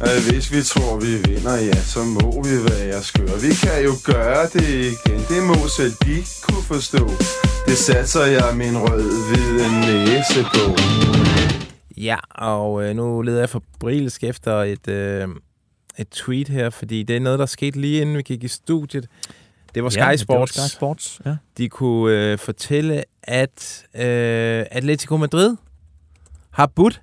At 0.00 0.30
hvis 0.30 0.52
vi 0.52 0.62
tror, 0.62 1.00
vi 1.00 1.32
vinder, 1.32 1.56
ja, 1.56 1.82
så 1.82 2.04
må 2.04 2.42
vi 2.42 2.56
være 2.70 3.02
skøre. 3.02 3.40
Vi 3.40 3.54
kan 3.54 3.84
jo 3.84 3.92
gøre 4.04 4.48
det 4.52 4.68
igen. 4.92 5.20
Det 5.28 5.42
må 5.42 5.68
selv 5.76 5.92
de 6.04 6.16
kunne 6.42 6.62
forstå. 6.62 7.10
Det 7.66 7.76
satser 7.76 8.24
jeg 8.24 8.56
min 8.56 8.78
rød-hvide 8.78 9.80
næse 9.80 10.42
på. 10.42 10.76
Ja, 11.96 12.16
og 12.30 12.84
øh, 12.84 12.96
nu 12.96 13.22
leder 13.22 13.38
jeg 13.38 13.50
for 13.50 13.62
brilsk 13.80 14.24
efter 14.24 14.62
et, 14.62 14.88
øh, 14.88 15.28
et 15.98 16.08
tweet 16.08 16.48
her, 16.48 16.70
fordi 16.70 17.02
det 17.02 17.16
er 17.16 17.20
noget, 17.20 17.38
der 17.38 17.46
skete 17.46 17.80
lige 17.80 18.00
inden 18.00 18.16
vi 18.16 18.22
gik 18.22 18.44
i 18.44 18.48
studiet. 18.48 19.08
Det 19.74 19.82
var 19.82 19.88
Sky 19.88 19.98
ja, 19.98 20.16
Sports. 20.16 20.52
Det 20.52 20.60
var 20.62 20.66
Sky 20.68 20.76
Sports, 20.76 21.20
ja. 21.26 21.36
De 21.58 21.68
kunne 21.68 22.32
øh, 22.32 22.38
fortælle, 22.38 23.04
at 23.22 23.86
øh, 23.94 24.66
Atletico 24.70 25.16
Madrid 25.16 25.56
har 26.50 26.66
budt 26.66 27.02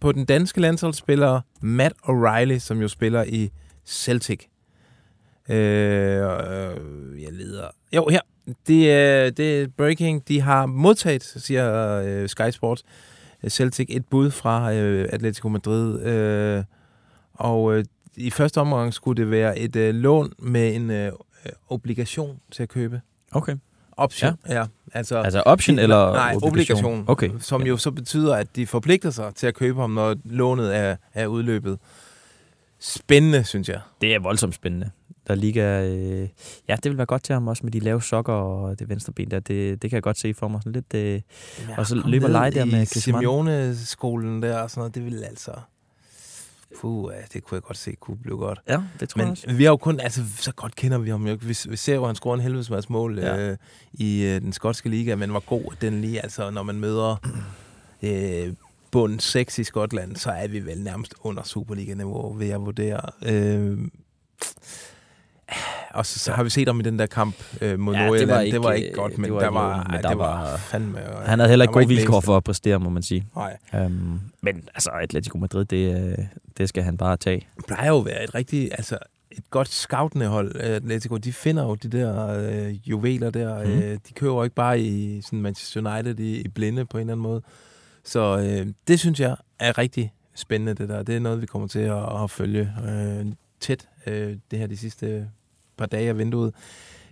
på 0.00 0.12
den 0.12 0.24
danske 0.24 0.60
landsholdsspiller 0.60 1.40
Matt 1.60 1.94
O'Reilly, 2.08 2.58
som 2.58 2.80
jo 2.80 2.88
spiller 2.88 3.24
i 3.24 3.50
Celtic. 3.86 4.44
Øh, 5.48 5.56
øh, 5.56 7.22
jeg 7.22 7.32
leder... 7.32 7.68
Jo, 7.92 8.08
her. 8.08 8.20
Det 8.66 8.92
er, 8.92 9.30
det 9.30 9.62
er 9.62 9.66
breaking. 9.76 10.28
De 10.28 10.40
har 10.40 10.66
modtaget, 10.66 11.22
siger 11.22 12.00
øh, 12.04 12.28
Sky 12.28 12.50
Sports, 12.50 12.84
Celtic 13.48 13.86
et 13.90 14.06
bud 14.06 14.30
fra 14.30 14.72
øh, 14.72 15.08
Atletico 15.12 15.48
Madrid. 15.48 16.02
Øh, 16.02 16.64
og 17.34 17.76
øh, 17.76 17.84
i 18.16 18.30
første 18.30 18.60
omgang 18.60 18.94
skulle 18.94 19.22
det 19.22 19.30
være 19.30 19.58
et 19.58 19.76
øh, 19.76 19.94
lån 19.94 20.32
med 20.38 20.74
en 20.74 20.90
øh, 20.90 21.12
obligation 21.68 22.40
til 22.50 22.62
at 22.62 22.68
købe. 22.68 23.00
Okay. 23.32 23.56
Option, 23.96 24.32
ja. 24.48 24.54
ja. 24.54 24.66
Altså, 24.92 25.18
altså 25.18 25.40
option 25.40 25.76
de, 25.76 25.82
eller 25.82 26.12
Nej, 26.12 26.34
obligation, 26.42 26.84
obligation 26.84 27.04
okay. 27.06 27.30
som 27.40 27.62
jo 27.62 27.76
så 27.76 27.90
betyder, 27.90 28.34
at 28.34 28.56
de 28.56 28.66
forpligter 28.66 29.10
sig 29.10 29.34
til 29.34 29.46
at 29.46 29.54
købe 29.54 29.80
ham, 29.80 29.90
når 29.90 30.16
lånet 30.24 30.76
er, 30.76 30.96
er 31.14 31.26
udløbet. 31.26 31.78
Spændende, 32.78 33.44
synes 33.44 33.68
jeg. 33.68 33.80
Det 34.00 34.14
er 34.14 34.18
voldsomt 34.18 34.54
spændende. 34.54 34.90
Der 35.26 35.34
ligger... 35.34 35.82
Øh, 35.82 36.28
ja, 36.68 36.76
det 36.82 36.90
vil 36.90 36.96
være 36.96 37.06
godt 37.06 37.22
til 37.22 37.32
ham 37.32 37.48
også 37.48 37.60
med 37.64 37.72
de 37.72 37.80
lave 37.80 38.02
sokker 38.02 38.32
og 38.32 38.78
det 38.78 38.88
venstre 38.88 39.12
ben 39.12 39.30
der. 39.30 39.40
Det, 39.40 39.82
det 39.82 39.90
kan 39.90 39.94
jeg 39.96 40.02
godt 40.02 40.18
se 40.18 40.34
for 40.34 40.48
mig. 40.48 40.62
Sådan 40.62 40.72
lidt, 40.72 40.94
øh, 40.94 41.20
og 41.78 41.86
så 41.86 41.94
løber 41.94 42.28
lege 42.28 42.50
der 42.50 42.64
med 42.64 42.86
Simeone-skolen 42.86 44.42
der 44.42 44.58
og 44.58 44.70
sådan 44.70 44.80
noget. 44.80 44.94
Det 44.94 45.04
vil 45.04 45.24
altså... 45.24 45.52
Puh, 46.80 47.12
ja, 47.14 47.20
det 47.32 47.44
kunne 47.44 47.56
jeg 47.56 47.62
godt 47.62 47.76
se 47.76 47.92
kunne 48.00 48.16
blive 48.16 48.38
godt. 48.38 48.60
Ja, 48.68 48.82
det 49.00 49.08
tror 49.08 49.18
Men 49.18 49.26
jeg 49.26 49.30
også. 49.30 49.52
vi 49.52 49.64
har 49.64 49.70
jo 49.70 49.76
kun, 49.76 50.00
altså 50.00 50.22
så 50.36 50.52
godt 50.52 50.76
kender 50.76 50.98
vi 50.98 51.10
ham 51.10 51.26
jo 51.26 51.38
Vi, 51.40 51.56
vi 51.68 51.76
ser 51.76 51.94
jo, 51.94 52.06
han 52.06 52.14
scorer 52.14 52.34
en 52.34 52.40
helvedes 52.40 52.88
mål 52.88 53.18
ja. 53.18 53.38
øh, 53.38 53.56
i 53.92 54.24
øh, 54.24 54.40
den 54.40 54.52
skotske 54.52 54.88
liga, 54.88 55.16
men 55.16 55.30
hvor 55.30 55.40
god 55.40 55.76
den 55.80 56.00
lige, 56.00 56.22
altså 56.22 56.50
når 56.50 56.62
man 56.62 56.80
møder 56.80 57.16
øh, 58.02 58.52
bund 58.90 59.20
6 59.20 59.58
i 59.58 59.64
Skotland, 59.64 60.16
så 60.16 60.30
er 60.30 60.48
vi 60.48 60.60
vel 60.60 60.82
nærmest 60.82 61.14
under 61.20 61.42
Superliga-niveau, 61.42 62.32
vil 62.32 62.48
jeg 62.48 62.60
vurdere. 62.60 63.00
Øh, 63.26 63.78
og 65.90 66.06
så, 66.06 66.18
så 66.18 66.32
har 66.32 66.42
vi 66.42 66.50
set 66.50 66.68
ham 66.68 66.80
i 66.80 66.82
den 66.82 66.98
der 66.98 67.06
kamp 67.06 67.36
øh, 67.60 67.78
mod 67.78 67.94
ja, 67.94 68.06
Nordjylland. 68.06 68.28
Det 68.28 68.34
var 68.34 68.40
ikke, 68.40 68.54
det 68.54 68.64
var 68.64 68.72
ikke 68.72 68.92
godt, 68.92 69.18
men, 69.18 69.34
var 69.34 69.40
der, 69.40 69.50
var, 69.50 69.88
men 69.90 70.02
der 70.02 70.08
det 70.08 70.18
var, 70.18 70.40
var 70.40 70.56
fandme... 70.56 71.00
Øh, 71.00 71.26
han 71.26 71.38
havde 71.38 71.48
heller 71.48 71.64
ikke 71.64 71.72
gode 71.72 71.88
vilkår 71.88 72.20
for 72.20 72.36
at 72.36 72.44
præstere, 72.44 72.80
må 72.80 72.90
man 72.90 73.02
sige. 73.02 73.26
Nej. 73.36 73.56
Um, 73.86 74.20
men 74.40 74.68
altså, 74.74 74.90
Atletico 74.90 75.38
Madrid, 75.38 75.64
det, 75.64 76.28
det 76.58 76.68
skal 76.68 76.82
han 76.82 76.96
bare 76.96 77.16
tage. 77.16 77.46
Det 77.56 77.66
plejer 77.66 77.88
jo 77.88 77.98
at 77.98 78.06
være 78.06 78.24
et 78.24 78.34
rigtig... 78.34 78.70
Altså, 78.72 78.98
et 79.30 79.50
godt 79.50 79.68
scoutende 79.68 80.26
hold, 80.26 80.56
Atletico, 80.56 81.16
de 81.16 81.32
finder 81.32 81.62
jo 81.62 81.74
de 81.74 81.88
der 81.88 82.28
øh, 82.28 82.88
juveler 82.90 83.30
der. 83.30 83.64
Mm. 83.64 83.70
Øh, 83.70 83.98
de 84.08 84.12
kører 84.14 84.34
jo 84.34 84.42
ikke 84.42 84.54
bare 84.54 84.80
i 84.80 85.20
sådan 85.22 85.40
Manchester 85.40 85.80
United 85.80 86.20
i, 86.20 86.40
i 86.40 86.48
blinde 86.48 86.84
på 86.84 86.98
en 86.98 87.00
eller 87.00 87.12
anden 87.12 87.22
måde. 87.22 87.42
Så 88.04 88.38
øh, 88.38 88.66
det 88.88 89.00
synes 89.00 89.20
jeg 89.20 89.36
er 89.58 89.78
rigtig 89.78 90.12
spændende, 90.34 90.74
det 90.74 90.88
der. 90.88 91.02
Det 91.02 91.16
er 91.16 91.20
noget, 91.20 91.40
vi 91.40 91.46
kommer 91.46 91.68
til 91.68 91.78
at, 91.78 92.22
at 92.22 92.30
følge 92.30 92.72
øh, 92.88 93.26
tæt 93.60 93.88
øh, 94.06 94.36
det 94.50 94.58
her 94.58 94.66
de 94.66 94.76
sidste 94.76 95.28
par 95.76 95.86
dage 95.86 96.08
af 96.08 96.18
vinduet. 96.18 96.54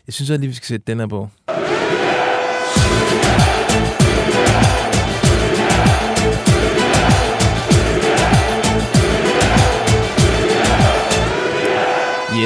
Jeg 0.06 0.14
synes 0.14 0.30
også 0.30 0.40
lige, 0.40 0.48
vi 0.48 0.54
skal 0.54 0.66
sætte 0.66 0.84
den 0.86 1.00
her 1.00 1.06
på. 1.06 1.28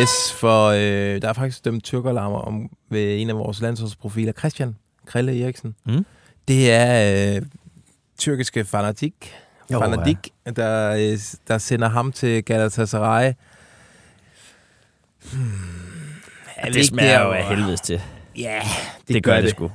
Yes, 0.00 0.32
for 0.32 0.66
øh, 0.68 1.22
der 1.22 1.28
er 1.28 1.32
faktisk 1.32 1.64
dømt 1.64 1.84
tyrkerlarmer 1.84 2.38
om 2.38 2.70
ved 2.90 3.20
en 3.20 3.30
af 3.30 3.36
vores 3.36 3.60
landsholdsprofiler, 3.60 4.32
Christian 4.32 4.76
Krille 5.06 5.42
Eriksen. 5.42 5.74
Mm. 5.86 6.06
Det 6.48 6.70
er 6.70 7.36
øh, 7.36 7.42
tyrkiske 8.18 8.64
fanatik, 8.64 9.34
jo, 9.72 9.78
fanatik 9.78 10.16
ja. 10.46 10.50
der, 10.50 10.92
øh, 10.92 11.18
der 11.48 11.58
sender 11.58 11.88
ham 11.88 12.12
til 12.12 12.44
Galatasaray. 12.44 13.32
Hmm. 15.32 15.50
Ja, 16.64 16.70
det 16.70 16.86
smager 16.86 17.22
jo 17.22 17.32
af 17.32 17.44
helvedes 17.44 17.80
til. 17.80 18.00
Ja, 18.38 18.60
det, 19.08 19.14
det 19.14 19.22
gør, 19.22 19.34
gør 19.34 19.40
det. 19.40 19.50
sgu. 19.50 19.70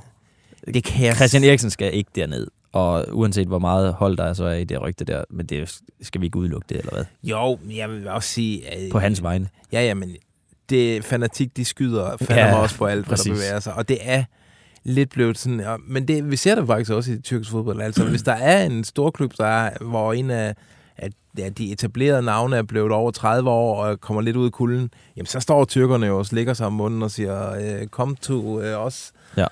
Det 0.74 0.84
kan 0.84 1.06
jeg... 1.06 1.14
Christian 1.14 1.44
Eriksen 1.44 1.70
skal 1.70 1.94
ikke 1.94 2.10
derned. 2.14 2.46
Og 2.72 3.06
uanset 3.12 3.46
hvor 3.46 3.58
meget 3.58 3.92
hold 3.92 4.16
der 4.16 4.24
er, 4.24 4.32
så 4.32 4.44
er 4.44 4.54
i 4.54 4.64
det 4.64 4.82
rygte 4.82 5.04
der, 5.04 5.24
men 5.30 5.46
det 5.46 5.78
skal 6.02 6.20
vi 6.20 6.26
ikke 6.26 6.38
udelukke 6.38 6.66
det, 6.68 6.78
eller 6.78 6.92
hvad? 6.92 7.04
Jo, 7.22 7.58
jeg 7.70 7.90
vil 7.90 8.08
også 8.08 8.28
sige... 8.28 8.68
At, 8.68 8.90
på 8.92 8.98
hans 8.98 9.22
vegne. 9.22 9.48
Ja, 9.72 9.82
ja, 9.82 9.94
men 9.94 10.16
det 10.70 11.04
fanatik, 11.04 11.56
de 11.56 11.64
skyder 11.64 12.16
fandme 12.16 12.44
ja, 12.44 12.56
også 12.56 12.76
på 12.76 12.86
alt, 12.86 13.06
hvad 13.06 13.16
der 13.16 13.32
bevæger 13.32 13.60
sig. 13.60 13.74
Og 13.74 13.88
det 13.88 13.98
er 14.00 14.24
lidt 14.84 15.10
blevet 15.10 15.38
sådan... 15.38 15.78
Men 15.86 16.08
det, 16.08 16.30
vi 16.30 16.36
ser 16.36 16.54
det 16.54 16.66
faktisk 16.66 16.90
også 16.90 17.12
i 17.12 17.18
tyrkisk 17.18 17.50
fodbold. 17.50 17.80
Altså, 17.80 18.04
hvis 18.04 18.22
der 18.22 18.32
er 18.32 18.64
en 18.64 18.84
stor 18.84 19.10
klub, 19.10 19.32
der 19.38 19.46
er, 19.46 19.70
hvor 19.80 20.12
en 20.12 20.30
af 20.30 20.54
ja, 21.38 21.48
de 21.48 21.72
etablerede 21.72 22.22
navne 22.22 22.56
er 22.56 22.62
blevet 22.62 22.92
over 22.92 23.10
30 23.10 23.50
år 23.50 23.84
og 23.84 24.00
kommer 24.00 24.22
lidt 24.22 24.36
ud 24.36 24.44
af 24.44 24.52
kulden, 24.52 24.90
jamen 25.16 25.26
så 25.26 25.40
står 25.40 25.64
tyrkerne 25.64 26.06
jo 26.06 26.18
og 26.18 26.26
slikker 26.26 26.54
sig 26.54 26.66
om 26.66 26.72
munden 26.72 27.02
og 27.02 27.10
siger, 27.10 27.52
øh, 27.80 27.86
kom 27.86 28.16
to 28.16 28.60
øh, 28.60 28.78
os. 28.78 29.12
Ja. 29.36 29.46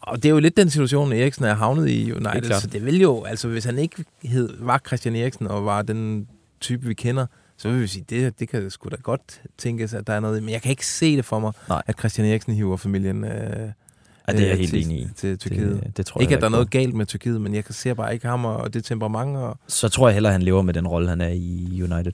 Og 0.00 0.16
det 0.16 0.24
er 0.24 0.30
jo 0.30 0.38
lidt 0.38 0.56
den 0.56 0.70
situation, 0.70 1.12
Eriksen 1.12 1.44
er 1.44 1.54
havnet 1.54 1.88
i 1.88 2.12
United, 2.12 2.42
klart. 2.42 2.62
så 2.62 2.66
det 2.66 2.86
vil 2.86 3.00
jo, 3.00 3.24
altså 3.24 3.48
hvis 3.48 3.64
han 3.64 3.78
ikke 3.78 4.04
hed, 4.24 4.48
var 4.58 4.80
Christian 4.86 5.16
Eriksen 5.16 5.46
og 5.46 5.64
var 5.64 5.82
den 5.82 6.28
type, 6.60 6.86
vi 6.86 6.94
kender, 6.94 7.26
så 7.56 7.68
vil 7.68 7.80
vi 7.80 7.86
sige, 7.86 8.04
det, 8.10 8.40
det 8.40 8.48
kan 8.48 8.70
sgu 8.70 8.88
da 8.88 8.96
godt 9.02 9.40
tænkes, 9.58 9.94
at 9.94 10.06
der 10.06 10.12
er 10.12 10.20
noget 10.20 10.38
i. 10.38 10.40
Men 10.40 10.50
jeg 10.50 10.62
kan 10.62 10.70
ikke 10.70 10.86
se 10.86 11.16
det 11.16 11.24
for 11.24 11.38
mig, 11.38 11.52
Nej. 11.68 11.82
at 11.86 11.98
Christian 11.98 12.26
Eriksen 12.28 12.54
hiver 12.54 12.76
familien 12.76 13.24
øh, 13.24 13.68
Ja, 14.28 14.32
det 14.32 14.40
er 14.40 14.44
jeg 14.46 14.52
øh, 14.52 14.58
helt 14.58 14.70
til, 14.70 14.84
enig 14.86 14.98
i. 15.00 15.08
til 15.16 15.38
Tyrkiet. 15.38 15.80
Det, 15.84 15.96
det 15.96 16.06
tror 16.06 16.20
jeg 16.20 16.22
ikke, 16.22 16.34
at 16.34 16.40
der 16.40 16.46
er 16.46 16.50
noget 16.50 16.70
galt 16.70 16.94
med 16.94 17.06
Tyrkiet, 17.06 17.40
men 17.40 17.54
jeg 17.54 17.64
kan 17.64 17.74
se 17.74 17.94
bare 17.94 18.14
ikke 18.14 18.26
ham 18.28 18.44
og, 18.44 18.56
og 18.56 18.74
det 18.74 18.84
temperament. 18.84 19.36
Og, 19.36 19.58
Så 19.68 19.88
tror 19.88 20.08
jeg 20.08 20.14
hellere, 20.14 20.32
han 20.32 20.42
lever 20.42 20.62
med 20.62 20.74
den 20.74 20.86
rolle, 20.88 21.08
han 21.08 21.20
er 21.20 21.28
i 21.28 21.82
United. 21.82 22.12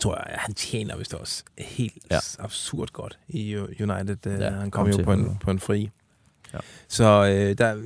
tror 0.00 0.14
jeg, 0.14 0.24
at 0.28 0.38
han 0.38 0.54
tjener 0.54 0.96
vist 0.96 1.14
også 1.14 1.42
helt 1.58 1.92
Ja. 2.10 2.18
absurd 2.38 2.88
godt 2.92 3.18
i 3.28 3.56
United. 3.56 4.16
Ja, 4.26 4.30
Ja, 4.44 4.50
han 4.50 4.70
kom 4.70 4.86
kom 4.90 4.98
jo 4.98 5.04
på 5.04 5.12
en, 5.12 5.38
på 5.40 5.50
en 5.50 5.58
fri. 5.60 5.90
Ja. 6.54 6.58
Så 6.88 7.04
øh, 7.26 7.58
der, 7.58 7.76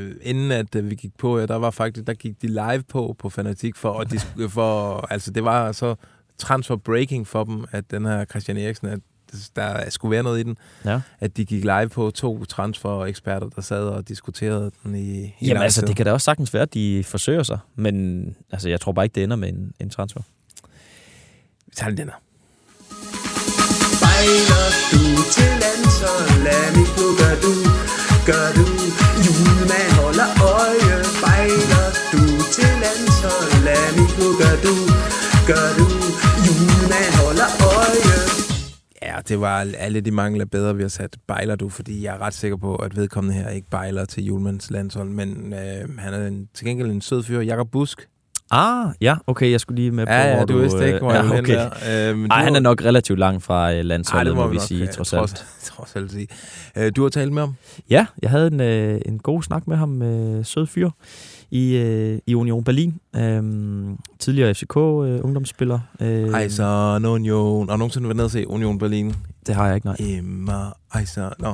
øh, 0.00 0.14
inden 0.22 0.52
at 0.52 0.74
øh, 0.74 0.90
vi 0.90 0.94
gik 0.94 1.16
på, 1.18 1.40
der 1.46 1.56
var 1.56 1.70
faktisk, 1.70 2.06
der 2.06 2.14
gik 2.14 2.42
de 2.42 2.46
live 2.46 2.82
på 2.88 3.16
på 3.18 3.30
Fanatik 3.30 3.76
for, 3.76 4.00
at 4.00 4.10
de, 4.10 4.48
for 4.48 4.96
altså 5.10 5.30
det 5.30 5.44
var 5.44 5.72
så 5.72 5.94
transfer 6.38 6.76
breaking 6.76 7.26
for 7.26 7.44
dem, 7.44 7.64
at 7.72 7.90
den 7.90 8.06
her 8.06 8.24
Christian 8.24 8.56
Eriksen, 8.56 8.88
at 8.88 9.00
der 9.56 9.90
skulle 9.90 10.10
være 10.10 10.22
noget 10.22 10.40
i 10.40 10.42
den, 10.42 10.58
Ja. 10.84 11.00
at 11.20 11.36
de 11.36 11.44
gik 11.44 11.64
live 11.64 11.88
på 11.88 12.10
to 12.10 12.44
transfer-eksperter, 12.44 13.48
der 13.48 13.62
sad 13.62 13.84
og 13.84 14.08
diskuterede 14.08 14.70
den 14.84 14.94
i, 14.94 15.00
i 15.24 15.32
Jamen 15.42 15.62
altså, 15.62 15.80
live-tid. 15.80 15.86
det 15.88 15.96
kan 15.96 16.06
da 16.06 16.12
også 16.12 16.24
sagtens 16.24 16.54
være, 16.54 16.62
at 16.62 16.74
de 16.74 17.04
forsøger 17.06 17.42
sig, 17.42 17.58
men 17.76 18.24
altså, 18.52 18.68
jeg 18.68 18.80
tror 18.80 18.92
bare 18.92 19.04
ikke, 19.04 19.14
det 19.14 19.22
ender 19.22 19.36
med 19.36 19.48
en, 19.48 19.72
en 19.80 19.90
transfer. 19.90 20.20
Vi 21.66 21.72
tager 21.76 21.94
den 21.94 22.08
her. 22.08 22.20
Bejler 24.04 24.66
du 24.92 25.02
til 25.34 25.50
landshold, 25.64 26.30
lad 26.46 26.66
nu 26.76 27.06
gør 27.20 27.34
du, 27.44 27.52
gør 28.28 28.46
du. 28.58 28.64
Julemand 29.26 29.90
holder 30.00 30.28
øje, 30.56 30.96
bejler 31.24 31.86
du 32.12 32.22
til 32.56 32.72
landshold, 32.84 33.52
lad 33.66 33.86
nu 34.18 34.26
gør 34.40 34.56
du, 34.64 34.74
gør 35.50 35.68
du. 35.78 35.87
Ja, 39.08 39.16
det 39.28 39.40
var 39.40 39.66
alle 39.78 40.00
de 40.00 40.10
mangler 40.10 40.44
bedre, 40.44 40.76
vi 40.76 40.82
har 40.82 40.88
sat 40.88 41.16
bejler 41.26 41.56
du, 41.56 41.68
fordi 41.68 42.04
jeg 42.04 42.14
er 42.14 42.20
ret 42.20 42.34
sikker 42.34 42.56
på, 42.56 42.76
at 42.76 42.96
vedkommende 42.96 43.40
her 43.40 43.48
ikke 43.48 43.70
bejler 43.70 44.04
til 44.04 44.24
Julmans 44.24 44.70
landshold, 44.70 45.08
men 45.08 45.52
øh, 45.52 45.98
han 45.98 46.14
er 46.14 46.26
en, 46.26 46.48
til 46.54 46.66
gengæld 46.66 46.90
en 46.90 47.00
sød 47.00 47.22
fyr, 47.22 47.40
Jakob 47.40 47.70
Busk. 47.70 48.08
Ah, 48.50 48.86
ja, 49.00 49.16
okay, 49.26 49.50
jeg 49.50 49.60
skulle 49.60 49.80
lige 49.80 49.90
med 49.90 50.06
på, 50.06 50.12
Ja, 50.12 50.28
ja, 50.28 50.36
hvor 50.36 50.44
du 50.44 50.58
vidste 50.58 50.86
ikke, 50.86 50.98
hvor 50.98 51.10
øh, 51.10 51.14
ja, 51.14 51.38
okay. 51.38 51.54
der. 51.54 52.10
Øh, 52.10 52.18
men 52.18 52.30
Ej, 52.30 52.38
du 52.38 52.44
han 52.44 52.56
er 52.56 52.60
nok 52.60 52.84
relativt 52.84 53.18
langt 53.18 53.44
fra 53.44 53.72
øh, 53.74 53.84
landsholdet, 53.84 54.20
Ej, 54.20 54.24
det 54.24 54.36
må, 54.36 54.42
må 54.42 54.48
vi 54.48 54.56
nok, 54.56 54.62
sige, 54.62 54.86
trods 54.86 55.10
trods, 55.10 55.32
alt. 55.32 55.46
trods 55.76 55.96
alt 55.96 56.12
sige. 56.12 56.28
Øh, 56.76 56.92
du 56.96 57.02
har 57.02 57.08
talt 57.08 57.32
med 57.32 57.42
ham? 57.42 57.54
Ja, 57.90 58.06
jeg 58.22 58.30
havde 58.30 58.46
en, 58.46 58.60
øh, 58.60 59.00
en 59.06 59.18
god 59.18 59.42
snak 59.42 59.66
med 59.66 59.76
ham, 59.76 60.02
øh, 60.02 60.44
sød 60.44 60.66
fyr, 60.66 60.90
i, 61.50 61.76
øh, 61.76 62.18
i 62.26 62.34
Union 62.34 62.64
Berlin. 62.64 63.00
Øhm, 63.16 63.96
tidligere 64.18 64.54
FCK-ungdomsspiller. 64.54 65.78
Øh, 66.00 66.28
Ejser, 66.28 67.08
Union, 67.08 67.70
og 67.70 67.78
nogensinde 67.78 68.08
været 68.08 68.16
nede 68.16 68.26
og 68.26 68.30
se 68.30 68.48
Union 68.48 68.78
Berlin. 68.78 69.14
Det 69.46 69.54
har 69.54 69.66
jeg 69.66 69.74
ikke, 69.74 69.86
nej. 69.86 69.96
Emma, 70.00 70.52
Ejser, 70.94 71.30
nå. 71.38 71.48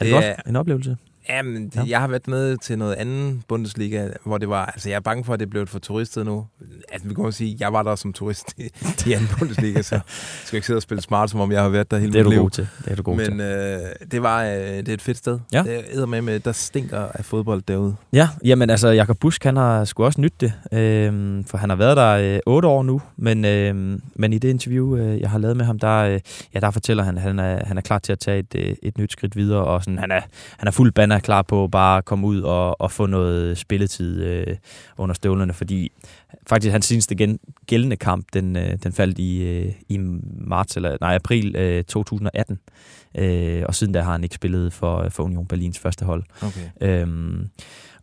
Er 0.00 0.04
det 0.04 0.12
godt? 0.12 0.24
En 0.48 0.56
oplevelse? 0.56 0.96
Jamen, 1.30 1.72
Ja. 1.74 1.82
jeg 1.88 2.00
har 2.00 2.08
været 2.08 2.26
nede 2.28 2.56
til 2.56 2.78
noget 2.78 2.94
anden 2.94 3.42
Bundesliga, 3.48 4.08
hvor 4.24 4.38
det 4.38 4.48
var, 4.48 4.66
altså 4.66 4.88
jeg 4.88 4.96
er 4.96 5.00
bange 5.00 5.24
for, 5.24 5.34
at 5.34 5.40
det 5.40 5.50
blev 5.50 5.66
for 5.66 5.78
turistet 5.78 6.26
nu. 6.26 6.46
Altså 6.92 7.08
vi 7.08 7.14
kan 7.14 7.24
jo 7.24 7.30
sige, 7.30 7.56
jeg 7.60 7.72
var 7.72 7.82
der 7.82 7.94
som 7.96 8.12
turist 8.12 8.54
i, 8.58 8.62
i 9.06 9.12
anden 9.12 9.28
Bundesliga, 9.38 9.82
så 9.82 9.94
jeg 9.94 10.02
skal 10.44 10.56
ikke 10.56 10.66
sidde 10.66 10.78
og 10.78 10.82
spille 10.82 11.02
smart, 11.02 11.30
som 11.30 11.40
om 11.40 11.52
jeg 11.52 11.62
har 11.62 11.68
været 11.68 11.90
der 11.90 11.98
hele 11.98 12.12
Det 12.12 12.18
er 12.20 12.24
mit 12.24 12.26
du 12.26 12.30
liv. 12.30 12.40
god 12.40 12.50
til. 12.50 12.68
Det 12.84 12.90
er 12.92 12.96
du 12.96 13.02
god 13.02 13.16
Men 13.16 13.26
til. 13.26 13.40
øh, 13.40 13.80
det 14.10 14.22
var, 14.22 14.44
øh, 14.44 14.50
det 14.52 14.88
er 14.88 14.94
et 14.94 15.02
fedt 15.02 15.18
sted. 15.18 15.38
Ja. 15.52 15.62
Det 15.62 15.98
er 16.02 16.06
med, 16.06 16.22
med, 16.22 16.40
der 16.40 16.52
stinker 16.52 16.98
af 17.14 17.24
fodbold 17.24 17.62
derude. 17.68 17.96
Ja, 18.12 18.28
jamen 18.44 18.70
altså, 18.70 18.88
Jakob 18.88 19.18
Busk, 19.20 19.44
han 19.44 19.56
har 19.56 19.84
sgu 19.84 20.04
også 20.04 20.20
nyt 20.20 20.40
det, 20.40 20.52
øhm, 20.72 21.44
for 21.44 21.58
han 21.58 21.68
har 21.70 21.76
været 21.76 21.96
der 21.96 22.34
øh, 22.34 22.40
otte 22.46 22.68
år 22.68 22.82
nu, 22.82 23.00
men, 23.16 23.44
øhm, 23.44 24.02
men 24.14 24.32
i 24.32 24.38
det 24.38 24.48
interview, 24.48 24.96
øh, 24.96 25.20
jeg 25.20 25.30
har 25.30 25.38
lavet 25.38 25.56
med 25.56 25.64
ham, 25.64 25.78
der, 25.78 25.96
øh, 25.98 26.20
ja, 26.54 26.60
der 26.60 26.70
fortæller 26.70 27.02
han, 27.04 27.16
at 27.16 27.22
han 27.22 27.38
er, 27.38 27.64
han 27.66 27.76
er 27.78 27.82
klar 27.82 27.98
til 27.98 28.12
at 28.12 28.18
tage 28.18 28.38
et, 28.38 28.54
øh, 28.54 28.74
et 28.82 28.98
nyt 28.98 29.12
skridt 29.12 29.36
videre, 29.36 29.64
og 29.64 29.84
sådan, 29.84 29.98
han, 29.98 30.10
er, 30.10 30.20
han 30.58 30.68
er 30.68 30.72
fuld 30.72 30.92
banner 30.92 31.18
klar 31.20 31.42
på 31.42 31.64
at 31.64 31.70
bare 31.70 32.02
komme 32.02 32.26
ud 32.26 32.40
og, 32.40 32.80
og 32.80 32.90
få 32.90 33.06
noget 33.06 33.58
spilletid 33.58 34.22
øh, 34.22 34.56
under 34.98 35.14
støvlerne, 35.14 35.52
fordi 35.52 35.92
faktisk 36.46 36.72
hans 36.72 36.86
seneste 36.86 37.14
gen, 37.14 37.38
gældende 37.66 37.96
kamp, 37.96 38.26
den, 38.32 38.56
øh, 38.56 38.76
den 38.82 38.92
faldt 38.92 39.18
i, 39.18 39.42
øh, 39.42 39.72
i 39.88 39.98
marts, 40.38 40.76
eller 40.76 40.96
nej, 41.00 41.14
april 41.14 41.56
øh, 41.56 41.84
2018, 41.84 42.58
øh, 43.14 43.62
og 43.68 43.74
siden 43.74 43.92
da 43.92 44.00
har 44.00 44.12
han 44.12 44.22
ikke 44.22 44.34
spillet 44.34 44.72
for, 44.72 45.08
for 45.08 45.22
Union 45.22 45.46
Berlins 45.46 45.78
første 45.78 46.04
hold. 46.04 46.24
Okay. 46.42 46.70
Øhm, 46.80 47.48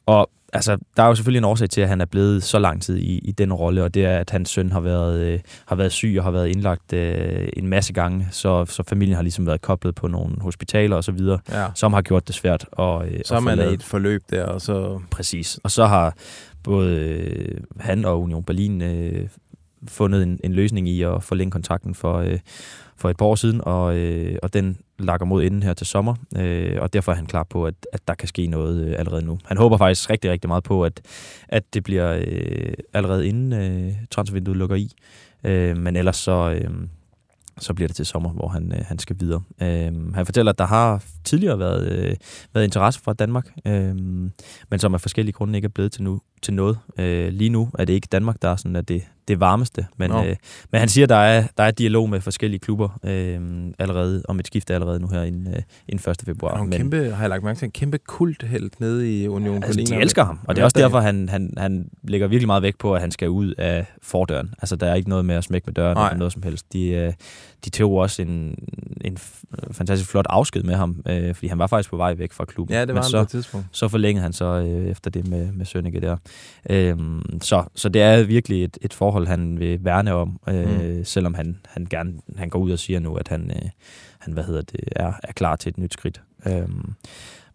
og 0.05 0.29
altså, 0.53 0.77
der 0.97 1.03
er 1.03 1.07
jo 1.07 1.15
selvfølgelig 1.15 1.37
en 1.37 1.43
årsag 1.43 1.69
til, 1.69 1.81
at 1.81 1.87
han 1.89 2.01
er 2.01 2.05
blevet 2.05 2.43
så 2.43 2.59
lang 2.59 2.81
tid 2.81 2.97
i, 2.97 3.17
i 3.17 3.31
den 3.31 3.53
rolle, 3.53 3.83
og 3.83 3.93
det 3.93 4.05
er, 4.05 4.17
at 4.19 4.29
hans 4.29 4.49
søn 4.49 4.71
har 4.71 4.79
været, 4.79 5.19
øh, 5.19 5.39
har 5.65 5.75
været 5.75 5.91
syg 5.91 6.15
og 6.17 6.23
har 6.23 6.31
været 6.31 6.47
indlagt 6.47 6.93
øh, 6.93 7.47
en 7.53 7.67
masse 7.67 7.93
gange, 7.93 8.27
så, 8.31 8.65
så 8.65 8.83
familien 8.83 9.15
har 9.15 9.23
ligesom 9.23 9.45
været 9.47 9.61
koblet 9.61 9.95
på 9.95 10.07
nogle 10.07 10.35
hospitaler 10.41 10.95
og 10.95 11.03
så 11.03 11.11
videre, 11.11 11.39
Ja. 11.51 11.65
som 11.75 11.93
har 11.93 12.01
gjort 12.01 12.27
det 12.27 12.35
svært. 12.35 12.65
Og, 12.71 13.07
øh, 13.07 13.19
Så 13.25 13.35
er 13.35 13.39
man 13.39 13.59
i 13.59 13.73
et 13.73 13.83
forløb 13.83 14.23
der, 14.31 14.43
og 14.45 14.61
så... 14.61 14.99
Præcis. 15.11 15.59
Og 15.63 15.71
så 15.71 15.85
har 15.85 16.13
både 16.63 16.95
øh, 16.95 17.57
han 17.79 18.05
og 18.05 18.21
Union 18.21 18.43
Berlin 18.43 18.81
øh, 18.81 19.27
fundet 19.87 20.23
en, 20.23 20.39
en 20.43 20.53
løsning 20.53 20.89
i 20.89 21.01
at 21.01 21.23
forlænge 21.23 21.51
kontrakten 21.51 21.95
for, 21.95 22.17
øh, 22.17 22.39
for 22.97 23.09
et 23.09 23.17
par 23.17 23.25
år 23.25 23.35
siden, 23.35 23.61
og, 23.63 23.97
øh, 23.97 24.37
og 24.43 24.53
den 24.53 24.77
lakker 24.99 25.25
mod 25.25 25.43
inden 25.43 25.63
her 25.63 25.73
til 25.73 25.87
sommer, 25.87 26.15
øh, 26.37 26.77
og 26.81 26.93
derfor 26.93 27.11
er 27.11 27.15
han 27.15 27.25
klar 27.25 27.43
på, 27.43 27.65
at, 27.65 27.73
at 27.93 28.07
der 28.07 28.13
kan 28.13 28.27
ske 28.27 28.47
noget 28.47 28.87
øh, 28.87 28.95
allerede 28.99 29.25
nu. 29.25 29.39
Han 29.45 29.57
håber 29.57 29.77
faktisk 29.77 30.09
rigtig, 30.09 30.31
rigtig 30.31 30.47
meget 30.47 30.63
på, 30.63 30.83
at, 30.83 31.01
at 31.47 31.73
det 31.73 31.83
bliver 31.83 32.23
øh, 32.27 32.73
allerede 32.93 33.27
inden 33.27 33.53
øh, 33.53 33.93
transfervinduet 34.11 34.57
lukker 34.57 34.75
i, 34.75 34.91
øh, 35.43 35.77
men 35.77 35.95
ellers 35.95 36.17
så... 36.17 36.51
Øh, 36.51 36.69
så 37.59 37.73
bliver 37.73 37.87
det 37.87 37.95
til 37.95 38.05
sommer, 38.05 38.29
hvor 38.29 38.47
han, 38.47 38.71
øh, 38.71 38.85
han 38.85 38.99
skal 38.99 39.15
videre. 39.19 39.41
Øh, 39.61 40.13
han 40.13 40.25
fortæller, 40.25 40.51
at 40.51 40.57
der 40.57 40.65
har 40.65 41.03
tidligere 41.23 41.59
været, 41.59 41.91
øh, 41.91 42.15
været 42.53 42.65
interesse 42.65 42.99
fra 42.99 43.13
Danmark, 43.13 43.53
øh, 43.65 43.95
men 44.69 44.79
som 44.79 44.93
af 44.93 45.01
forskellige 45.01 45.33
grunde 45.33 45.57
ikke 45.57 45.65
er 45.65 45.69
blevet 45.69 45.91
til, 45.91 46.03
nu, 46.03 46.21
til 46.41 46.53
noget. 46.53 46.79
Øh, 46.97 47.33
lige 47.33 47.49
nu 47.49 47.69
er 47.79 47.85
det 47.85 47.93
ikke 47.93 48.07
Danmark, 48.11 48.41
der 48.41 48.49
er 48.49 48.55
sådan, 48.55 48.75
at 48.75 48.87
det, 48.87 49.03
det 49.27 49.39
varmeste, 49.39 49.85
men, 49.97 50.09
Nå. 50.09 50.23
øh, 50.23 50.35
men 50.71 50.79
han 50.79 50.89
siger, 50.89 51.05
at 51.05 51.09
der 51.09 51.15
er, 51.15 51.43
der 51.57 51.63
er 51.63 51.71
dialog 51.71 52.09
med 52.09 52.21
forskellige 52.21 52.59
klubber 52.59 52.99
øh, 53.03 53.39
allerede, 53.79 54.23
om 54.27 54.39
et 54.39 54.47
skifte 54.47 54.73
allerede 54.73 54.99
nu 54.99 55.07
her 55.07 55.23
inden, 55.23 55.47
øh, 55.47 55.61
inden 55.87 56.11
1. 56.11 56.17
februar. 56.25 56.57
En 56.61 56.69
men, 56.69 56.77
kæmpe, 56.77 57.11
har 57.11 57.23
jeg 57.23 57.29
lagt 57.29 57.43
mærke 57.43 57.59
til, 57.59 57.65
en 57.65 57.71
kæmpe 57.71 57.97
kulthelt 57.97 58.79
nede 58.79 59.21
i 59.21 59.27
Union 59.27 59.55
Altså, 59.63 59.79
Berlin. 59.79 59.97
de 59.97 60.01
elsker 60.01 60.25
ham, 60.25 60.39
og 60.47 60.55
det 60.55 60.61
er 60.61 60.65
også 60.65 60.79
derfor, 60.79 60.99
han, 60.99 61.29
han, 61.29 61.53
han 61.57 61.89
lægger 62.03 62.27
virkelig 62.27 62.47
meget 62.47 62.63
vægt 62.63 62.77
på, 62.77 62.95
at 62.95 63.01
han 63.01 63.11
skal 63.11 63.29
ud 63.29 63.53
af 63.57 63.85
fordøren. 64.01 64.53
Altså, 64.61 64.75
der 64.75 64.87
er 64.87 64.95
ikke 64.95 65.09
noget 65.09 65.25
med 65.25 65.35
at 65.35 65.43
smække 65.43 65.65
med 65.65 65.73
døren 65.73 65.95
Nej. 65.95 66.07
eller 66.07 66.17
noget 66.17 66.33
som 66.33 66.43
helst. 66.43 66.73
De, 66.73 66.87
øh, 66.89 67.13
de 67.65 67.69
tog 67.69 67.93
også 67.93 68.21
en, 68.21 68.55
en 69.01 69.17
fantastisk 69.71 70.09
flot 70.09 70.25
afsked 70.29 70.63
med 70.63 70.75
ham, 70.75 71.01
øh, 71.09 71.35
fordi 71.35 71.47
han 71.47 71.59
var 71.59 71.67
faktisk 71.67 71.89
på 71.89 71.97
vej 71.97 72.13
væk 72.13 72.33
fra 72.33 72.45
klubben. 72.45 72.73
Ja, 72.75 72.81
det 72.81 72.87
var 72.87 72.93
Men 72.93 73.03
han 73.03 73.11
så, 73.11 73.17
på 73.17 73.21
et 73.21 73.29
tidspunkt. 73.29 73.67
Så 73.71 73.87
forlængede 73.87 74.23
han 74.23 74.33
så 74.33 74.45
øh, 74.45 74.87
efter 74.87 75.09
det 75.09 75.27
med, 75.27 75.51
med 75.51 75.65
Sønneke 75.65 75.99
der. 76.01 76.17
Øhm, 76.69 77.41
så, 77.41 77.63
så 77.75 77.89
det 77.89 78.01
er 78.01 78.23
virkelig 78.23 78.63
et, 78.63 78.77
et 78.81 78.93
forhold, 78.93 79.16
han 79.25 79.59
vil 79.59 79.85
værne 79.85 80.13
om, 80.13 80.39
øh, 80.49 80.97
mm. 80.97 81.03
selvom 81.03 81.33
han, 81.33 81.57
han 81.67 81.85
gerne 81.89 82.13
han 82.37 82.49
går 82.49 82.59
ud 82.59 82.71
og 82.71 82.79
siger 82.79 82.99
nu, 82.99 83.15
at 83.15 83.27
han, 83.27 83.51
øh, 83.51 83.69
han 84.19 84.33
hvad 84.33 84.43
hedder 84.43 84.61
det, 84.61 84.79
er, 84.95 85.13
er 85.23 85.31
klar 85.33 85.55
til 85.55 85.69
et 85.69 85.77
nyt 85.77 85.93
skridt. 85.93 86.21
Øhm, 86.47 86.93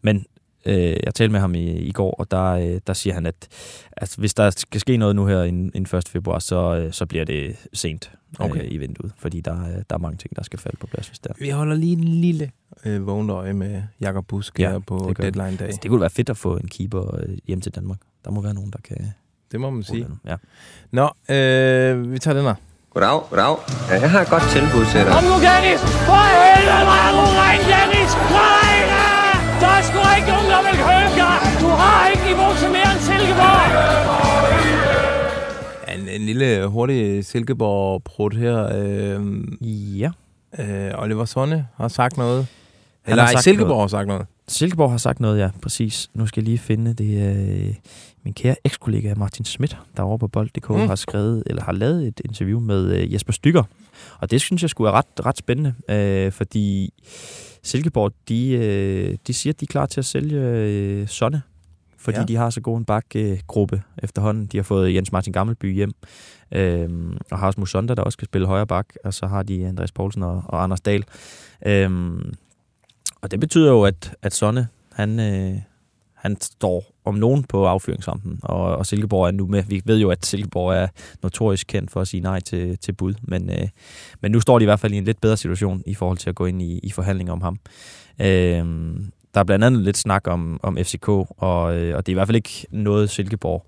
men 0.03 0.25
øh, 0.67 0.97
jeg 1.05 1.15
talte 1.15 1.33
med 1.33 1.41
ham 1.41 1.55
i, 1.55 1.71
i 1.71 1.93
går, 1.93 2.11
og 2.15 2.31
der, 2.31 2.45
øh, 2.45 2.81
der 2.87 2.93
siger 2.93 3.15
han, 3.15 3.27
at, 3.27 3.49
at 3.93 4.15
hvis 4.19 4.35
der 4.35 4.51
skal 4.51 4.81
ske 4.81 4.97
noget 4.97 5.17
nu 5.17 5.27
her 5.27 5.43
inden, 5.43 5.71
inden 5.75 5.97
1. 5.99 6.09
februar, 6.09 6.39
så, 6.39 6.77
øh, 6.77 6.93
så 6.93 7.07
bliver 7.07 7.25
det 7.25 7.57
sent 7.73 8.13
Okay. 8.39 8.61
øh, 8.65 8.73
i 8.73 8.77
vinduet, 8.79 9.13
fordi 9.19 9.41
der, 9.41 9.65
er- 9.65 9.83
der 9.83 9.97
er 9.97 9.99
mange 9.99 10.17
ting, 10.17 10.37
der 10.37 10.43
skal 10.43 10.59
falde 10.59 10.77
på 10.77 10.87
plads, 10.87 11.09
hvis 11.09 11.19
der. 11.19 11.33
Vi 11.39 11.49
holder 11.49 11.77
lige 11.77 11.93
en 11.93 12.05
lille 12.05 12.51
øh, 12.85 13.07
vågent 13.07 13.31
øje 13.31 13.53
med 13.53 13.83
Jakob 14.01 14.27
Busk 14.27 14.61
ja, 14.61 14.71
her 14.71 14.79
på 14.79 15.05
det 15.09 15.17
gør 15.17 15.25
vi. 15.25 15.31
deadline 15.31 15.57
dag. 15.59 15.67
Altså, 15.67 15.81
det 15.83 15.89
kunne 15.91 16.01
være 16.01 16.11
fedt 16.11 16.31
at 16.31 16.37
få 16.37 16.57
en 16.57 16.69
keeper 16.69 17.15
øh, 17.17 17.39
hjem 17.47 17.61
til 17.61 17.75
Danmark. 17.75 17.99
Der 18.25 18.31
må 18.31 18.41
være 18.41 18.55
nogen, 18.55 18.71
der 18.71 18.79
kan... 18.85 18.97
Det 19.53 19.61
må 19.61 19.71
man 19.71 19.83
sige. 19.83 20.07
Ja. 20.31 20.37
Nå, 20.93 21.07
øh, 21.35 22.13
vi 22.13 22.19
tager 22.19 22.37
den 22.37 22.45
her. 22.47 22.55
Goddag, 22.95 23.21
goddag. 23.31 23.57
Ja, 23.91 24.01
jeg 24.01 24.11
har 24.11 24.21
et 24.21 24.29
godt 24.35 24.43
tilbud 24.43 24.85
til 24.93 25.01
dig. 25.07 25.13
Kom 25.17 25.25
nu, 25.33 25.37
Dennis! 25.47 25.81
For 26.09 26.23
helvede, 26.33 26.83
hvor 26.89 26.99
er 27.07 27.11
du 27.19 27.23
ren, 27.41 27.61
Dennis! 27.73 28.11
Nej, 28.39 28.75
da! 28.93 29.07
Der 29.63 29.71
er 29.79 29.83
sgu 29.89 29.99
ikke 30.19 30.29
nogen, 30.35 30.49
der 30.55 30.61
vil 30.69 30.77
købe 30.89 31.13
dig! 31.23 31.37
Du 31.65 31.69
har 31.83 31.99
ikke 32.13 32.25
niveau 32.31 32.51
til 32.61 32.69
mere 32.77 32.89
end 32.95 33.01
Silkeborg! 33.09 33.67
En, 35.95 36.09
en 36.09 36.27
lille 36.27 36.67
hurtig 36.67 37.25
Silkeborg-prut 37.25 38.35
her. 38.37 38.57
Øh, 38.75 39.21
ja. 40.01 40.11
Øh, 40.59 40.91
Oliver 41.03 41.25
Sonne 41.25 41.67
har 41.77 41.89
sagt 41.89 42.17
noget. 42.17 42.47
Han 43.03 43.13
Eller 43.13 43.23
har 43.25 43.33
sagt 43.33 43.45
Silkeborg 43.45 43.69
noget. 43.69 43.83
har 43.83 43.89
sagt 43.99 44.09
noget. 44.09 44.27
Silkeborg 44.49 44.91
har 44.91 44.99
sagt 44.99 45.21
noget, 45.21 45.39
ja, 45.39 45.51
præcis. 45.63 46.11
Nu 46.15 46.27
skal 46.27 46.41
jeg 46.41 46.45
lige 46.49 46.59
finde 46.59 46.95
det. 46.95 47.37
Øh, 47.37 47.75
min 48.25 48.35
kære 48.35 48.57
ekskollega 48.65 49.15
Martin 49.15 49.45
Schmidt, 49.45 49.77
der 49.97 50.03
over 50.03 50.17
på 50.19 50.29
bold.dk, 50.29 50.71
mm. 50.71 50.77
Har 50.77 50.95
skrevet, 50.95 51.43
eller 51.47 51.63
har 51.63 51.73
lavet 51.73 52.07
et 52.07 52.21
interview 52.25 52.61
med 52.61 52.97
øh, 52.97 53.13
Jesper 53.13 53.33
Stykker. 53.33 53.63
Og 54.19 54.31
det 54.31 54.41
synes 54.41 54.63
jeg 54.63 54.71
skulle 54.71 54.91
er 54.91 54.95
ret, 54.95 55.27
ret 55.27 55.39
spændende, 55.39 55.75
øh, 55.89 56.33
fordi 56.33 56.93
Silkeborg, 57.63 58.13
de, 58.29 58.49
øh, 58.51 59.17
de 59.27 59.33
siger, 59.33 59.53
at 59.53 59.61
de 59.61 59.65
er 59.65 59.73
klar 59.73 59.87
til 59.87 60.01
at 60.01 60.05
sælge 60.05 60.41
øh, 60.41 61.09
Sonne, 61.09 61.43
fordi 61.99 62.19
Ja. 62.19 62.25
de 62.25 62.37
har 62.37 62.51
så 62.51 62.61
god 62.61 62.79
en 62.79 62.85
bakgruppe 62.85 63.83
efterhånden. 64.03 64.47
De 64.47 64.57
har 64.59 64.63
fået 64.65 64.95
Jens 64.95 65.13
Martin 65.13 65.33
Gammelby 65.33 65.75
hjem, 65.75 65.93
øh, 66.53 66.89
og 67.31 67.39
har 67.39 67.47
Rasmus 67.47 67.71
Sonda, 67.71 67.95
der 67.95 68.03
også 68.03 68.17
skal 68.17 68.27
spille 68.29 68.47
højre 68.47 68.67
bak, 68.67 68.87
og 69.05 69.15
så 69.15 69.27
har 69.27 69.43
de 69.43 69.67
Andreas 69.67 69.93
Poulsen 69.93 70.23
og, 70.23 70.43
og 70.47 70.63
Anders 70.63 70.81
Dahl. 70.81 71.05
Øh, 71.67 71.91
og 73.23 73.31
det 73.31 73.41
betyder 73.41 73.71
jo, 73.71 73.83
at, 73.83 74.15
at 74.23 74.35
Sonne, 74.35 74.69
han, 74.93 75.21
øh, 75.21 75.59
han 76.15 76.41
står 76.41 76.85
om 77.05 77.15
nogen 77.15 77.45
på 77.45 77.67
affyringsrampen, 77.67 78.41
og, 78.43 78.77
og 78.77 78.87
Silkeborg 78.87 79.27
er 79.27 79.31
nu 79.31 79.47
med. 79.47 79.63
Vi 79.63 79.83
ved 79.85 79.99
jo, 79.99 80.11
at 80.11 80.27
Silkeborg 80.27 80.75
er 80.75 80.87
notorisk 81.23 81.67
kendt 81.67 81.91
for 81.91 82.01
at 82.01 82.09
sige 82.09 82.21
nej 82.21 82.41
til, 82.41 82.79
til 82.79 82.93
bud, 82.93 83.15
men, 83.23 83.51
øh, 83.51 83.69
men 84.21 84.33
nu 84.33 84.41
står 84.41 84.59
de 84.59 84.63
i 84.63 84.67
hvert 84.67 84.81
fald 84.81 84.93
i 84.93 84.97
en 84.97 85.05
lidt 85.05 85.21
bedre 85.21 85.37
situation 85.37 85.83
i 85.87 85.95
forhold 85.95 86.19
til 86.19 86.29
at 86.29 86.35
gå 86.35 86.47
ind 86.47 86.63
i, 86.63 86.81
i 86.83 86.91
forhandlinger 86.91 87.33
om 87.33 87.43
ham. 87.43 87.59
Øh, 88.21 88.65
der 89.35 89.41
er 89.41 89.45
blandt 89.45 89.65
andet 89.65 89.83
lidt 89.83 89.97
snak 89.97 90.29
om, 90.29 90.61
om 90.63 90.77
FCK, 90.77 91.09
og, 91.09 91.77
øh, 91.77 91.97
og 91.97 92.07
det 92.07 92.13
er 92.13 92.15
i 92.15 92.15
hvert 92.15 92.29
fald 92.29 92.37
ikke 92.37 92.67
noget, 92.71 93.11
Silkeborg 93.11 93.65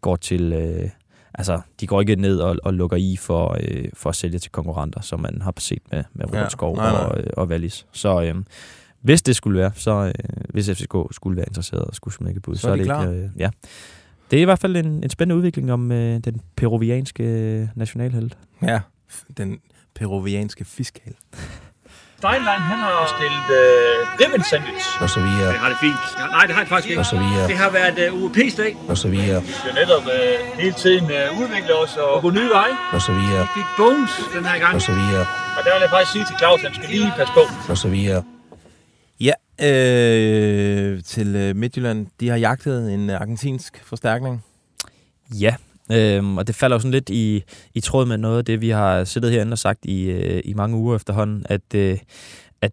går 0.00 0.16
til... 0.16 0.52
Øh, 0.52 0.88
altså, 1.34 1.60
de 1.80 1.86
går 1.86 2.00
ikke 2.00 2.16
ned 2.16 2.38
og, 2.38 2.56
og 2.62 2.74
lukker 2.74 2.96
i 2.96 3.16
for, 3.16 3.56
øh, 3.60 3.84
for 3.94 4.10
at 4.10 4.16
sælge 4.16 4.38
til 4.38 4.50
konkurrenter, 4.50 5.00
som 5.00 5.20
man 5.20 5.42
har 5.42 5.54
set 5.58 5.82
med, 5.90 6.04
med 6.14 6.26
Robert 6.26 6.54
Ja, 6.62 6.66
nej, 6.66 6.92
nej. 6.92 7.00
og, 7.00 7.18
øh, 7.18 7.26
og 7.36 7.46
Wallis. 7.46 7.86
Så 7.92 8.22
øh, 8.22 8.34
hvis 9.02 9.22
det 9.22 9.36
skulle 9.36 9.58
være, 9.60 9.70
så 9.74 9.90
øh, 10.06 10.12
hvis 10.48 10.70
FCK 10.70 10.94
skulle 11.10 11.36
være 11.36 11.46
interesseret 11.48 11.84
og 11.84 11.94
skulle 11.94 12.14
smække 12.14 12.40
bud, 12.40 12.56
Så 12.56 12.68
er 12.68 12.72
de 12.72 12.78
det 12.78 12.86
klar. 12.86 13.02
ikke... 13.10 13.22
Øh, 13.22 13.30
ja. 13.38 13.50
Det 14.30 14.36
er 14.36 14.40
i 14.42 14.44
hvert 14.44 14.58
fald 14.58 14.76
en, 14.76 14.86
en 14.86 15.10
spændende 15.10 15.36
udvikling 15.36 15.72
om 15.72 15.92
øh, 15.92 16.20
den 16.24 16.40
peruvianske 16.56 17.24
øh, 17.24 17.68
nationalhelt. 17.74 18.36
Ja, 18.62 18.80
den 19.36 19.58
peruvianske 19.94 20.64
fiskal. 20.64 21.14
Steinlein, 22.18 22.62
han 22.72 22.78
har 22.86 23.06
stillet 23.16 23.46
øh, 23.60 24.20
ribbon 24.20 24.44
sandwich. 24.50 24.86
Og 25.04 25.08
så 25.14 25.20
videre. 25.26 25.48
Det 25.52 25.60
har 25.64 25.68
det 25.68 25.78
fint. 25.86 26.02
Ja, 26.20 26.26
nej, 26.36 26.44
det 26.46 26.54
har 26.56 26.62
det 26.64 26.68
faktisk 26.68 26.88
ikke. 26.90 27.00
Og 27.00 27.06
så 27.14 27.16
videre. 27.24 27.44
Det 27.52 27.56
har 27.64 27.70
været 27.80 27.96
uh, 28.12 28.22
UEP's 28.22 28.56
dag. 28.62 28.72
Og 28.92 28.96
så 28.98 29.08
videre. 29.14 29.38
Vi 29.42 29.52
skal 29.60 29.72
netop 29.82 30.04
øh, 30.16 30.34
hele 30.62 30.76
tiden 30.84 31.04
øh, 31.18 31.40
udvikle 31.40 31.72
os 31.82 31.92
og 31.96 32.22
gå 32.24 32.30
nye 32.30 32.50
veje. 32.58 32.74
Og 32.96 33.00
så 33.08 33.12
videre. 33.20 33.40
Vi 33.46 33.50
fik 33.58 33.68
bones 33.80 34.12
den 34.36 34.44
her 34.50 34.58
gang. 34.64 34.74
Og 34.78 34.82
så 34.88 34.92
videre. 35.00 35.24
Og 35.56 35.60
der 35.66 35.70
vil 35.74 35.80
jeg 35.86 35.90
faktisk 35.96 36.12
sige 36.16 36.24
til 36.28 36.36
Claus, 36.40 36.58
at 36.60 36.66
han 36.70 36.74
skal 36.78 36.88
lige 36.96 37.12
passe 37.18 37.32
på. 37.38 37.42
Og 37.72 37.76
så 37.84 37.88
videre. 37.96 38.20
Ja, 39.20 39.32
øh, 39.62 41.02
til 41.02 41.36
øh, 41.36 41.56
Midtjylland. 41.56 42.06
De 42.20 42.28
har 42.28 42.36
jagtet 42.36 42.94
en 42.94 43.10
øh, 43.10 43.20
argentinsk 43.20 43.84
forstærkning. 43.84 44.44
Ja, 45.40 45.54
øhm, 45.92 46.38
og 46.38 46.46
det 46.46 46.54
falder 46.54 46.76
jo 46.76 46.80
sådan 46.80 46.90
lidt 46.90 47.10
i, 47.10 47.44
i 47.74 47.80
tråd 47.80 48.06
med 48.06 48.18
noget 48.18 48.38
af 48.38 48.44
det, 48.44 48.60
vi 48.60 48.68
har 48.70 49.04
siddet 49.04 49.30
herinde 49.30 49.52
og 49.52 49.58
sagt 49.58 49.84
i, 49.84 50.02
øh, 50.04 50.42
i 50.44 50.54
mange 50.54 50.76
uger 50.76 50.96
efterhånden, 50.96 51.46
at, 51.48 51.74
øh, 51.74 51.98
at 52.60 52.72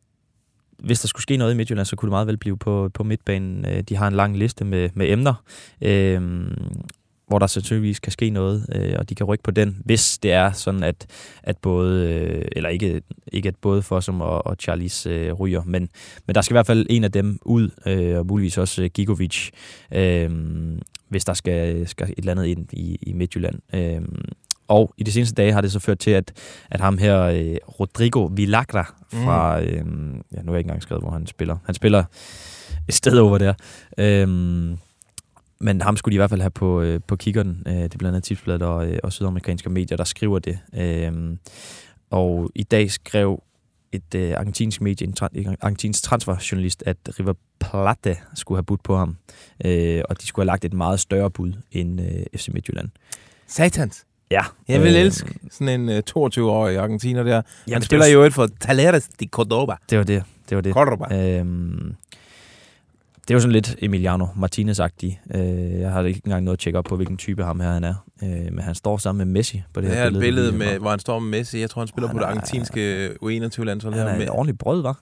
hvis 0.79 0.99
der 1.01 1.07
skulle 1.07 1.23
ske 1.23 1.37
noget 1.37 1.53
i 1.53 1.55
Midtjylland, 1.57 1.85
så 1.85 1.95
kunne 1.95 2.07
det 2.07 2.11
meget 2.11 2.27
vel 2.27 2.37
blive 2.37 2.57
på, 2.57 2.89
på 2.93 3.03
midtbanen. 3.03 3.65
Øh, 3.65 3.81
De 3.81 3.95
har 3.95 4.07
en 4.07 4.13
lang 4.13 4.37
liste 4.37 4.65
med, 4.65 4.89
med 4.93 5.11
emner, 5.11 5.43
øh, 5.81 6.21
hvor 7.29 7.39
der 7.39 7.47
sandsynligvis 7.47 7.99
kan 7.99 8.11
ske 8.11 8.29
noget, 8.29 8.65
øh, 8.75 8.95
og 8.99 9.09
de 9.09 9.15
kan 9.15 9.25
rykke 9.25 9.43
på 9.43 9.51
den, 9.51 9.81
hvis 9.85 10.17
det 10.17 10.31
er 10.31 10.51
sådan, 10.51 10.83
at, 10.83 11.07
at 11.43 11.57
både, 11.57 12.09
øh, 12.13 12.45
eller 12.51 12.69
ikke, 12.69 13.01
ikke 13.31 13.47
at 13.47 13.55
både 13.61 13.81
Fossum 13.81 14.21
og, 14.21 14.47
og 14.47 14.55
Charlies 14.59 15.05
øh, 15.05 15.33
ryger, 15.33 15.63
men, 15.65 15.89
men 16.27 16.35
der 16.35 16.41
skal 16.41 16.53
i 16.53 16.55
hvert 16.55 16.67
fald 16.67 16.85
en 16.89 17.03
af 17.03 17.11
dem 17.11 17.39
ud, 17.41 17.69
øh, 17.85 18.17
og 18.17 18.25
muligvis 18.25 18.57
også 18.57 18.83
øh, 18.83 18.89
Gigovic, 18.93 19.49
øh, 19.93 20.29
hvis 21.09 21.25
der 21.25 21.33
skal, 21.33 21.87
skal 21.87 22.09
et 22.09 22.17
eller 22.17 22.31
andet 22.31 22.45
ind 22.45 22.73
i, 22.73 22.97
i 23.01 23.13
Midtjylland. 23.13 23.59
Øh, 23.73 24.01
og 24.67 24.93
i 24.97 25.03
de 25.03 25.11
seneste 25.11 25.35
dage 25.35 25.53
har 25.53 25.61
det 25.61 25.71
så 25.71 25.79
ført 25.79 25.99
til, 25.99 26.11
at, 26.11 26.31
at 26.71 26.81
ham 26.81 26.97
her, 26.97 27.21
øh, 27.21 27.55
Rodrigo 27.79 28.29
Villagra 28.31 28.93
fra, 29.13 29.61
øh, 29.61 29.67
ja, 29.67 29.81
nu 29.81 29.83
har 30.31 30.33
jeg 30.33 30.57
ikke 30.57 30.57
engang 30.57 30.81
skrevet, 30.81 31.03
hvor 31.03 31.11
han 31.11 31.27
spiller. 31.27 31.57
Han 31.65 31.75
spiller 31.75 32.03
et 32.87 32.93
sted 32.93 33.17
over 33.17 33.37
der. 33.37 33.53
Øh, 33.97 34.27
men 35.61 35.81
ham 35.81 35.97
skulle 35.97 36.13
de 36.13 36.15
i 36.15 36.17
hvert 36.19 36.29
fald 36.29 36.41
have 36.41 36.51
på, 36.51 36.81
øh, 36.81 36.99
på 37.07 37.15
kiggeren. 37.15 37.63
Øh, 37.67 37.73
det 37.73 37.93
er 37.93 37.97
blandt 37.97 38.15
andet 38.15 38.23
tipsbladet 38.23 38.61
og, 38.61 38.87
øh, 38.87 38.99
og 39.03 39.13
sydamerikanske 39.13 39.69
medier, 39.69 39.97
der 39.97 40.03
skriver 40.03 40.39
det. 40.39 40.59
Øh, 40.77 41.37
og 42.09 42.51
i 42.55 42.63
dag 42.63 42.91
skrev 42.91 43.43
et 43.91 44.15
øh, 44.15 44.33
argentinsk 44.37 44.81
medie, 44.81 45.07
en, 45.07 45.13
tra- 45.21 45.27
en 45.33 45.55
argentinsk 45.61 46.03
transferjournalist, 46.03 46.83
at 46.85 46.97
River 47.19 47.33
Plate 47.59 48.17
skulle 48.35 48.57
have 48.57 48.63
budt 48.63 48.83
på 48.83 48.97
ham. 48.97 49.17
Øh, 49.65 50.01
og 50.09 50.21
de 50.21 50.27
skulle 50.27 50.43
have 50.43 50.47
lagt 50.53 50.65
et 50.65 50.73
meget 50.73 50.99
større 50.99 51.31
bud 51.31 51.53
end 51.71 52.01
øh, 52.01 52.39
FC 52.39 52.47
Midtjylland. 52.47 52.89
Satans. 53.47 54.05
Ja. 54.31 54.41
Jeg 54.67 54.81
vil 54.81 54.95
Øh, 54.95 55.01
elske 55.01 55.33
sådan 55.51 55.81
en 55.81 55.89
øh, 55.89 56.03
22-årig 56.17 56.77
argentiner 56.77 57.23
der. 57.23 57.31
Jamen, 57.31 57.43
Han 57.67 57.81
det 57.81 57.85
spiller 57.85 58.05
er 58.05 58.09
jo 58.09 58.23
et 58.23 58.33
for 58.33 58.47
Talleres 58.59 59.07
de 59.19 59.25
Cordoba. 59.27 59.73
Det 59.89 59.97
var 59.97 60.03
det. 60.03 60.23
Det 60.49 60.55
var 60.55 60.61
det. 60.61 60.73
Cordoba. 60.73 61.37
Øhm, 61.39 61.95
det 63.29 63.33
er 63.33 63.35
jo 63.35 63.39
sådan 63.39 63.51
lidt 63.51 63.75
Emiliano 63.81 64.25
Martinez-agtig. 64.25 65.19
Øh, 65.35 65.79
jeg 65.79 65.91
har 65.91 66.03
ikke 66.03 66.21
engang 66.25 66.43
noget 66.43 66.55
at 66.55 66.59
tjekke 66.59 66.79
op 66.79 66.85
på, 66.85 66.95
hvilken 66.95 67.17
type 67.17 67.43
ham 67.43 67.59
her 67.59 67.71
han 67.71 67.83
er. 67.83 67.93
Øh, 68.23 68.29
men 68.29 68.59
han 68.59 68.75
står 68.75 68.97
sammen 68.97 69.27
med 69.27 69.33
Messi 69.33 69.63
på 69.73 69.81
det 69.81 69.89
Det 69.89 69.97
her 69.97 70.03
er 70.03 70.07
et 70.07 70.13
billede. 70.13 70.51
billede, 70.51 70.51
med, 70.71 70.79
hvor 70.79 70.89
han 70.89 70.99
står 70.99 71.19
med 71.19 71.29
Messi. 71.29 71.59
Jeg 71.59 71.69
tror, 71.69 71.81
han 71.81 71.87
spiller 71.87 72.07
Han 72.07 72.15
på 72.15 72.19
det 72.19 72.25
er- 72.25 72.29
argentinske 72.29 73.09
U21-landshold. 73.23 73.93
Han 73.93 74.03
her 74.03 74.09
er 74.13 74.17
med. 74.17 74.23
et 74.23 74.29
ordentligt 74.29 74.59
brød, 74.59 74.81
var. 74.81 74.99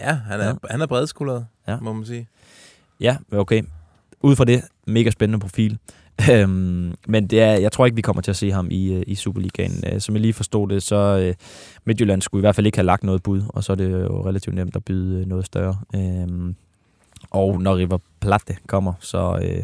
Ja, 0.00 0.12
han 0.14 0.40
er, 0.40 0.46
Ja. 0.46 0.52
han 0.70 0.80
er 0.80 0.86
bredskuldret, 0.86 1.46
Ja. 1.68 1.76
må 1.80 1.92
man 1.92 2.04
sige. 2.06 2.28
Ja, 3.00 3.16
okay. 3.32 3.62
Ud 4.20 4.36
fra 4.36 4.44
det, 4.44 4.62
mega 4.86 5.10
spændende 5.10 5.40
profil. 5.40 5.78
Øhm, 6.32 6.94
men 7.08 7.26
det 7.26 7.40
er, 7.40 7.52
jeg 7.52 7.72
tror 7.72 7.86
ikke, 7.86 7.96
vi 7.96 8.02
kommer 8.02 8.22
til 8.22 8.30
at 8.30 8.36
se 8.36 8.50
ham 8.52 8.68
i, 8.70 8.92
øh, 8.92 9.02
i 9.06 9.14
Superligaen. 9.14 9.84
Øh, 9.92 10.00
Som 10.00 10.14
jeg 10.14 10.20
lige 10.22 10.32
forstod 10.32 10.68
det, 10.68 10.82
så 10.82 10.96
øh, 10.96 11.34
Midtjylland 11.84 12.22
skulle 12.22 12.40
i 12.40 12.42
hvert 12.42 12.54
fald 12.54 12.66
ikke 12.66 12.78
have 12.78 12.86
lagt 12.86 13.04
noget 13.04 13.22
bud, 13.22 13.42
og 13.48 13.64
så 13.64 13.72
er 13.72 13.76
det 13.76 13.90
jo 13.90 14.28
relativt 14.28 14.54
nemt 14.54 14.76
at 14.76 14.84
byde 14.84 15.28
noget 15.28 15.46
større. 15.46 15.76
Og 17.30 17.62
når 17.62 17.76
River 17.76 17.98
Plate 18.20 18.56
kommer, 18.66 18.92
så, 19.00 19.38
øh, 19.42 19.62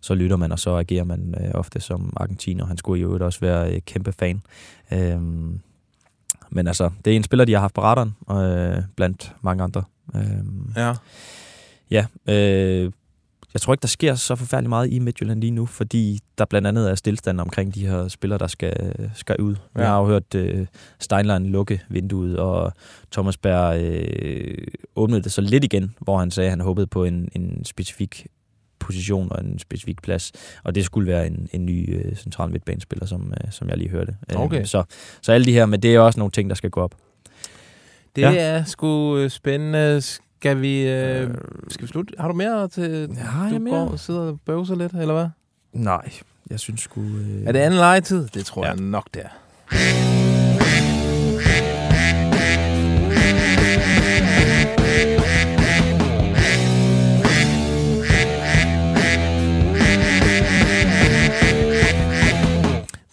så 0.00 0.14
lytter 0.14 0.36
man, 0.36 0.52
og 0.52 0.58
så 0.58 0.76
agerer 0.76 1.04
man 1.04 1.34
øh, 1.40 1.50
ofte 1.54 1.80
som 1.80 2.12
argentiner. 2.16 2.66
Han 2.66 2.76
skulle 2.76 3.02
jo 3.02 3.18
også 3.26 3.40
være 3.40 3.74
øh, 3.74 3.80
kæmpe 3.80 4.12
fan. 4.12 4.42
Øhm, 4.92 5.60
men 6.50 6.66
altså, 6.66 6.90
det 7.04 7.12
er 7.12 7.16
en 7.16 7.22
spiller, 7.22 7.44
de 7.44 7.52
har 7.52 7.60
haft 7.60 7.74
på 7.74 7.82
radaren, 7.82 8.16
øh, 8.30 8.82
blandt 8.96 9.32
mange 9.42 9.62
andre. 9.64 9.82
Øhm, 10.14 10.72
Ja. 10.76 10.94
Ja, 11.90 12.06
øh, 12.28 12.92
jeg 13.54 13.60
tror 13.60 13.72
ikke, 13.74 13.82
der 13.82 13.88
sker 13.88 14.14
så 14.14 14.34
forfærdeligt 14.36 14.68
meget 14.68 14.92
i 14.92 14.98
Midtjylland 14.98 15.40
lige 15.40 15.50
nu, 15.50 15.66
fordi 15.66 16.18
der 16.38 16.44
blandt 16.44 16.68
andet 16.68 16.90
er 16.90 16.94
stillstand 16.94 17.40
omkring 17.40 17.74
de 17.74 17.86
her 17.86 18.08
spillere, 18.08 18.38
der 18.38 18.46
skal, 18.46 18.94
skal 19.14 19.36
ud. 19.40 19.56
Ja. 19.76 19.80
Jeg 19.80 19.88
har 19.88 19.98
jo 20.00 20.06
hørt 20.06 20.34
øh, 20.34 20.66
Steinlein 21.00 21.46
lukke 21.46 21.80
vinduet, 21.88 22.38
og 22.38 22.72
Thomas 23.12 23.36
Berg 23.36 23.80
øh, 23.80 24.66
åbnede 24.96 25.22
det 25.22 25.32
så 25.32 25.40
lidt 25.40 25.64
igen, 25.64 25.94
hvor 26.00 26.18
han 26.18 26.30
sagde, 26.30 26.46
at 26.46 26.52
han 26.52 26.60
håbede 26.60 26.86
på 26.86 27.04
en, 27.04 27.28
en 27.32 27.64
specifik 27.64 28.26
position 28.78 29.32
og 29.32 29.40
en 29.44 29.58
specifik 29.58 30.02
plads, 30.02 30.32
og 30.64 30.74
det 30.74 30.84
skulle 30.84 31.12
være 31.12 31.26
en, 31.26 31.48
en 31.52 31.66
ny 31.66 31.96
øh, 31.96 32.16
central 32.16 32.50
midtbanespiller, 32.50 33.06
som, 33.06 33.32
øh, 33.44 33.52
som 33.52 33.68
jeg 33.68 33.78
lige 33.78 33.90
hørte. 33.90 34.16
Øh, 34.32 34.40
Okay. 34.40 34.64
Så, 34.64 34.82
så 35.22 35.32
alle 35.32 35.44
de 35.44 35.52
her, 35.52 35.66
men 35.66 35.82
det 35.82 35.94
er 35.94 36.00
også 36.00 36.18
nogle 36.20 36.30
ting, 36.30 36.50
der 36.50 36.56
skal 36.56 36.70
gå 36.70 36.80
op. 36.80 36.94
Det 38.16 38.22
Ja. 38.22 38.30
ja. 38.30 38.40
er 38.42 38.64
sgu 38.64 39.16
øh, 39.18 39.30
spændende. 39.30 40.02
Skal 40.44 40.60
vi, 40.60 40.88
øh, 40.88 41.30
skal 41.68 41.82
vi 41.82 41.88
slutte? 41.88 42.14
Har 42.18 42.28
du 42.28 42.34
mere 42.34 42.68
til, 42.68 43.08
Ja, 43.16 43.22
har 43.22 43.44
jeg 43.44 43.54
du 43.54 43.58
mere? 43.58 43.74
går 43.74 43.88
og 43.88 43.98
sidder 44.00 44.20
og 44.20 44.40
bøvser 44.46 44.74
lidt, 44.74 44.92
eller 44.92 45.14
hvad? 45.14 45.26
Nej, 45.72 46.10
jeg 46.50 46.60
synes 46.60 46.80
sgu... 46.80 47.00
Øh... 47.00 47.44
Er 47.46 47.52
det 47.52 47.58
anden 47.58 47.78
legetid? 47.78 48.28
Det 48.28 48.46
tror 48.46 48.64
Ja. 48.64 48.70
jeg 48.70 48.80
nok, 48.80 49.06
det 49.14 49.22
er. 49.22 49.28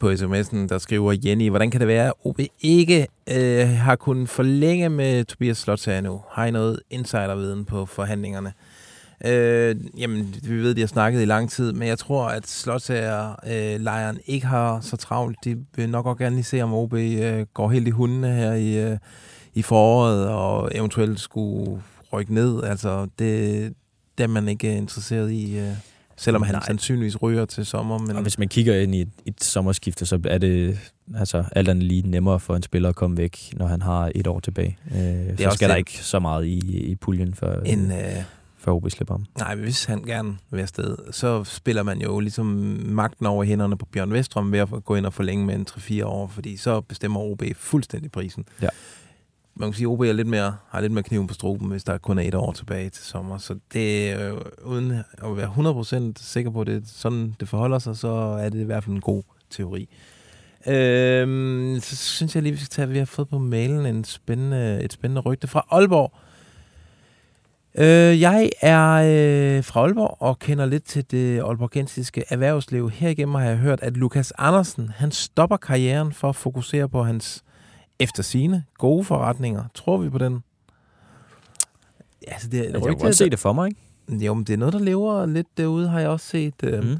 På 0.02 0.12
sms'en, 0.12 0.68
der 0.68 0.78
skriver 0.78 1.16
Jenny, 1.26 1.50
hvordan 1.50 1.72
kan 1.72 1.80
det 1.80 1.88
være, 1.88 2.08
at 2.08 2.14
OB 2.24 2.40
ikke 2.62 3.08
øh, 3.32 3.68
har 3.68 3.96
kunnet 3.96 4.30
forlænge 4.30 4.90
med 4.90 5.26
Tobias 5.26 5.58
Slotsager 5.58 6.02
nu? 6.02 6.22
Har 6.30 6.46
I 6.46 6.52
noget 6.52 6.80
insiderviden 6.90 7.66
på 7.66 7.86
forhandlingerne? 7.86 8.54
Øh, 9.26 9.76
jamen, 9.98 10.36
vi 10.44 10.56
ved, 10.56 10.76
de 10.76 10.82
har 10.82 10.88
snakket 10.88 11.22
i 11.22 11.26
lang 11.26 11.50
tid, 11.50 11.74
men 11.74 11.88
jeg 11.88 11.98
tror, 12.00 12.28
at 12.28 12.48
Slotsager-lejren 12.48 14.16
øh, 14.16 14.22
ikke 14.26 14.48
har 14.48 14.80
så 14.82 14.98
travlt. 14.98 15.38
De 15.44 15.58
vil 15.76 15.90
nok 15.90 16.06
også 16.06 16.24
gerne 16.24 16.36
lige 16.36 16.46
se, 16.46 16.62
om 16.62 16.74
OB 16.74 16.94
øh, 16.94 17.46
går 17.54 17.70
helt 17.70 17.88
i 17.88 17.92
hundene 17.92 18.34
her 18.34 18.54
i, 18.54 18.92
øh, 18.92 18.98
i 19.54 19.62
foråret, 19.62 20.28
og 20.28 20.72
eventuelt 20.76 21.20
skulle 21.20 21.82
rykke 22.14 22.34
ned. 22.34 22.64
Altså, 22.64 23.08
det, 23.20 23.74
det 24.18 24.24
er 24.24 24.28
man 24.28 24.48
ikke 24.48 24.78
interesseret 24.78 25.32
i, 25.32 25.60
øh, 25.60 25.74
selvom 26.22 26.42
han 26.42 26.56
Nej. 26.56 26.64
sandsynligvis 26.66 27.22
ryger 27.22 27.46
til 27.46 27.66
sommer. 27.66 27.98
Men 27.98 28.16
Og 28.16 28.22
hvis 28.22 28.38
man 28.40 28.48
kigger 28.48 28.76
ind 28.76 28.96
i 28.96 29.02
et, 29.02 29.10
et 29.26 29.44
sommerskifte, 29.44 30.06
så 30.06 30.20
er 30.26 30.38
det 30.38 30.80
altså, 31.16 31.44
alt 31.52 31.70
andet 31.70 31.84
lige 31.84 32.10
nemmere 32.10 32.40
for 32.40 32.56
en 32.56 32.64
spiller 32.64 32.90
at 32.90 32.96
komme 32.96 33.18
væk, 33.18 33.54
når 33.54 33.68
han 33.68 33.82
har 33.82 34.12
et 34.16 34.28
år 34.28 34.40
tilbage. 34.40 34.78
Øh, 34.96 35.38
så 35.38 35.46
også 35.46 35.56
skal 35.56 35.70
der 35.70 35.76
det. 35.76 35.80
ikke 35.80 35.98
så 35.98 36.20
meget 36.20 36.46
i, 36.46 36.60
i 36.92 36.96
puljen 36.96 37.34
for, 37.34 37.62
en, 37.66 37.92
øh, 37.92 37.98
før 38.58 38.72
OB 38.72 38.90
slipper 38.90 39.14
ham. 39.14 39.26
Nej, 39.38 39.56
hvis 39.56 39.86
han 39.86 40.02
gerne 40.02 40.38
vil 40.52 40.62
afsted, 40.62 40.98
så 41.12 41.44
spiller 41.44 41.84
man 41.84 42.02
jo 42.02 42.20
ligesom 42.20 42.46
magten 42.86 43.26
over 43.26 43.44
hænderne 43.44 43.78
på 43.78 43.86
Bjørn 43.86 44.14
Vestrøm 44.14 44.52
ved 44.52 44.60
at 44.60 44.70
gå 44.86 44.96
ind 44.96 45.06
og 45.06 45.14
forlænge 45.14 45.46
med 45.46 45.56
en 45.56 45.68
3-4 45.70 46.04
år, 46.06 46.28
fordi 46.28 46.58
så 46.58 46.82
bestemmer 46.82 47.20
OB 47.20 47.44
fuldstændig 47.56 48.12
prisen. 48.12 48.46
Ja. 48.62 48.68
Man 49.62 49.70
kan 49.72 49.78
sige, 49.78 49.88
at 49.88 49.92
OB 49.92 50.02
er 50.02 50.14
lidt 50.14 50.28
mere, 50.28 50.56
har 50.70 50.82
lidt 50.82 50.94
mere 50.94 51.04
kniven 51.04 51.28
på 51.28 51.34
struben, 51.34 51.70
hvis 51.70 51.84
der 51.84 51.98
kun 51.98 52.18
er 52.18 52.22
et 52.22 52.36
år 52.36 52.52
tilbage 52.52 52.90
til 52.90 53.04
sommer. 53.04 53.38
Så 53.38 53.56
det 53.74 54.12
er 54.12 54.34
uden 54.64 54.92
at 54.92 55.38
være 55.38 56.14
100% 56.14 56.14
sikker 56.18 56.52
på, 56.52 56.62
at 56.62 56.68
det 56.68 56.84
sådan, 56.88 57.36
det 57.40 57.50
forholder 57.50 57.80
sig, 57.80 57.98
så 57.98 58.08
er 58.42 58.50
det 58.50 58.60
i 58.60 58.64
hvert 58.64 58.84
fald 58.84 58.96
en 58.96 59.02
god 59.02 59.24
teori. 59.50 59.90
Øhm, 60.68 61.80
så 61.82 61.96
synes 61.96 62.36
jeg 62.36 62.44
lige, 62.44 62.54
vi 62.54 62.58
skal 62.58 62.70
tage, 62.70 62.84
at 62.84 62.94
vi 62.94 62.98
har 62.98 63.06
fået 63.06 63.30
på 63.30 63.38
mailen 63.38 63.86
en 63.86 64.04
spændende, 64.04 64.84
et 64.84 64.94
spændende 64.94 65.22
rygte 65.22 65.48
fra 65.48 65.66
Aalborg. 65.72 66.14
Øh, 67.76 68.22
jeg 68.22 68.50
er 68.62 68.92
øh, 68.94 69.64
fra 69.64 69.80
Aalborg 69.80 70.18
og 70.20 70.40
kender 70.40 70.66
lidt 70.66 70.84
til 70.84 71.12
det 71.12 71.40
aalborgensiske 71.40 72.24
erhvervsliv. 72.30 72.90
Herigennem 72.90 73.36
har 73.36 73.44
jeg 73.44 73.58
hørt, 73.58 73.80
at 73.82 73.98
Lukas 73.98 74.34
Andersen 74.38 74.90
han 74.96 75.12
stopper 75.12 75.58
karrieren 75.58 76.12
for 76.14 76.30
at 76.30 76.36
fokusere 76.36 76.90
på 76.90 77.04
hans 77.04 77.44
efter 78.02 78.24
sine 78.24 78.64
gode 78.78 79.04
forretninger. 79.04 79.64
Tror 79.74 79.98
vi 79.98 80.10
på 80.10 80.18
den? 80.18 80.44
Altså 82.28 82.48
det 82.48 82.60
er 82.60 82.64
et 82.64 82.74
Jeg 82.74 82.82
kan 82.82 82.98
godt 82.98 83.16
se 83.16 83.30
det 83.30 83.40
for 83.40 83.54
mig, 83.54 83.68
ikke? 83.68 84.26
Jo, 84.26 84.34
men 84.34 84.44
det 84.44 84.54
er 84.54 84.58
noget, 84.58 84.74
der 84.74 84.80
lever 84.80 85.26
lidt 85.26 85.58
derude, 85.58 85.90
har 85.90 86.00
jeg 86.00 86.10
også 86.10 86.26
set. 86.26 86.54
Mm. 86.64 86.70
Mhm. 86.70 87.00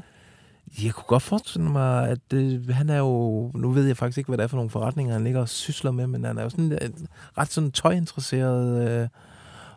Jeg 0.82 0.92
kunne 0.94 1.04
godt 1.06 1.22
forestille 1.22 1.68
mig, 1.70 2.08
at 2.08 2.32
øh, 2.34 2.68
han 2.68 2.90
er 2.90 2.98
jo... 2.98 3.50
Nu 3.54 3.70
ved 3.70 3.86
jeg 3.86 3.96
faktisk 3.96 4.18
ikke, 4.18 4.28
hvad 4.28 4.38
det 4.38 4.44
er 4.44 4.48
for 4.48 4.56
nogle 4.56 4.70
forretninger, 4.70 5.12
han 5.12 5.24
ligger 5.24 5.40
og 5.40 5.48
sysler 5.48 5.90
med, 5.90 6.06
men 6.06 6.24
han 6.24 6.38
er 6.38 6.42
jo 6.42 6.48
sådan 6.50 6.72
øh, 6.72 6.90
ret 7.38 7.52
sådan 7.52 7.70
tøjinteresseret. 7.70 8.88
Øh, 8.88 9.08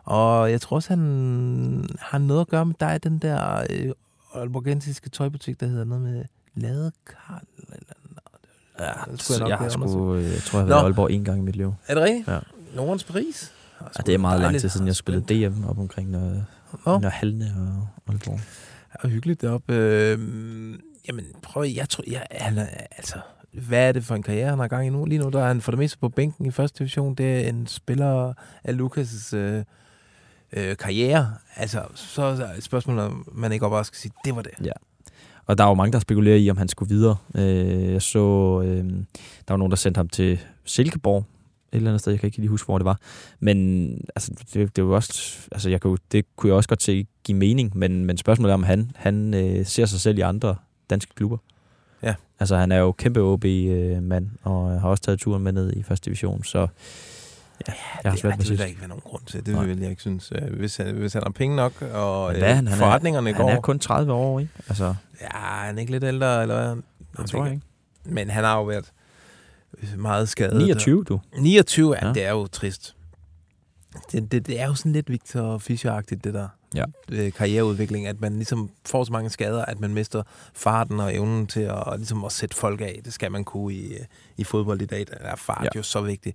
og 0.04 0.50
jeg 0.50 0.60
tror 0.60 0.76
også, 0.76 0.88
han 0.88 1.88
har 2.00 2.18
noget 2.18 2.40
at 2.40 2.48
gøre 2.48 2.66
med 2.66 2.74
dig, 2.80 3.00
den 3.04 3.18
der 3.18 3.66
øh, 3.70 3.92
alborgensiske 4.34 5.10
tøjbutik, 5.10 5.60
der 5.60 5.66
hedder 5.66 5.84
noget 5.84 6.02
med 6.02 6.24
Ladekarl. 6.54 7.46
Eller 7.58 7.95
Ja, 8.80 8.92
det 9.12 9.22
skulle 9.22 9.40
nok 9.40 9.48
jeg, 9.48 9.56
har 9.58 9.64
lige 9.64 9.72
sgu, 9.72 9.82
undersøge. 9.82 10.32
jeg 10.34 10.42
tror, 10.42 10.58
jeg 10.58 10.64
har 10.64 10.68
Nå. 10.68 10.74
været 10.74 10.82
i 10.82 10.84
Aalborg 10.84 11.10
en 11.10 11.24
gang 11.24 11.38
i 11.38 11.42
mit 11.42 11.56
liv. 11.56 11.74
Er 11.88 11.94
det 11.94 12.02
rigtigt? 12.02 12.28
Ja. 12.28 12.38
Nordens 12.74 13.04
Paris? 13.04 13.52
Ja, 13.80 14.02
det 14.06 14.14
er 14.14 14.18
meget 14.18 14.40
lang 14.40 14.60
tid 14.60 14.68
siden, 14.68 14.86
jeg 14.86 14.96
spillede 14.96 15.48
DM 15.50 15.64
op 15.64 15.78
omkring 15.78 16.10
Nør, 16.10 16.40
Nå. 16.86 16.98
Nør 16.98 17.08
Halne 17.08 17.44
og 17.56 17.88
Aalborg. 18.12 18.40
er 19.02 19.08
hyggeligt 19.08 19.40
deroppe. 19.40 19.74
Øh, 19.74 20.18
jamen, 21.08 21.24
prøv 21.42 21.64
jeg 21.64 21.88
tror, 21.88 22.04
jeg, 22.06 22.26
han 22.30 22.58
altså, 22.96 23.16
hvad 23.52 23.88
er 23.88 23.92
det 23.92 24.04
for 24.04 24.14
en 24.14 24.22
karriere, 24.22 24.50
han 24.50 24.58
har 24.58 24.68
gang 24.68 24.86
i 24.86 24.90
nu? 24.90 25.04
Lige 25.04 25.18
nu, 25.18 25.28
der 25.30 25.40
er 25.42 25.46
han 25.48 25.60
for 25.60 25.72
det 25.72 25.78
meste 25.78 25.98
på 25.98 26.08
bænken 26.08 26.46
i 26.46 26.50
første 26.50 26.78
division. 26.78 27.14
Det 27.14 27.44
er 27.44 27.48
en 27.48 27.66
spiller 27.66 28.32
af 28.64 28.72
Lukas' 28.72 29.36
øh, 29.36 29.64
øh, 30.52 30.76
karriere. 30.76 31.34
Altså, 31.56 31.82
så 31.94 32.22
er 32.22 32.36
det 32.36 32.50
et 32.58 32.64
spørgsmål, 32.64 32.98
om 32.98 33.28
man 33.32 33.52
ikke 33.52 33.68
bare 33.70 33.84
skal 33.84 33.96
sige, 33.98 34.12
det 34.24 34.36
var 34.36 34.42
det. 34.42 34.52
Ja. 34.64 34.70
Og 35.46 35.58
der 35.58 35.64
er 35.64 35.68
jo 35.68 35.74
mange, 35.74 35.92
der 35.92 35.98
spekulerer 35.98 36.36
i, 36.36 36.50
om 36.50 36.56
han 36.56 36.68
skulle 36.68 36.88
videre. 36.88 37.16
Øh, 37.34 37.92
jeg 37.92 38.02
så, 38.02 38.18
øh, 38.64 38.84
der 39.48 39.52
var 39.52 39.56
nogen, 39.56 39.70
der 39.70 39.76
sendte 39.76 39.98
ham 39.98 40.08
til 40.08 40.40
Silkeborg, 40.64 41.24
et 41.72 41.76
eller 41.76 41.90
andet 41.90 42.00
sted, 42.00 42.12
jeg 42.12 42.20
kan 42.20 42.26
ikke 42.26 42.38
lige 42.38 42.48
huske, 42.48 42.66
hvor 42.66 42.78
det 42.78 42.84
var. 42.84 42.98
Men 43.40 43.88
altså, 44.16 44.32
det, 44.54 44.76
det 44.76 44.82
jo 44.82 44.94
også, 44.94 45.38
altså, 45.52 45.70
jeg 45.70 45.80
kunne, 45.80 45.98
det 46.12 46.24
kunne 46.36 46.48
jeg 46.48 46.56
også 46.56 46.68
godt 46.68 46.82
se 46.82 47.06
give 47.24 47.38
mening, 47.38 47.78
men, 47.78 48.04
men 48.04 48.16
spørgsmålet 48.16 48.50
er, 48.50 48.54
om 48.54 48.62
han, 48.62 48.90
han 48.96 49.34
øh, 49.34 49.66
ser 49.66 49.86
sig 49.86 50.00
selv 50.00 50.18
i 50.18 50.20
andre 50.20 50.56
danske 50.90 51.14
klubber. 51.14 51.38
Ja. 52.02 52.14
Altså, 52.40 52.56
han 52.56 52.72
er 52.72 52.76
jo 52.76 52.92
kæmpe 52.92 53.20
OB-mand, 53.20 54.30
og 54.42 54.80
har 54.80 54.88
også 54.88 55.02
taget 55.02 55.20
turen 55.20 55.42
med 55.42 55.52
ned 55.52 55.72
i 55.72 55.82
første 55.82 56.04
division, 56.04 56.44
så 56.44 56.66
ja, 57.68 57.72
jeg 58.04 58.10
har 58.12 58.16
det, 58.16 58.24
ej, 58.24 58.36
det 58.36 58.50
vil 58.50 58.58
der 58.58 58.64
ikke 58.64 58.80
være 58.80 58.88
nogen 58.88 59.02
grund 59.04 59.22
til. 59.26 59.46
Det 59.46 59.54
Nej. 59.54 59.64
vil 59.64 59.78
jeg 59.80 59.90
ikke 59.90 60.02
synes. 60.02 60.32
Øh, 60.34 60.54
Hvis 60.58 60.76
han, 60.76 60.94
hvis 60.94 61.12
han 61.12 61.22
har 61.22 61.30
penge 61.30 61.56
nok, 61.56 61.82
og 61.82 62.28
Men 62.32 62.38
hvad 62.38 62.50
er 62.50 62.54
han? 62.54 62.64
øh, 62.64 62.70
Han 62.70 62.78
forretningerne 62.78 63.30
er, 63.30 63.34
går... 63.34 63.48
Han 63.48 63.56
er 63.56 63.60
kun 63.60 63.78
30 63.78 64.12
år, 64.12 64.40
ikke? 64.40 64.52
Altså, 64.68 64.94
Ja, 65.20 65.38
han 65.38 65.76
er 65.76 65.80
ikke 65.80 65.92
lidt 65.92 66.04
ældre, 66.04 66.42
eller 66.42 66.54
hvad? 66.56 66.82
det 67.22 67.30
tror 67.30 67.44
jeg 67.44 67.54
ikke. 67.54 67.66
Men 68.04 68.30
han 68.30 68.44
har 68.44 68.56
jo 68.56 68.64
været 68.64 68.92
meget 69.96 70.28
skadet. 70.28 70.56
29, 70.56 71.04
du. 71.04 71.20
29, 71.38 71.94
ja, 71.94 72.06
Ja. 72.06 72.12
det 72.12 72.24
er 72.24 72.30
jo 72.30 72.46
trist. 72.46 72.96
Det, 74.12 74.32
det, 74.32 74.46
det 74.46 74.60
er 74.60 74.66
jo 74.66 74.74
sådan 74.74 74.92
lidt 74.92 75.10
Victor 75.10 75.58
Fischer-agtigt, 75.58 76.20
det 76.24 76.34
der 76.34 76.48
Ja. 76.74 76.84
øh, 77.12 77.32
karriereudvikling, 77.32 78.06
at 78.06 78.20
man 78.20 78.34
ligesom 78.36 78.70
får 78.86 79.04
så 79.04 79.12
mange 79.12 79.30
skader, 79.30 79.64
at 79.64 79.80
man 79.80 79.94
mister 79.94 80.22
farten 80.54 81.00
og 81.00 81.14
evnen 81.14 81.46
til 81.46 81.60
at, 81.60 81.82
ligesom 81.96 82.24
at 82.24 82.32
sætte 82.32 82.56
folk 82.56 82.80
af. 82.80 83.00
Det 83.04 83.12
skal 83.12 83.32
man 83.32 83.44
kunne 83.44 83.74
i, 83.74 83.92
øh, 83.94 84.00
i 84.36 84.44
fodbold 84.44 84.82
i 84.82 84.86
dag. 84.86 85.06
Der 85.10 85.14
er 85.20 85.36
fart 85.36 85.64
Ja. 85.64 85.68
jo 85.76 85.82
så 85.82 86.00
vigtig. 86.00 86.34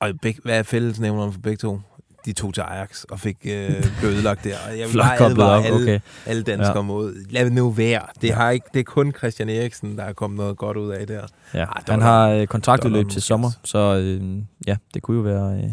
Og 0.00 0.10
beg, 0.22 0.36
hvad 0.44 0.58
er 0.58 0.62
fællesnævneren 0.62 1.32
for 1.32 1.40
begge 1.40 1.56
to? 1.56 1.80
De 2.24 2.32
tog 2.32 2.54
til 2.54 2.60
Ajax 2.60 3.04
og 3.04 3.20
fik 3.20 3.36
øh, 3.44 3.70
blev 4.00 4.10
ødelagt 4.10 4.44
der. 4.44 4.54
Og 4.70 4.78
jeg 4.78 4.88
vil 4.88 4.98
bare 5.02 5.18
koblet 5.18 5.42
advare 5.44 5.58
op, 5.58 5.64
alle, 5.64 5.82
okay. 5.82 6.00
alle 6.26 6.42
danskere 6.42 6.76
Ja. 6.76 6.82
mod. 6.82 7.14
Lad 7.30 7.50
nu 7.50 7.70
være. 7.70 8.02
Det, 8.22 8.32
har 8.32 8.50
ikke, 8.50 8.66
det 8.74 8.80
er 8.80 8.84
kun 8.84 9.12
Christian 9.18 9.48
Eriksen, 9.48 9.98
der 9.98 10.04
er 10.04 10.12
kommet 10.12 10.36
noget 10.38 10.56
godt 10.56 10.76
ud 10.76 10.90
af 10.90 11.06
der. 11.06 11.22
Ja, 11.54 11.66
der 11.86 11.92
han 11.92 12.00
har 12.02 12.28
øh, 12.28 12.46
kontraktudløb 12.46 13.08
til 13.08 13.22
sommer, 13.22 13.50
så 13.64 13.78
øh, 13.96 14.38
ja, 14.66 14.76
det 14.94 15.02
kunne 15.02 15.16
jo 15.16 15.22
være, 15.22 15.56
øh, 15.58 15.70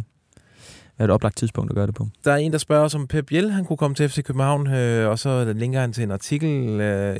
være 0.97 1.05
et 1.05 1.09
oplagt 1.11 1.37
tidspunkt 1.37 1.71
at 1.71 1.75
gøre 1.75 1.87
det 1.87 1.95
på. 1.95 2.07
Der 2.25 2.31
er 2.31 2.37
en, 2.37 2.51
der 2.51 2.57
spørger 2.57 2.83
os, 2.85 2.95
om 2.95 3.07
Pep 3.07 3.25
Biel 3.25 3.51
han 3.51 3.65
kunne 3.65 3.77
komme 3.77 3.95
til 3.95 4.09
FC 4.09 4.23
København, 4.23 4.67
øh, 4.67 5.09
og 5.09 5.19
så 5.19 5.53
linker 5.55 5.79
han 5.79 5.93
til 5.93 6.03
en 6.03 6.11
artikel, 6.11 6.81
øh, 6.81 7.17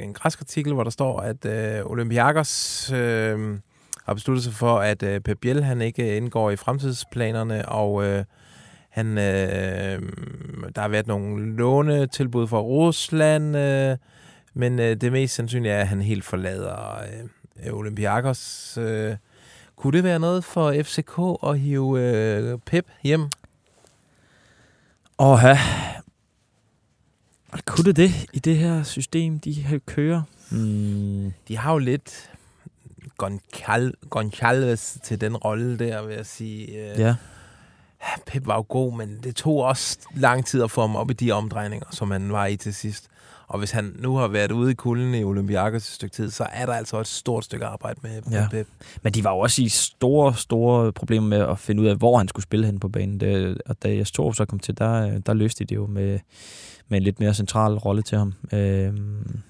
en 0.00 0.12
græsk 0.12 0.40
artikel, 0.40 0.72
hvor 0.72 0.84
der 0.84 0.90
står, 0.90 1.20
at 1.20 1.44
øh, 1.44 1.86
Olympiakos 1.86 2.92
øh, 2.92 3.58
har 4.06 4.14
besluttet 4.14 4.44
sig 4.44 4.52
for, 4.52 4.78
at 4.78 5.02
øh, 5.02 5.20
Pep 5.20 5.38
Biel 5.40 5.64
han 5.64 5.80
ikke 5.80 6.16
indgår 6.16 6.50
i 6.50 6.56
fremtidsplanerne, 6.56 7.68
og 7.68 8.04
øh, 8.04 8.24
han, 8.88 9.06
øh, 9.18 10.02
der 10.74 10.80
har 10.80 10.88
været 10.88 11.06
nogle 11.06 11.56
lånetilbud 11.56 12.46
fra 12.46 12.60
Rusland, 12.60 13.56
øh, 13.56 13.96
men 14.54 14.78
øh, 14.78 14.96
det 14.96 15.12
mest 15.12 15.34
sandsynlige 15.34 15.72
er, 15.72 15.80
at 15.80 15.88
han 15.88 16.02
helt 16.02 16.24
forlader 16.24 16.98
øh, 17.66 17.74
Olympiakos. 17.74 18.78
Øh, 18.80 19.16
kunne 19.76 19.96
det 19.96 20.04
være 20.04 20.18
noget 20.18 20.44
for 20.44 20.82
FCK 20.82 21.20
at 21.48 21.58
hive 21.58 22.00
øh, 22.00 22.58
Pep 22.66 22.86
hjem? 23.02 23.28
Åh, 25.18 25.38
ja. 25.42 25.58
Kunne 27.66 27.84
det 27.84 27.96
det 27.96 28.10
i 28.32 28.38
det 28.38 28.58
her 28.58 28.82
system, 28.82 29.38
de 29.40 29.52
her 29.52 29.78
kører? 29.86 30.22
Mm, 30.50 31.32
De 31.48 31.56
har 31.56 31.72
jo 31.72 31.78
lidt 31.78 32.30
Gonçal- 33.24 34.08
Gonçalves 34.16 34.98
til 35.04 35.20
den 35.20 35.36
rolle 35.36 35.78
der, 35.78 36.02
vil 36.06 36.14
jeg 36.16 36.26
sige. 36.26 36.66
Øh, 36.92 36.98
ja. 36.98 37.14
Pep 38.26 38.46
var 38.46 38.54
jo 38.56 38.64
god, 38.68 38.96
men 38.96 39.18
det 39.24 39.36
tog 39.36 39.56
også 39.56 39.98
lang 40.14 40.46
tid 40.46 40.62
at 40.62 40.70
få 40.70 40.80
ham 40.80 40.96
op 40.96 41.10
i 41.10 41.14
de 41.14 41.32
omdrejninger, 41.32 41.86
som 41.90 42.10
han 42.10 42.32
var 42.32 42.46
i 42.46 42.56
til 42.56 42.74
sidst. 42.74 43.08
Og 43.48 43.58
hvis 43.58 43.70
han 43.70 43.92
nu 43.98 44.16
har 44.16 44.28
været 44.28 44.52
ude 44.52 44.70
i 44.70 44.74
kulden 44.74 45.14
i 45.14 45.24
Olympiakos 45.24 45.82
et 45.88 45.94
stykke 45.94 46.14
tid, 46.14 46.30
så 46.30 46.46
er 46.52 46.66
der 46.66 46.72
altså 46.72 47.00
et 47.00 47.06
stort 47.06 47.44
stykke 47.44 47.66
arbejde 47.66 48.00
med, 48.02 48.22
med 48.26 48.32
Ja. 48.38 48.48
Pep. 48.50 48.66
Men 49.02 49.12
de 49.12 49.24
var 49.24 49.30
jo 49.30 49.38
også 49.38 49.62
i 49.62 49.68
store, 49.68 50.34
store 50.34 50.92
problemer 50.92 51.28
med 51.28 51.38
at 51.38 51.58
finde 51.58 51.82
ud 51.82 51.86
af, 51.86 51.96
hvor 51.96 52.18
han 52.18 52.28
skulle 52.28 52.42
spille 52.42 52.66
hen 52.66 52.80
på 52.80 52.88
banen. 52.88 53.20
Det, 53.20 53.58
og 53.66 53.82
da 53.82 53.96
Jes 53.96 54.10
Torup 54.10 54.34
så 54.34 54.44
kom 54.44 54.58
til, 54.58 54.78
der, 54.78 55.18
der 55.18 55.32
løste 55.34 55.64
de 55.64 55.68
det 55.68 55.76
jo 55.76 55.86
med, 55.86 56.18
med 56.88 56.98
en 56.98 57.02
lidt 57.04 57.20
mere 57.20 57.34
central 57.34 57.74
rolle 57.74 58.02
til 58.02 58.18
ham. 58.18 58.34
Øhm, 58.52 59.40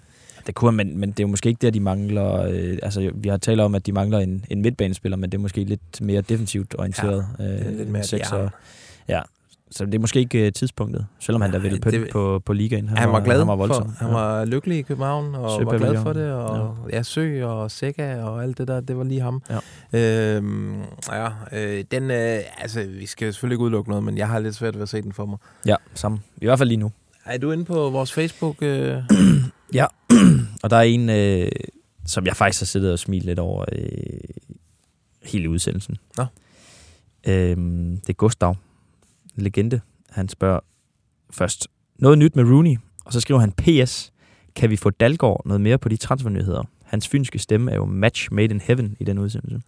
det 0.46 0.54
kunne 0.54 0.76
men, 0.76 0.98
men 0.98 1.10
det 1.10 1.20
er 1.20 1.24
jo 1.24 1.28
måske 1.28 1.48
ikke 1.48 1.58
der, 1.62 1.70
de 1.70 1.80
mangler... 1.80 2.42
Øh, 2.42 2.78
altså, 2.82 3.10
vi 3.14 3.28
har 3.28 3.36
talt 3.36 3.60
om, 3.60 3.74
at 3.74 3.86
de 3.86 3.92
mangler 3.92 4.18
en, 4.18 4.44
en 4.50 4.62
midtbanespiller, 4.62 5.16
men 5.16 5.32
det 5.32 5.38
er 5.38 5.42
måske 5.42 5.64
lidt 5.64 6.00
mere 6.00 6.20
defensivt 6.20 6.74
orienteret. 6.78 7.26
Ja, 7.38 7.44
det 7.44 7.60
er 7.60 7.70
øh, 7.70 7.76
lidt 7.78 7.88
mere 7.88 8.04
sekser. 8.04 8.48
Ja, 9.08 9.20
så 9.72 9.86
det 9.86 9.94
er 9.94 9.98
måske 9.98 10.18
ikke 10.18 10.46
øh, 10.46 10.52
tidspunktet, 10.52 11.06
selvom 11.20 11.42
han 11.42 11.52
da 11.52 11.58
ville 11.58 11.80
pynte 11.80 12.06
på, 12.12 12.42
på 12.44 12.52
ligaen. 12.52 12.88
Han, 12.88 12.98
han 12.98 13.12
var 13.12 13.20
glad 13.20 13.38
han 13.38 13.46
var 13.46 13.52
for, 13.52 13.56
voldsom. 13.56 13.94
han 13.98 14.14
var 14.14 14.44
lykkelig 14.44 14.78
i 14.78 14.82
København, 14.82 15.34
og 15.34 15.50
Sø 15.50 15.64
var 15.64 15.78
glad 15.78 16.02
for 16.02 16.12
det, 16.12 16.32
og 16.32 16.76
ja, 16.90 16.96
ja 16.96 17.02
Sø 17.02 17.44
og 17.44 17.70
Sækka 17.70 18.22
og 18.22 18.42
alt 18.42 18.58
det 18.58 18.68
der, 18.68 18.80
det 18.80 18.98
var 18.98 19.04
lige 19.04 19.20
ham. 19.20 19.42
Ja. 19.92 20.36
Øhm, 20.36 20.82
ja, 21.12 21.28
øh, 21.52 21.84
den, 21.90 22.10
øh, 22.10 22.38
altså, 22.58 22.84
vi 22.88 23.06
skal 23.06 23.32
selvfølgelig 23.32 23.54
ikke 23.54 23.64
udelukke 23.64 23.90
noget, 23.90 24.04
men 24.04 24.18
jeg 24.18 24.28
har 24.28 24.38
lidt 24.38 24.54
svært 24.54 24.74
ved 24.74 24.82
at 24.82 24.88
se 24.88 25.02
den 25.02 25.12
for 25.12 25.26
mig. 25.26 25.38
Ja, 25.66 25.76
samme. 25.94 26.18
I 26.36 26.44
hvert 26.44 26.58
fald 26.58 26.68
lige 26.68 26.78
nu. 26.78 26.92
Er 27.24 27.38
du 27.38 27.52
inde 27.52 27.64
på 27.64 27.90
vores 27.90 28.12
Facebook? 28.12 28.56
Øh? 28.62 29.02
Ja, 29.74 29.86
og 30.62 30.70
der 30.70 30.76
er 30.76 30.82
en, 30.82 31.08
øh, 31.10 31.50
som 32.06 32.26
jeg 32.26 32.36
faktisk 32.36 32.60
har 32.60 32.66
siddet 32.66 32.92
og 32.92 32.98
smilet 32.98 33.26
lidt 33.26 33.38
over 33.38 33.64
øh, 33.72 33.86
hele 35.22 35.50
udsendelsen. 35.50 35.96
Nå. 36.16 36.24
Øhm, 37.28 38.00
det 38.00 38.08
er 38.08 38.12
Gustav, 38.12 38.56
legende. 39.34 39.80
Han 40.10 40.28
spørger 40.28 40.60
først, 41.30 41.68
noget 41.98 42.18
nyt 42.18 42.36
med 42.36 42.44
Rooney, 42.44 42.76
og 43.04 43.12
så 43.12 43.20
skriver 43.20 43.40
han, 43.40 43.52
PS, 43.52 44.12
kan 44.56 44.70
vi 44.70 44.76
få 44.76 44.90
Dalgaard 44.90 45.42
noget 45.44 45.60
mere 45.60 45.78
på 45.78 45.88
de 45.88 45.96
transfernyheder? 45.96 46.62
Hans 46.84 47.08
fynske 47.08 47.38
stemme 47.38 47.70
er 47.70 47.76
jo 47.76 47.84
match 47.84 48.28
made 48.32 48.54
in 48.54 48.60
heaven 48.60 48.96
i 49.00 49.04
den 49.04 49.18
udsendelse. 49.18 49.60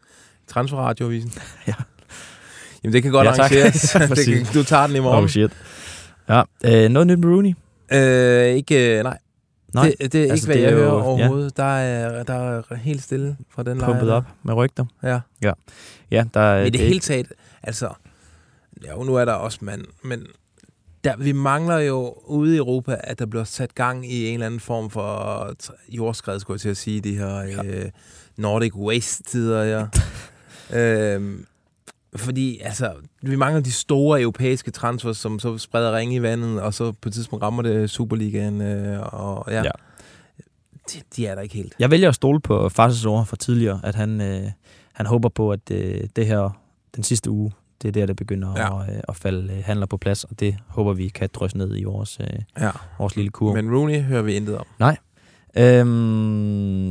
Transferradioavisen. 0.46 1.32
ja. 1.66 1.74
Jamen, 2.84 2.92
det 2.92 3.02
kan 3.02 3.12
godt 3.12 3.26
Ja, 3.26 3.32
tak. 3.32 3.52
arrangeres. 3.52 3.80
det 4.26 4.26
kan, 4.26 4.54
du 4.54 4.64
tager 4.64 4.86
den 4.86 4.96
i 4.96 5.00
morgen. 5.00 5.24
Oh 5.24 5.28
shit. 5.28 5.50
Ja, 6.28 6.42
øh, 6.64 6.88
noget 6.88 7.06
nyt 7.06 7.18
med 7.18 7.28
Rooney? 7.28 7.54
Øh, 7.92 8.56
ikke, 8.56 9.02
nej. 9.02 9.18
Nej, 9.74 9.94
Det, 10.00 10.12
det 10.12 10.24
er 10.24 10.30
altså, 10.30 10.34
ikke, 10.34 10.46
hvad 10.46 10.56
det 10.56 10.62
jeg 10.62 10.68
er 10.68 10.72
jo- 10.72 10.78
hører 10.90 10.94
ja. 10.96 11.02
overhovedet. 11.02 11.56
Der, 11.56 11.64
er, 11.78 12.22
der 12.22 12.34
er 12.70 12.74
helt 12.74 13.02
stille 13.02 13.36
fra 13.50 13.62
den 13.62 13.78
lejr. 13.78 13.90
Pumpet 13.90 14.10
op 14.10 14.24
med 14.42 14.54
rygter. 14.54 14.84
Ja. 15.02 15.20
Ja, 15.42 15.52
ja 16.10 16.24
der 16.34 16.40
er... 16.40 16.64
Men 16.64 16.72
det 16.72 16.80
er 16.80 16.86
hele 16.86 17.00
taget, 17.00 17.32
altså, 17.62 17.88
jo, 18.90 19.02
nu 19.02 19.14
er 19.14 19.24
der 19.24 19.32
også 19.32 19.58
mand, 19.60 19.84
men 20.04 20.26
der, 21.04 21.16
vi 21.16 21.32
mangler 21.32 21.78
jo 21.78 22.14
ude 22.26 22.54
i 22.54 22.58
Europa, 22.58 22.96
at 23.00 23.18
der 23.18 23.26
bliver 23.26 23.44
sat 23.44 23.74
gang 23.74 24.12
i 24.12 24.26
en 24.26 24.34
eller 24.34 24.46
anden 24.46 24.60
form 24.60 24.90
for 24.90 25.50
jordskred, 25.88 26.40
skulle 26.40 26.54
jeg 26.54 26.60
til 26.60 26.68
at 26.68 26.76
sige, 26.76 27.00
de 27.00 27.16
her 27.18 27.42
ja. 27.42 27.64
øh, 27.64 27.90
Nordic 28.36 28.74
Waste-tider, 28.74 29.62
ja. 29.62 29.86
øhm, 31.14 31.46
fordi, 32.16 32.58
altså, 32.62 32.92
vi 33.22 33.36
mangler 33.36 33.60
de 33.62 33.72
store 33.72 34.20
europæiske 34.20 34.70
transfers, 34.70 35.16
som 35.16 35.38
så 35.38 35.58
spreder 35.58 35.96
ringe 35.96 36.14
i 36.14 36.22
vandet, 36.22 36.60
og 36.62 36.74
så 36.74 36.92
på 36.92 37.08
et 37.08 37.12
tidspunkt 37.12 37.42
rammer 37.42 37.62
det 37.62 37.90
Superligaen, 37.90 38.60
øh, 38.60 39.00
og 39.14 39.44
ja, 39.48 39.62
Ja. 39.62 39.70
De, 40.92 41.00
de 41.16 41.26
er 41.26 41.34
der 41.34 41.42
ikke 41.42 41.54
helt. 41.54 41.74
Jeg 41.78 41.90
vælger 41.90 42.08
at 42.08 42.14
stole 42.14 42.40
på 42.40 42.68
Farses 42.68 43.06
ord 43.06 43.26
fra 43.26 43.36
tidligere, 43.36 43.80
at 43.84 43.94
han, 43.94 44.20
øh, 44.20 44.50
han 44.92 45.06
håber 45.06 45.28
på, 45.28 45.52
at 45.52 45.70
øh, 45.70 46.00
det 46.16 46.26
her, 46.26 46.60
den 46.96 47.04
sidste 47.04 47.30
uge, 47.30 47.52
det 47.82 47.88
er 47.88 47.92
der, 47.92 48.06
det 48.06 48.16
begynder 48.16 48.52
Ja. 48.56 48.82
at, 48.82 48.94
øh, 48.94 49.00
at 49.08 49.16
falde 49.16 49.52
øh, 49.52 49.62
handler 49.64 49.86
på 49.86 49.96
plads, 49.96 50.24
og 50.24 50.40
det 50.40 50.56
håber 50.68 50.92
vi 50.92 51.08
kan 51.08 51.28
drysse 51.34 51.58
ned 51.58 51.76
i 51.78 51.84
vores, 51.84 52.18
øh, 52.20 52.26
Ja. 52.60 52.70
vores 52.98 53.16
lille 53.16 53.30
kurve. 53.30 53.54
Men 53.62 53.74
Rooney 53.76 54.00
hører 54.02 54.22
vi 54.22 54.34
intet 54.34 54.58
om. 54.58 54.66
Nej. 54.78 54.96
Øhm, 55.56 56.90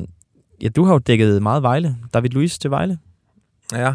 ja, 0.61 0.69
du 0.75 0.83
har 0.85 0.93
jo 0.93 0.99
dækket 0.99 1.41
meget 1.43 1.63
Vejle. 1.63 1.95
David 2.13 2.29
Luiz 2.29 2.57
til 2.57 2.69
Vejle. 2.71 2.97
Ja. 3.73 3.93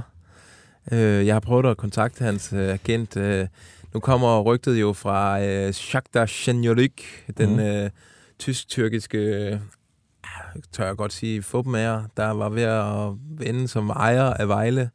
Øh, 0.93 1.27
jeg 1.27 1.35
har 1.35 1.41
prøvet 1.41 1.67
at 1.67 1.77
kontakte 1.77 2.25
hans 2.25 2.53
øh, 2.53 2.69
agent. 2.69 3.17
Øh, 3.17 3.47
nu 3.95 4.01
kommer 4.01 4.41
rygtet 4.43 4.81
jo 4.81 4.93
fra 4.93 5.43
øh, 5.45 5.73
Shakhtar 5.73 6.27
Shenyolik, 6.27 7.25
den 7.39 7.51
Mhm. 7.51 7.59
øh, 7.61 7.91
tysk-tyrkiske, 8.39 9.19
øh, 9.19 9.59
tør 10.73 10.87
jeg 10.87 10.97
godt 10.97 11.13
sige, 11.13 11.43
fodboldmager, 11.43 12.03
der 12.17 12.31
var 12.31 12.49
ved 12.49 12.63
at 12.63 13.49
ende 13.49 13.69
som 13.69 13.91
ejer 13.91 14.25
af 14.25 14.49
Vejle. 14.49 14.91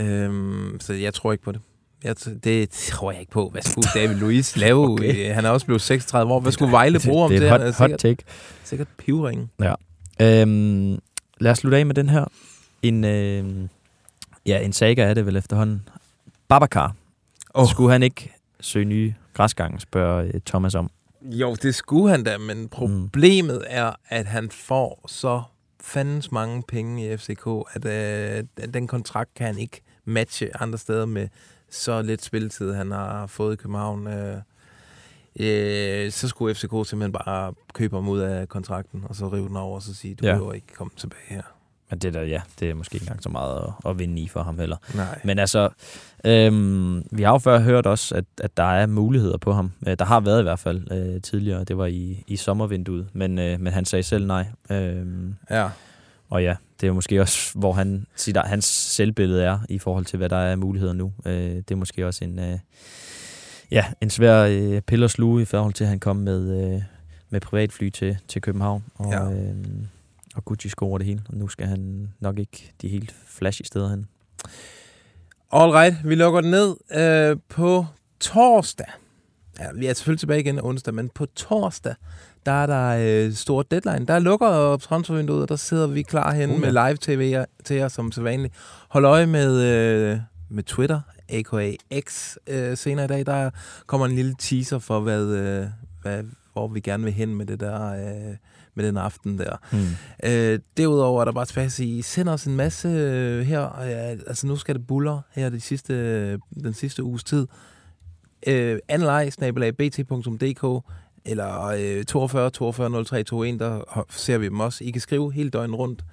Øhm, 0.00 0.76
så 0.80 0.92
jeg 0.92 1.14
tror 1.14 1.32
ikke 1.32 1.44
på 1.44 1.52
det. 1.52 1.60
Jeg, 2.04 2.16
det 2.44 2.70
tror 2.70 3.10
jeg 3.10 3.20
ikke 3.20 3.32
på. 3.32 3.48
Hvad 3.48 3.62
skulle 3.62 3.88
David 3.94 4.16
Luiz 4.16 4.56
lave? 4.64 4.84
Okay. 4.92 5.10
okay. 5.10 5.34
Han 5.34 5.44
er 5.44 5.50
også 5.50 5.66
blevet 5.66 5.80
36 5.82 6.32
år. 6.32 6.40
Hvad 6.40 6.52
skulle 6.52 6.72
Vejle 6.72 7.00
bruge 7.06 7.24
om 7.24 7.30
det 7.30 7.40
til? 7.40 7.48
er 7.48 7.54
et 7.54 7.60
hot, 7.62 7.74
sikkert, 7.74 7.90
hot 7.90 7.98
take. 7.98 8.22
sikkert 8.64 8.88
pivring. 8.98 9.50
Ja. 9.60 9.74
Øhm, 10.20 10.98
lad 11.40 11.50
os 11.52 11.58
slutte 11.58 11.78
af 11.78 11.86
med 11.86 11.94
den 11.94 12.08
her. 12.08 12.24
En, 12.82 13.04
øh, 13.04 13.44
ja, 14.46 14.58
en 14.58 14.72
saga 14.72 15.02
er 15.02 15.14
det 15.14 15.26
vel 15.26 15.36
efterhånden. 15.36 15.88
Babacar. 16.48 16.94
Oh. 17.54 17.66
Skulle 17.66 17.92
han 17.92 18.02
ikke 18.02 18.32
søge 18.60 18.84
nye 18.84 19.14
græsgange, 19.34 19.80
spørger 19.80 20.24
øh, 20.34 20.40
Thomas 20.46 20.74
om. 20.74 20.90
Jo, 21.22 21.54
det 21.54 21.74
skulle 21.74 22.10
han 22.10 22.24
da, 22.24 22.38
men 22.38 22.68
problemet 22.68 23.58
mm. 23.58 23.66
er, 23.68 23.92
at 24.08 24.26
han 24.26 24.50
får 24.50 25.04
så 25.08 25.42
fandens 25.80 26.32
mange 26.32 26.62
penge 26.68 27.12
i 27.12 27.16
FCK, 27.16 27.46
at 27.72 27.84
øh, 27.84 28.44
den 28.74 28.86
kontrakt 28.86 29.34
kan 29.34 29.46
han 29.46 29.58
ikke 29.58 29.80
matche 30.04 30.62
andre 30.62 30.78
steder 30.78 31.06
med 31.06 31.28
så 31.70 32.02
lidt 32.02 32.24
spilletid, 32.24 32.72
han 32.72 32.90
har 32.90 33.26
fået 33.26 33.52
i 33.52 33.56
København. 33.56 34.06
Øh, 34.06 34.36
øh, 35.36 36.10
så 36.10 36.28
skulle 36.28 36.54
FCK 36.54 36.60
simpelthen 36.60 37.12
bare 37.12 37.54
købe 37.72 37.96
ham 37.96 38.08
ud 38.08 38.18
af 38.18 38.48
kontrakten, 38.48 39.04
og 39.08 39.16
så 39.16 39.28
rive 39.28 39.48
den 39.48 39.56
over, 39.56 39.74
og 39.74 39.82
så 39.82 39.94
sige, 39.94 40.14
du 40.14 40.26
ja. 40.26 40.32
behøver 40.32 40.52
ikke 40.52 40.74
komme 40.74 40.92
tilbage 40.96 41.22
her. 41.28 41.42
Men 41.90 41.98
det 41.98 42.14
der, 42.14 42.22
ja, 42.22 42.40
det 42.60 42.70
er 42.70 42.74
måske 42.74 42.94
ikke 42.94 43.04
engang 43.04 43.22
så 43.22 43.28
meget 43.28 43.56
at, 43.84 43.90
at 43.90 43.98
vinde 43.98 44.22
i 44.22 44.28
for 44.28 44.42
ham 44.42 44.58
heller. 44.58 44.76
Nej. 44.94 45.18
Men 45.24 45.38
altså, 45.38 45.68
øhm, 46.24 47.02
vi 47.10 47.22
har 47.22 47.32
jo 47.32 47.38
før 47.38 47.58
hørt 47.60 47.86
også, 47.86 48.14
at, 48.14 48.24
at 48.40 48.56
der 48.56 48.62
er 48.72 48.86
muligheder 48.86 49.36
på 49.36 49.52
ham. 49.52 49.72
Øh, 49.86 49.96
Der 49.98 50.04
har 50.04 50.20
været 50.20 50.40
i 50.40 50.42
hvert 50.42 50.58
fald 50.58 50.92
øh, 50.92 51.22
tidligere, 51.22 51.64
det 51.64 51.78
var 51.78 51.86
i, 51.86 52.24
i 52.26 52.36
sommervinduet, 52.36 53.06
men, 53.12 53.38
øh, 53.38 53.60
men 53.60 53.72
han 53.72 53.84
sagde 53.84 54.02
selv 54.02 54.26
nej. 54.26 54.46
Øhm, 54.70 55.34
Ja. 55.50 55.68
Og 56.30 56.42
ja, 56.42 56.56
det 56.80 56.86
er 56.88 56.92
måske 56.92 57.20
også, 57.20 57.58
hvor 57.58 57.72
han, 57.72 58.06
sit, 58.16 58.36
hans 58.44 58.64
selvbillede 58.64 59.44
er 59.44 59.58
i 59.68 59.78
forhold 59.78 60.04
til, 60.04 60.16
hvad 60.16 60.28
der 60.28 60.36
er 60.36 60.56
muligheder 60.56 60.92
nu. 60.92 61.12
Øh, 61.26 61.32
det 61.56 61.70
er 61.70 61.74
måske 61.76 62.06
også 62.06 62.24
en, 62.24 62.38
øh, 62.38 62.58
ja, 63.70 63.84
en 64.00 64.10
svær 64.10 64.42
øh, 64.44 64.80
pille 64.80 65.04
at 65.04 65.10
sluge 65.10 65.42
i 65.42 65.44
forhold 65.44 65.72
til, 65.74 65.84
at 65.84 65.90
han 65.90 65.98
kom 66.00 66.16
med, 66.16 66.74
øh, 66.74 66.82
med 67.30 67.40
privatfly 67.40 67.88
til, 67.90 68.18
til 68.28 68.42
København. 68.42 68.84
Og, 68.94 69.12
Ja. 69.12 69.30
øh, 69.30 69.54
og 70.36 70.44
Gucci 70.44 70.68
scorer 70.68 70.98
det 70.98 71.06
hele, 71.06 71.22
og 71.28 71.36
nu 71.36 71.48
skal 71.48 71.66
han 71.66 72.12
nok 72.20 72.38
ikke 72.38 72.72
de 72.82 72.88
helt 72.88 73.14
flashy 73.26 73.62
steder 73.62 73.90
hen. 73.90 74.06
All 75.52 75.70
right, 75.70 75.96
vi 76.04 76.14
lukker 76.14 76.40
den 76.40 76.50
ned 76.50 76.76
øh, 76.94 77.36
på 77.48 77.86
torsdag. 78.20 78.86
Ja, 79.58 79.66
vi 79.74 79.86
er 79.86 79.92
selvfølgelig 79.92 80.20
tilbage 80.20 80.40
igen 80.40 80.60
onsdag, 80.60 80.94
men 80.94 81.10
på 81.14 81.26
torsdag, 81.26 81.94
der 82.46 82.52
er 82.52 82.66
der 82.66 83.26
øh, 83.26 83.32
stor 83.32 83.62
deadline. 83.62 84.06
Der 84.06 84.18
lukker 84.18 84.76
transfervinduet, 84.76 85.42
og 85.42 85.48
der 85.48 85.56
sidder 85.56 85.86
vi 85.86 86.02
klar 86.02 86.32
henne 86.32 86.54
Uh, 86.54 86.60
ja. 86.60 86.72
med 86.72 86.86
live-tv 86.86 87.44
til 87.64 87.76
jer 87.76 87.88
som 87.88 88.12
sædvanligt. 88.12 88.54
Hold 88.88 89.04
øje 89.04 89.26
med, 89.26 89.62
øh, 89.62 90.18
med 90.50 90.62
Twitter, 90.62 91.00
a.k.a. 91.28 92.00
X, 92.00 92.36
øh, 92.46 92.76
senere 92.76 93.04
i 93.04 93.08
dag. 93.08 93.26
Der 93.26 93.50
kommer 93.86 94.06
en 94.06 94.14
lille 94.14 94.34
teaser 94.38 94.78
for, 94.78 95.00
hvad, 95.00 95.24
øh, 95.24 95.66
hvad, 96.02 96.24
hvor 96.52 96.68
vi 96.68 96.80
gerne 96.80 97.04
vil 97.04 97.12
hen 97.12 97.34
med 97.34 97.46
det 97.46 97.60
der... 97.60 97.92
Øh, 97.92 98.36
med 98.74 98.86
den 98.86 98.96
aften 98.96 99.38
der. 99.38 99.56
Hmm. 99.70 100.30
Øh, 100.30 100.58
derudover 100.76 101.20
er 101.20 101.24
der 101.24 101.32
bare 101.32 101.46
tilbage 101.46 101.64
at 101.64 101.72
sige, 101.72 102.02
send 102.02 102.28
os 102.28 102.44
en 102.44 102.56
masse 102.56 102.88
øh, 102.88 103.46
her. 103.46 103.82
Ja, 103.84 104.16
altså 104.26 104.46
nu 104.46 104.56
skal 104.56 104.74
det 104.74 104.86
buller 104.86 105.20
her 105.32 105.50
de 105.50 105.60
sidste, 105.60 106.32
den 106.62 106.74
sidste 106.74 107.02
uges 107.02 107.24
tid. 107.24 107.46
Øh, 108.46 108.78
anlej, 108.88 109.30
snabelag, 109.30 109.76
bt.dk 109.76 110.84
eller 111.24 111.64
øh, 111.66 112.04
42 112.04 112.50
42 112.50 113.04
03 113.04 113.16
21, 113.18 113.58
der 113.58 114.06
ser 114.10 114.38
vi 114.38 114.44
dem 114.44 114.60
også. 114.60 114.84
I 114.84 114.90
kan 114.90 115.00
skrive 115.00 115.32
hele 115.32 115.50
døgnet 115.50 115.78
rundt, 115.78 116.04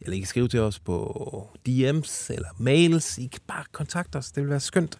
eller 0.00 0.16
I 0.16 0.18
kan 0.18 0.26
skrive 0.26 0.48
til 0.48 0.60
os 0.60 0.80
på 0.80 1.48
DM's 1.68 2.32
eller 2.32 2.48
mails. 2.58 3.18
I 3.18 3.26
kan 3.26 3.40
bare 3.46 3.64
kontakte 3.72 4.16
os, 4.16 4.32
det 4.32 4.42
vil 4.42 4.50
være 4.50 4.60
skønt. 4.60 4.98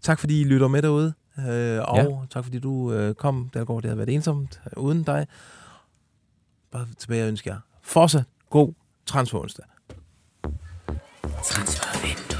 Tak 0.00 0.18
fordi 0.18 0.40
I 0.40 0.44
lytter 0.44 0.68
med 0.68 0.82
derude, 0.82 1.12
øh, 1.38 1.80
og 1.88 1.96
ja. 1.96 2.06
tak 2.30 2.44
fordi 2.44 2.58
du 2.58 2.92
øh, 2.92 3.14
kom. 3.14 3.50
Der 3.54 3.64
går 3.64 3.80
det 3.80 3.88
havde 3.90 3.98
været 3.98 4.14
ensomt 4.14 4.60
øh, 4.66 4.82
uden 4.82 5.02
dig 5.02 5.26
bare 6.74 6.86
tilbage 6.98 7.22
og 7.22 7.28
ønske 7.28 7.50
jer 7.50 7.58
fortsat 7.82 8.24
god 8.50 8.72
transfer 9.06 9.38
onsdag. 9.38 9.64
Transfervindue. 11.44 12.33